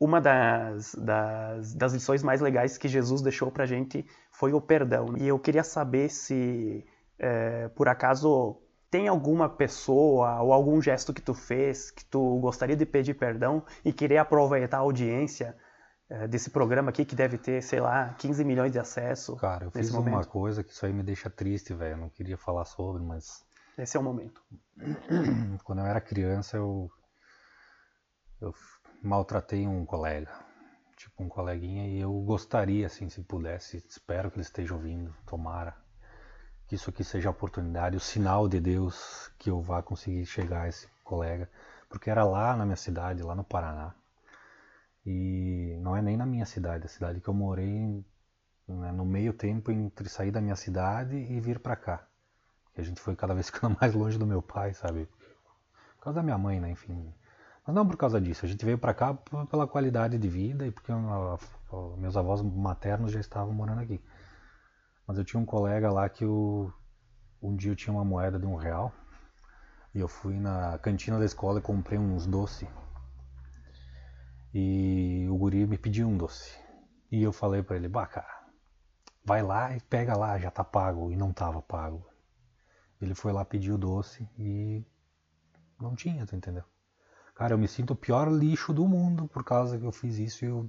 uma 0.00 0.20
das, 0.20 0.94
das, 0.94 1.74
das 1.74 1.92
lições 1.92 2.22
mais 2.22 2.40
legais 2.40 2.78
que 2.78 2.88
Jesus 2.88 3.20
deixou 3.20 3.50
pra 3.50 3.66
gente 3.66 4.04
foi 4.32 4.52
o 4.52 4.60
perdão. 4.60 5.14
E 5.16 5.28
eu 5.28 5.38
queria 5.38 5.62
saber 5.62 6.08
se, 6.08 6.84
eh, 7.18 7.68
por 7.74 7.88
acaso, 7.88 8.60
tem 8.90 9.06
alguma 9.06 9.48
pessoa 9.48 10.40
ou 10.40 10.52
algum 10.52 10.80
gesto 10.80 11.12
que 11.12 11.20
tu 11.20 11.34
fez 11.34 11.90
que 11.90 12.04
tu 12.04 12.38
gostaria 12.40 12.76
de 12.76 12.86
pedir 12.86 13.14
perdão 13.14 13.62
e 13.84 13.92
querer 13.92 14.18
aproveitar 14.18 14.78
a 14.78 14.80
audiência 14.80 15.56
desse 16.28 16.50
programa 16.50 16.90
aqui 16.90 17.04
que 17.04 17.14
deve 17.14 17.36
ter, 17.36 17.62
sei 17.62 17.80
lá, 17.80 18.14
15 18.18 18.44
milhões 18.44 18.72
de 18.72 18.78
acessos. 18.78 19.38
Cara, 19.40 19.66
eu 19.66 19.70
fiz 19.70 19.90
uma 19.90 20.00
momento. 20.00 20.28
coisa 20.28 20.64
que 20.64 20.72
isso 20.72 20.84
aí 20.86 20.92
me 20.92 21.02
deixa 21.02 21.28
triste, 21.28 21.74
velho. 21.74 21.94
Eu 21.94 21.98
não 21.98 22.08
queria 22.08 22.36
falar 22.36 22.64
sobre, 22.64 23.02
mas 23.02 23.44
Esse 23.76 23.96
é 23.96 24.00
o 24.00 24.02
momento. 24.02 24.42
quando 25.64 25.80
eu 25.80 25.86
era 25.86 26.00
criança 26.00 26.56
eu 26.56 26.90
eu 28.40 28.54
maltratei 29.02 29.66
um 29.66 29.84
colega, 29.84 30.30
tipo 30.96 31.24
um 31.24 31.28
coleguinha 31.28 31.88
e 31.88 31.98
eu 31.98 32.12
gostaria 32.20 32.86
assim, 32.86 33.08
se 33.08 33.20
pudesse, 33.22 33.84
espero 33.88 34.30
que 34.30 34.36
ele 34.36 34.44
esteja 34.44 34.74
ouvindo, 34.74 35.12
tomara 35.26 35.74
que 36.68 36.74
isso 36.74 36.90
aqui 36.90 37.02
seja 37.02 37.30
a 37.30 37.32
oportunidade, 37.32 37.96
o 37.96 38.00
sinal 38.00 38.46
de 38.46 38.60
Deus 38.60 39.32
que 39.38 39.48
eu 39.50 39.60
vá 39.60 39.82
conseguir 39.82 40.26
chegar 40.26 40.62
a 40.62 40.68
esse 40.68 40.86
colega, 41.02 41.50
porque 41.88 42.10
era 42.10 42.22
lá 42.24 42.54
na 42.54 42.66
minha 42.66 42.76
cidade, 42.76 43.22
lá 43.22 43.34
no 43.34 43.42
Paraná. 43.42 43.94
E 45.10 45.74
não 45.80 45.96
é 45.96 46.02
nem 46.02 46.18
na 46.18 46.26
minha 46.26 46.44
cidade, 46.44 46.84
a 46.84 46.88
cidade 46.88 47.18
que 47.18 47.28
eu 47.28 47.32
morei 47.32 48.04
né, 48.68 48.92
no 48.92 49.06
meio 49.06 49.32
tempo 49.32 49.72
entre 49.72 50.06
sair 50.06 50.30
da 50.30 50.38
minha 50.38 50.54
cidade 50.54 51.16
e 51.16 51.40
vir 51.40 51.60
pra 51.60 51.74
cá. 51.74 52.06
Porque 52.64 52.82
a 52.82 52.84
gente 52.84 53.00
foi 53.00 53.16
cada 53.16 53.32
vez 53.32 53.46
ficando 53.48 53.74
mais 53.80 53.94
longe 53.94 54.18
do 54.18 54.26
meu 54.26 54.42
pai, 54.42 54.74
sabe? 54.74 55.08
Por 55.96 56.04
causa 56.04 56.18
da 56.18 56.22
minha 56.22 56.36
mãe, 56.36 56.60
né? 56.60 56.70
Enfim. 56.70 57.10
Mas 57.66 57.74
não 57.74 57.88
por 57.88 57.96
causa 57.96 58.20
disso. 58.20 58.44
A 58.44 58.48
gente 58.50 58.62
veio 58.62 58.76
pra 58.76 58.92
cá 58.92 59.14
pela 59.50 59.66
qualidade 59.66 60.18
de 60.18 60.28
vida 60.28 60.66
e 60.66 60.70
porque 60.70 60.92
meus 61.96 62.14
avós 62.14 62.42
maternos 62.42 63.10
já 63.10 63.18
estavam 63.18 63.54
morando 63.54 63.80
aqui. 63.80 63.98
Mas 65.06 65.16
eu 65.16 65.24
tinha 65.24 65.40
um 65.40 65.46
colega 65.46 65.90
lá 65.90 66.06
que 66.06 66.22
eu, 66.22 66.70
um 67.40 67.56
dia 67.56 67.72
eu 67.72 67.76
tinha 67.76 67.94
uma 67.94 68.04
moeda 68.04 68.38
de 68.38 68.44
um 68.44 68.56
real 68.56 68.92
e 69.94 70.00
eu 70.00 70.08
fui 70.08 70.38
na 70.38 70.76
cantina 70.76 71.18
da 71.18 71.24
escola 71.24 71.60
e 71.60 71.62
comprei 71.62 71.98
uns 71.98 72.26
doces. 72.26 72.68
E 74.54 75.26
o 75.30 75.36
guri 75.36 75.66
me 75.66 75.76
pediu 75.76 76.08
um 76.08 76.16
doce. 76.16 76.58
E 77.10 77.22
eu 77.22 77.32
falei 77.32 77.62
pra 77.62 77.76
ele, 77.76 77.88
bah, 77.88 78.06
cara, 78.06 78.46
vai 79.24 79.42
lá 79.42 79.76
e 79.76 79.80
pega 79.80 80.16
lá, 80.16 80.38
já 80.38 80.50
tá 80.50 80.64
pago. 80.64 81.12
E 81.12 81.16
não 81.16 81.32
tava 81.32 81.60
pago. 81.60 82.06
Ele 83.00 83.14
foi 83.14 83.32
lá 83.32 83.44
pedir 83.44 83.72
o 83.72 83.78
doce 83.78 84.28
e 84.38 84.84
não 85.80 85.94
tinha, 85.94 86.26
tu 86.26 86.34
entendeu? 86.34 86.64
Cara, 87.34 87.54
eu 87.54 87.58
me 87.58 87.68
sinto 87.68 87.92
o 87.92 87.96
pior 87.96 88.28
lixo 88.28 88.72
do 88.72 88.88
mundo 88.88 89.28
por 89.28 89.44
causa 89.44 89.78
que 89.78 89.84
eu 89.84 89.92
fiz 89.92 90.18
isso 90.18 90.44
e 90.44 90.48
eu. 90.48 90.68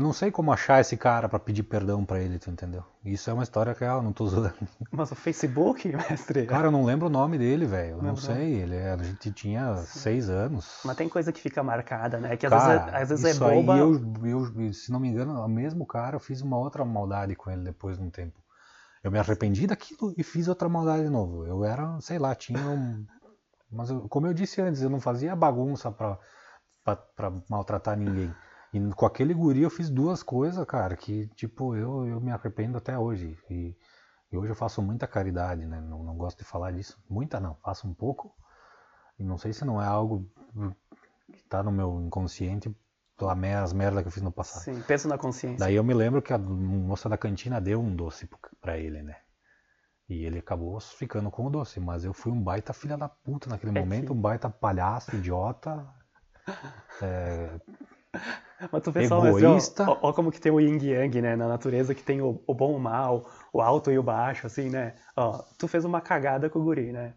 Eu 0.00 0.02
não 0.02 0.14
sei 0.14 0.30
como 0.30 0.50
achar 0.50 0.80
esse 0.80 0.96
cara 0.96 1.28
pra 1.28 1.38
pedir 1.38 1.62
perdão 1.62 2.06
pra 2.06 2.18
ele, 2.18 2.38
tu 2.38 2.48
entendeu? 2.50 2.82
Isso 3.04 3.28
é 3.28 3.34
uma 3.34 3.42
história 3.42 3.76
real, 3.78 4.00
não 4.00 4.14
tô 4.14 4.26
zoando. 4.26 4.54
Mas 4.90 5.12
o 5.12 5.14
Facebook, 5.14 5.86
mestre? 5.94 6.46
Cara, 6.46 6.68
eu 6.68 6.70
não 6.70 6.86
lembro 6.86 7.08
o 7.08 7.10
nome 7.10 7.36
dele, 7.36 7.66
velho. 7.66 7.90
Eu 7.90 7.96
não 7.98 8.04
não? 8.04 8.16
sei. 8.16 8.62
Ele 8.62 8.76
é- 8.76 8.92
a 8.92 8.96
gente 8.96 9.30
tinha 9.30 9.76
seis 9.76 10.30
anos. 10.30 10.80
Mas 10.86 10.96
tem 10.96 11.06
coisa 11.06 11.30
que 11.30 11.38
fica 11.38 11.62
marcada, 11.62 12.18
né? 12.18 12.34
Que 12.34 12.46
às 12.46 12.50
Cara, 12.50 12.78
vezes, 12.78 12.94
é, 12.94 12.96
às 12.96 13.08
vezes 13.10 13.24
é 13.26 13.30
isso 13.32 13.40
boba. 13.40 13.74
Aí 13.74 13.78
eu, 13.80 14.00
eu, 14.24 14.72
se 14.72 14.90
não 14.90 14.98
me 14.98 15.08
engano, 15.08 15.38
o 15.38 15.46
mesmo 15.48 15.84
cara, 15.84 16.16
eu 16.16 16.20
fiz 16.20 16.40
uma 16.40 16.56
outra 16.56 16.82
maldade 16.82 17.36
com 17.36 17.50
ele 17.50 17.62
depois 17.62 17.98
de 17.98 18.02
um 18.02 18.08
tempo. 18.08 18.40
Eu 19.04 19.10
me 19.10 19.18
arrependi 19.18 19.66
daquilo 19.66 20.14
e 20.16 20.22
fiz 20.22 20.48
outra 20.48 20.66
maldade 20.66 21.02
de 21.02 21.10
novo. 21.10 21.44
Eu 21.44 21.62
era, 21.62 22.00
sei 22.00 22.18
lá, 22.18 22.34
tinha 22.34 22.58
um. 22.66 23.04
Mas 23.70 23.90
eu- 23.90 24.08
como 24.08 24.26
eu 24.26 24.32
disse 24.32 24.62
antes, 24.62 24.80
eu 24.80 24.88
não 24.88 24.98
fazia 24.98 25.36
bagunça 25.36 25.92
pra 25.92 26.18
maltratar 27.50 27.98
ninguém. 27.98 28.34
E 28.72 28.80
com 28.94 29.04
aquele 29.06 29.34
guri 29.34 29.62
eu 29.62 29.70
fiz 29.70 29.90
duas 29.90 30.22
coisas, 30.22 30.64
cara, 30.64 30.96
que 30.96 31.26
tipo, 31.34 31.74
eu, 31.74 32.06
eu 32.06 32.20
me 32.20 32.30
arrependo 32.30 32.78
até 32.78 32.96
hoje. 32.98 33.36
E, 33.50 33.76
e 34.30 34.36
hoje 34.36 34.52
eu 34.52 34.56
faço 34.56 34.80
muita 34.80 35.06
caridade, 35.08 35.66
né? 35.66 35.80
Não, 35.80 36.02
não 36.04 36.16
gosto 36.16 36.38
de 36.38 36.44
falar 36.44 36.70
disso. 36.72 36.96
Muita 37.08 37.40
não, 37.40 37.56
faço 37.56 37.88
um 37.88 37.94
pouco. 37.94 38.32
E 39.18 39.24
não 39.24 39.36
sei 39.36 39.52
se 39.52 39.64
não 39.64 39.82
é 39.82 39.86
algo 39.86 40.30
que 41.32 41.42
tá 41.44 41.62
no 41.62 41.72
meu 41.72 42.00
inconsciente 42.00 42.74
pela 43.16 43.34
as 43.62 43.72
merdas 43.72 44.02
que 44.02 44.08
eu 44.08 44.12
fiz 44.12 44.22
no 44.22 44.32
passado. 44.32 44.62
Sim, 44.62 44.80
pensa 44.82 45.06
na 45.08 45.18
consciência. 45.18 45.58
Daí 45.58 45.74
eu 45.74 45.84
me 45.84 45.92
lembro 45.92 46.22
que 46.22 46.32
a 46.32 46.38
moça 46.38 47.08
da 47.08 47.18
cantina 47.18 47.60
deu 47.60 47.80
um 47.80 47.94
doce 47.94 48.26
p- 48.26 48.36
pra 48.60 48.78
ele, 48.78 49.02
né? 49.02 49.16
E 50.08 50.24
ele 50.24 50.38
acabou 50.38 50.80
ficando 50.80 51.30
com 51.30 51.46
o 51.46 51.50
doce, 51.50 51.78
mas 51.78 52.04
eu 52.04 52.14
fui 52.14 52.32
um 52.32 52.42
baita 52.42 52.72
filha 52.72 52.96
da 52.96 53.08
puta 53.08 53.50
naquele 53.50 53.76
É 53.76 53.80
momento, 53.80 54.06
que- 54.06 54.12
um 54.12 54.20
baita 54.20 54.48
palhaço, 54.48 55.14
idiota. 55.14 55.86
É, 57.02 57.60
Mas 58.70 58.82
tu 58.82 58.90
vê 58.92 59.02
só, 59.02 59.20
mas, 59.20 59.42
ó, 59.42 59.44
Egoísta. 59.44 59.84
ó, 59.86 60.08
ó 60.08 60.12
como 60.12 60.30
que 60.30 60.40
tem 60.40 60.52
o 60.52 60.60
yin 60.60 60.78
yang, 60.82 61.20
né? 61.22 61.36
Na 61.36 61.48
natureza 61.48 61.94
que 61.94 62.02
tem 62.02 62.20
o, 62.20 62.42
o 62.46 62.54
bom 62.54 62.72
e 62.72 62.76
o 62.76 62.78
mal, 62.78 63.28
o 63.52 63.60
alto 63.62 63.90
e 63.90 63.98
o 63.98 64.02
baixo, 64.02 64.46
assim, 64.46 64.68
né? 64.70 64.94
Ó, 65.16 65.38
tu 65.58 65.66
fez 65.68 65.84
uma 65.84 66.00
cagada 66.00 66.50
com 66.50 66.58
o 66.58 66.64
guri, 66.64 66.92
né? 66.92 67.14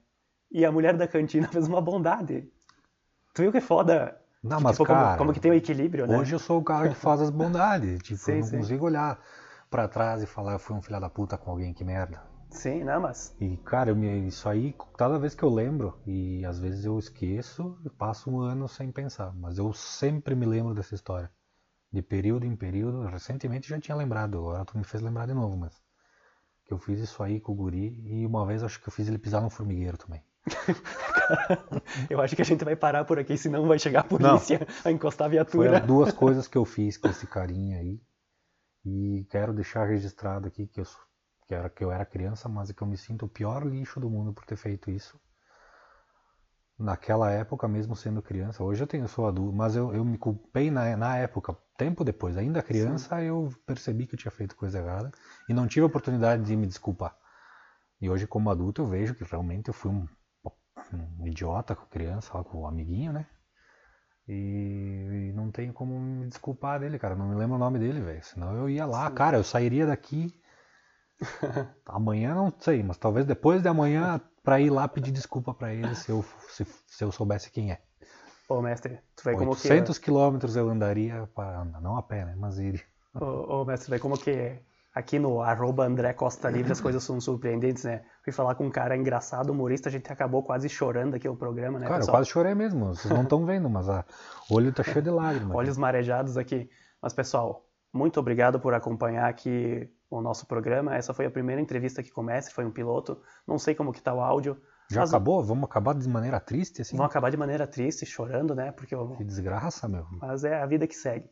E 0.51 0.65
a 0.65 0.71
mulher 0.71 0.95
da 0.97 1.07
cantina 1.07 1.47
fez 1.51 1.67
uma 1.67 1.81
bondade. 1.81 2.49
Tu 3.33 3.43
viu 3.43 3.51
que 3.51 3.57
é 3.59 3.61
foda? 3.61 4.19
Não, 4.43 4.57
Que, 4.57 4.63
mas 4.63 4.75
tipo, 4.75 4.85
como- 4.85 4.99
cara, 4.99 5.17
como, 5.17 5.33
que 5.33 5.39
tem 5.39 5.51
o 5.51 5.55
equilíbrio, 5.55 6.07
né? 6.07 6.17
hoje 6.17 6.35
eu 6.35 6.39
sou 6.39 6.59
o 6.59 6.63
cara 6.63 6.87
que 6.89 6.95
faz 6.95 7.19
as 7.21 7.29
bondades. 7.31 7.99
Tipo, 8.03 8.21
Sim, 8.25 8.33
eu 8.33 8.39
não 8.39 8.49
sim. 8.49 8.57
consigo 8.59 8.85
olhar 8.85 9.19
pra 9.69 9.87
trás 9.87 10.21
e 10.21 10.27
falar 10.27 10.53
eu 10.53 10.59
fui 10.59 10.75
um 10.75 10.81
filho 10.81 10.99
da 10.99 11.09
puta 11.09 11.37
com 11.37 11.51
alguém, 11.51 11.73
que 11.73 11.83
merda. 11.83 12.21
Sim, 12.53 12.83
não, 12.83 13.01
mas... 13.01 13.35
E, 13.39 13.57
cara, 13.57 13.89
eu 13.89 13.95
me- 13.95 14.27
isso 14.27 14.47
aí, 14.47 14.73
toda 14.97 15.19
vez 15.19 15.33
que 15.35 15.43
eu 15.43 15.49
lembro, 15.49 15.99
e 16.05 16.45
às 16.45 16.59
vezes 16.59 16.85
eu 16.85 16.97
esqueço, 16.97 17.77
e 17.85 17.89
passo 17.89 18.29
um 18.29 18.39
ano 18.39 18.67
sem 18.67 18.91
pensar, 18.91 19.33
mas 19.35 19.57
eu 19.57 19.73
sempre 19.73 20.35
me 20.35 20.45
lembro 20.45 20.73
dessa 20.73 20.95
história. 20.95 21.29
De 21.91 22.01
período 22.01 22.45
em 22.45 22.55
período, 22.55 23.03
recentemente 23.05 23.69
já 23.69 23.79
tinha 23.79 23.95
lembrado, 23.97 24.37
agora 24.39 24.65
tu 24.65 24.77
me 24.77 24.83
fez 24.83 25.03
lembrar 25.03 25.27
de 25.27 25.33
novo, 25.33 25.57
mas 25.57 25.73
que 26.65 26.73
eu 26.73 26.79
fiz 26.79 26.99
isso 26.99 27.23
aí 27.23 27.39
com 27.41 27.53
o 27.53 27.55
guri, 27.55 28.01
e 28.05 28.25
uma 28.25 28.45
vez 28.45 28.63
acho 28.63 28.81
que 28.81 28.87
eu 28.89 28.93
fiz 28.93 29.07
ele 29.07 29.19
pisar 29.19 29.41
no 29.41 29.49
formigueiro 29.49 29.97
também. 29.97 30.23
Eu 32.09 32.21
acho 32.21 32.35
que 32.35 32.41
a 32.41 32.45
gente 32.45 32.63
vai 32.65 32.75
parar 32.75 33.05
por 33.05 33.19
aqui, 33.19 33.37
senão 33.37 33.67
vai 33.67 33.79
chegar 33.79 34.01
a 34.01 34.03
polícia 34.03 34.59
a 34.83 34.91
encostar 34.91 35.25
a 35.27 35.29
viatura. 35.29 35.79
as 35.79 35.85
duas 35.87 36.11
coisas 36.13 36.47
que 36.47 36.57
eu 36.57 36.65
fiz 36.65 36.97
com 36.97 37.09
esse 37.09 37.27
carinha 37.27 37.79
aí, 37.79 37.99
e 38.85 39.25
quero 39.29 39.53
deixar 39.53 39.85
registrado 39.85 40.47
aqui 40.47 40.67
que 40.67 40.79
eu, 40.81 40.85
sou- 40.85 41.01
que 41.53 41.57
era, 41.57 41.69
que 41.69 41.83
eu 41.83 41.91
era 41.91 42.05
criança, 42.05 42.49
mas 42.49 42.71
que 42.71 42.81
eu 42.81 42.87
me 42.87 42.97
sinto 42.97 43.25
o 43.25 43.29
pior 43.29 43.63
lixo 43.65 43.99
do 43.99 44.09
mundo 44.09 44.33
por 44.33 44.43
ter 44.45 44.55
feito 44.55 44.89
isso. 44.89 45.19
naquela 46.77 47.31
época, 47.31 47.67
mesmo 47.67 47.95
sendo 47.95 48.21
criança, 48.21 48.63
hoje 48.63 48.83
eu 48.83 48.87
tenho, 48.87 49.07
sou 49.07 49.27
adulto, 49.27 49.55
mas 49.55 49.75
eu, 49.75 49.93
eu 49.93 50.03
me 50.03 50.17
culpei 50.17 50.69
na, 50.71 50.95
na 50.97 51.17
época, 51.17 51.55
tempo 51.77 52.03
depois, 52.03 52.37
ainda 52.37 52.61
criança, 52.61 53.21
eu 53.23 53.49
percebi 53.65 54.05
que 54.07 54.15
eu 54.15 54.19
tinha 54.19 54.31
feito 54.31 54.55
coisa 54.55 54.79
errada 54.79 55.11
e 55.47 55.53
não 55.53 55.67
tive 55.67 55.83
a 55.83 55.87
oportunidade 55.87 56.43
de 56.43 56.55
me 56.55 56.67
desculpar. 56.67 57.15
E 58.01 58.09
hoje, 58.09 58.27
como 58.27 58.49
adulto, 58.49 58.81
eu 58.81 58.87
vejo 58.87 59.15
que 59.15 59.23
realmente 59.23 59.69
eu 59.69 59.73
fui 59.73 59.91
um, 59.91 60.07
um 61.19 61.27
idiota 61.27 61.75
com 61.75 61.85
criança, 61.87 62.37
lá, 62.37 62.43
com 62.43 62.59
o 62.59 62.67
amiguinho, 62.67 63.13
né? 63.13 63.27
E, 64.27 65.29
e 65.29 65.33
não 65.33 65.51
tenho 65.51 65.73
como 65.73 65.99
me 65.99 66.27
desculpar 66.27 66.79
dele, 66.79 66.97
cara. 66.99 67.15
Não 67.15 67.27
me 67.27 67.35
lembro 67.35 67.55
o 67.55 67.59
nome 67.59 67.79
dele, 67.79 67.99
velho. 68.01 68.23
Senão 68.23 68.55
eu 68.55 68.69
ia 68.69 68.85
lá, 68.85 69.09
cara, 69.11 69.37
eu 69.37 69.43
sairia 69.43 69.85
daqui. 69.85 70.33
Amanhã 71.85 72.35
não 72.35 72.53
sei, 72.59 72.83
mas 72.83 72.97
talvez 72.97 73.25
depois 73.25 73.61
de 73.61 73.67
amanhã 73.67 74.19
pra 74.43 74.59
ir 74.59 74.69
lá 74.69 74.87
pedir 74.87 75.11
desculpa 75.11 75.53
pra 75.53 75.73
ele 75.73 75.95
se 75.95 76.11
eu, 76.11 76.23
se, 76.49 76.65
se 76.87 77.03
eu 77.03 77.11
soubesse 77.11 77.49
quem 77.49 77.71
é. 77.71 77.81
Ô, 78.49 78.61
mestre, 78.61 78.99
tu 79.15 79.23
vê 79.23 79.33
como 79.33 79.55
que... 79.55 79.67
800 79.67 79.97
quilômetros 79.97 80.55
eu 80.55 80.69
andaria, 80.69 81.27
para, 81.33 81.63
não 81.65 81.97
a 81.97 82.03
pé, 82.03 82.25
né? 82.25 82.35
Mas 82.37 82.59
iria. 82.59 82.81
Ô, 83.15 83.61
ô, 83.61 83.65
mestre, 83.65 83.89
vê 83.89 83.99
como 83.99 84.17
que 84.17 84.59
aqui 84.93 85.17
no 85.17 85.41
arroba 85.41 85.85
André 85.85 86.13
Costa 86.13 86.49
Livre 86.49 86.71
as 86.71 86.81
coisas 86.81 87.03
são 87.03 87.19
surpreendentes, 87.19 87.83
né? 87.83 88.03
Fui 88.23 88.33
falar 88.33 88.55
com 88.55 88.65
um 88.65 88.69
cara 88.69 88.95
engraçado, 88.95 89.49
humorista, 89.49 89.89
a 89.89 89.91
gente 89.91 90.11
acabou 90.11 90.43
quase 90.43 90.67
chorando 90.69 91.15
aqui 91.15 91.27
o 91.27 91.35
programa, 91.35 91.79
né, 91.79 91.85
Cara, 91.85 91.95
eu 91.95 91.99
pessoal? 92.01 92.17
quase 92.17 92.29
chorei 92.29 92.53
mesmo. 92.53 92.87
Vocês 92.87 93.11
não 93.13 93.23
estão 93.23 93.45
vendo, 93.45 93.69
mas 93.69 93.89
a, 93.89 94.05
o 94.49 94.55
olho 94.55 94.73
tá 94.73 94.83
cheio 94.83 95.01
de 95.01 95.09
lágrimas. 95.09 95.55
Olhos 95.55 95.77
marejados 95.77 96.37
aqui. 96.37 96.69
Mas, 97.01 97.13
pessoal, 97.13 97.65
muito 97.91 98.19
obrigado 98.19 98.59
por 98.59 98.73
acompanhar 98.73 99.27
aqui 99.27 99.89
o 100.17 100.21
nosso 100.21 100.45
programa. 100.45 100.95
Essa 100.95 101.13
foi 101.13 101.25
a 101.25 101.31
primeira 101.31 101.61
entrevista 101.61 102.01
que 102.03 102.11
comece, 102.11 102.51
foi 102.51 102.65
um 102.65 102.71
piloto. 102.71 103.21
Não 103.47 103.57
sei 103.57 103.73
como 103.75 103.91
que 103.91 104.01
tá 104.01 104.13
o 104.13 104.21
áudio. 104.21 104.59
Já 104.91 105.01
mas 105.01 105.09
acabou? 105.13 105.41
Vamos 105.43 105.63
acabar 105.65 105.95
de 105.95 106.07
maneira 106.09 106.39
triste, 106.39 106.81
assim? 106.81 106.95
Vão 106.97 107.05
acabar 107.05 107.29
de 107.29 107.37
maneira 107.37 107.65
triste, 107.65 108.05
chorando, 108.05 108.53
né? 108.53 108.71
Porque 108.71 108.93
eu- 108.93 109.15
Que 109.15 109.23
desgraça, 109.23 109.87
meu. 109.87 110.05
mas 110.21 110.43
é 110.43 110.61
a 110.61 110.65
vida 110.65 110.85
que 110.87 110.95
segue. 110.95 111.29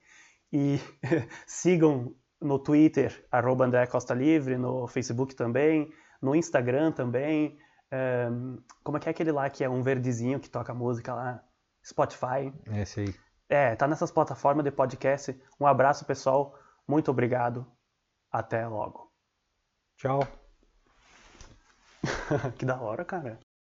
E 0.52 0.80
sigam 1.46 2.16
no 2.42 2.58
Twitter, 2.58 3.26
arroba 3.32 3.66
André 3.66 3.86
Costa 3.88 4.14
Livre, 4.14 4.58
no 4.58 4.88
Facebook 4.88 5.36
também, 5.36 5.92
no 6.22 6.34
Instagram 6.36 6.92
também. 6.92 7.58
Ehm, 7.92 8.58
como 8.84 8.98
é 8.98 9.00
que 9.00 9.10
é 9.10 9.12
aquele 9.12 9.32
lá 9.32 9.50
que 9.50 9.64
é 9.64 9.70
um 9.70 9.82
verdezinho 9.84 10.40
que 10.40 10.50
toca 10.50 10.74
música 10.74 11.14
lá? 11.14 11.44
Spotify. 11.86 12.54
Esse 12.74 13.02
aí. 13.02 13.16
É, 13.50 13.76
tá 13.76 13.86
nessas 13.88 14.12
plataformas 14.12 14.64
de 14.64 14.72
podcast. 14.72 15.38
Um 15.60 15.68
abraço, 15.68 16.06
pessoal. 16.06 16.56
Muito 16.88 17.12
obrigado. 17.12 17.68
Até 18.32 18.66
logo. 18.68 19.12
Tchau. 19.98 20.22
que 22.58 22.66
da 22.66 22.80
hora, 22.82 23.06
cara. 23.06 23.40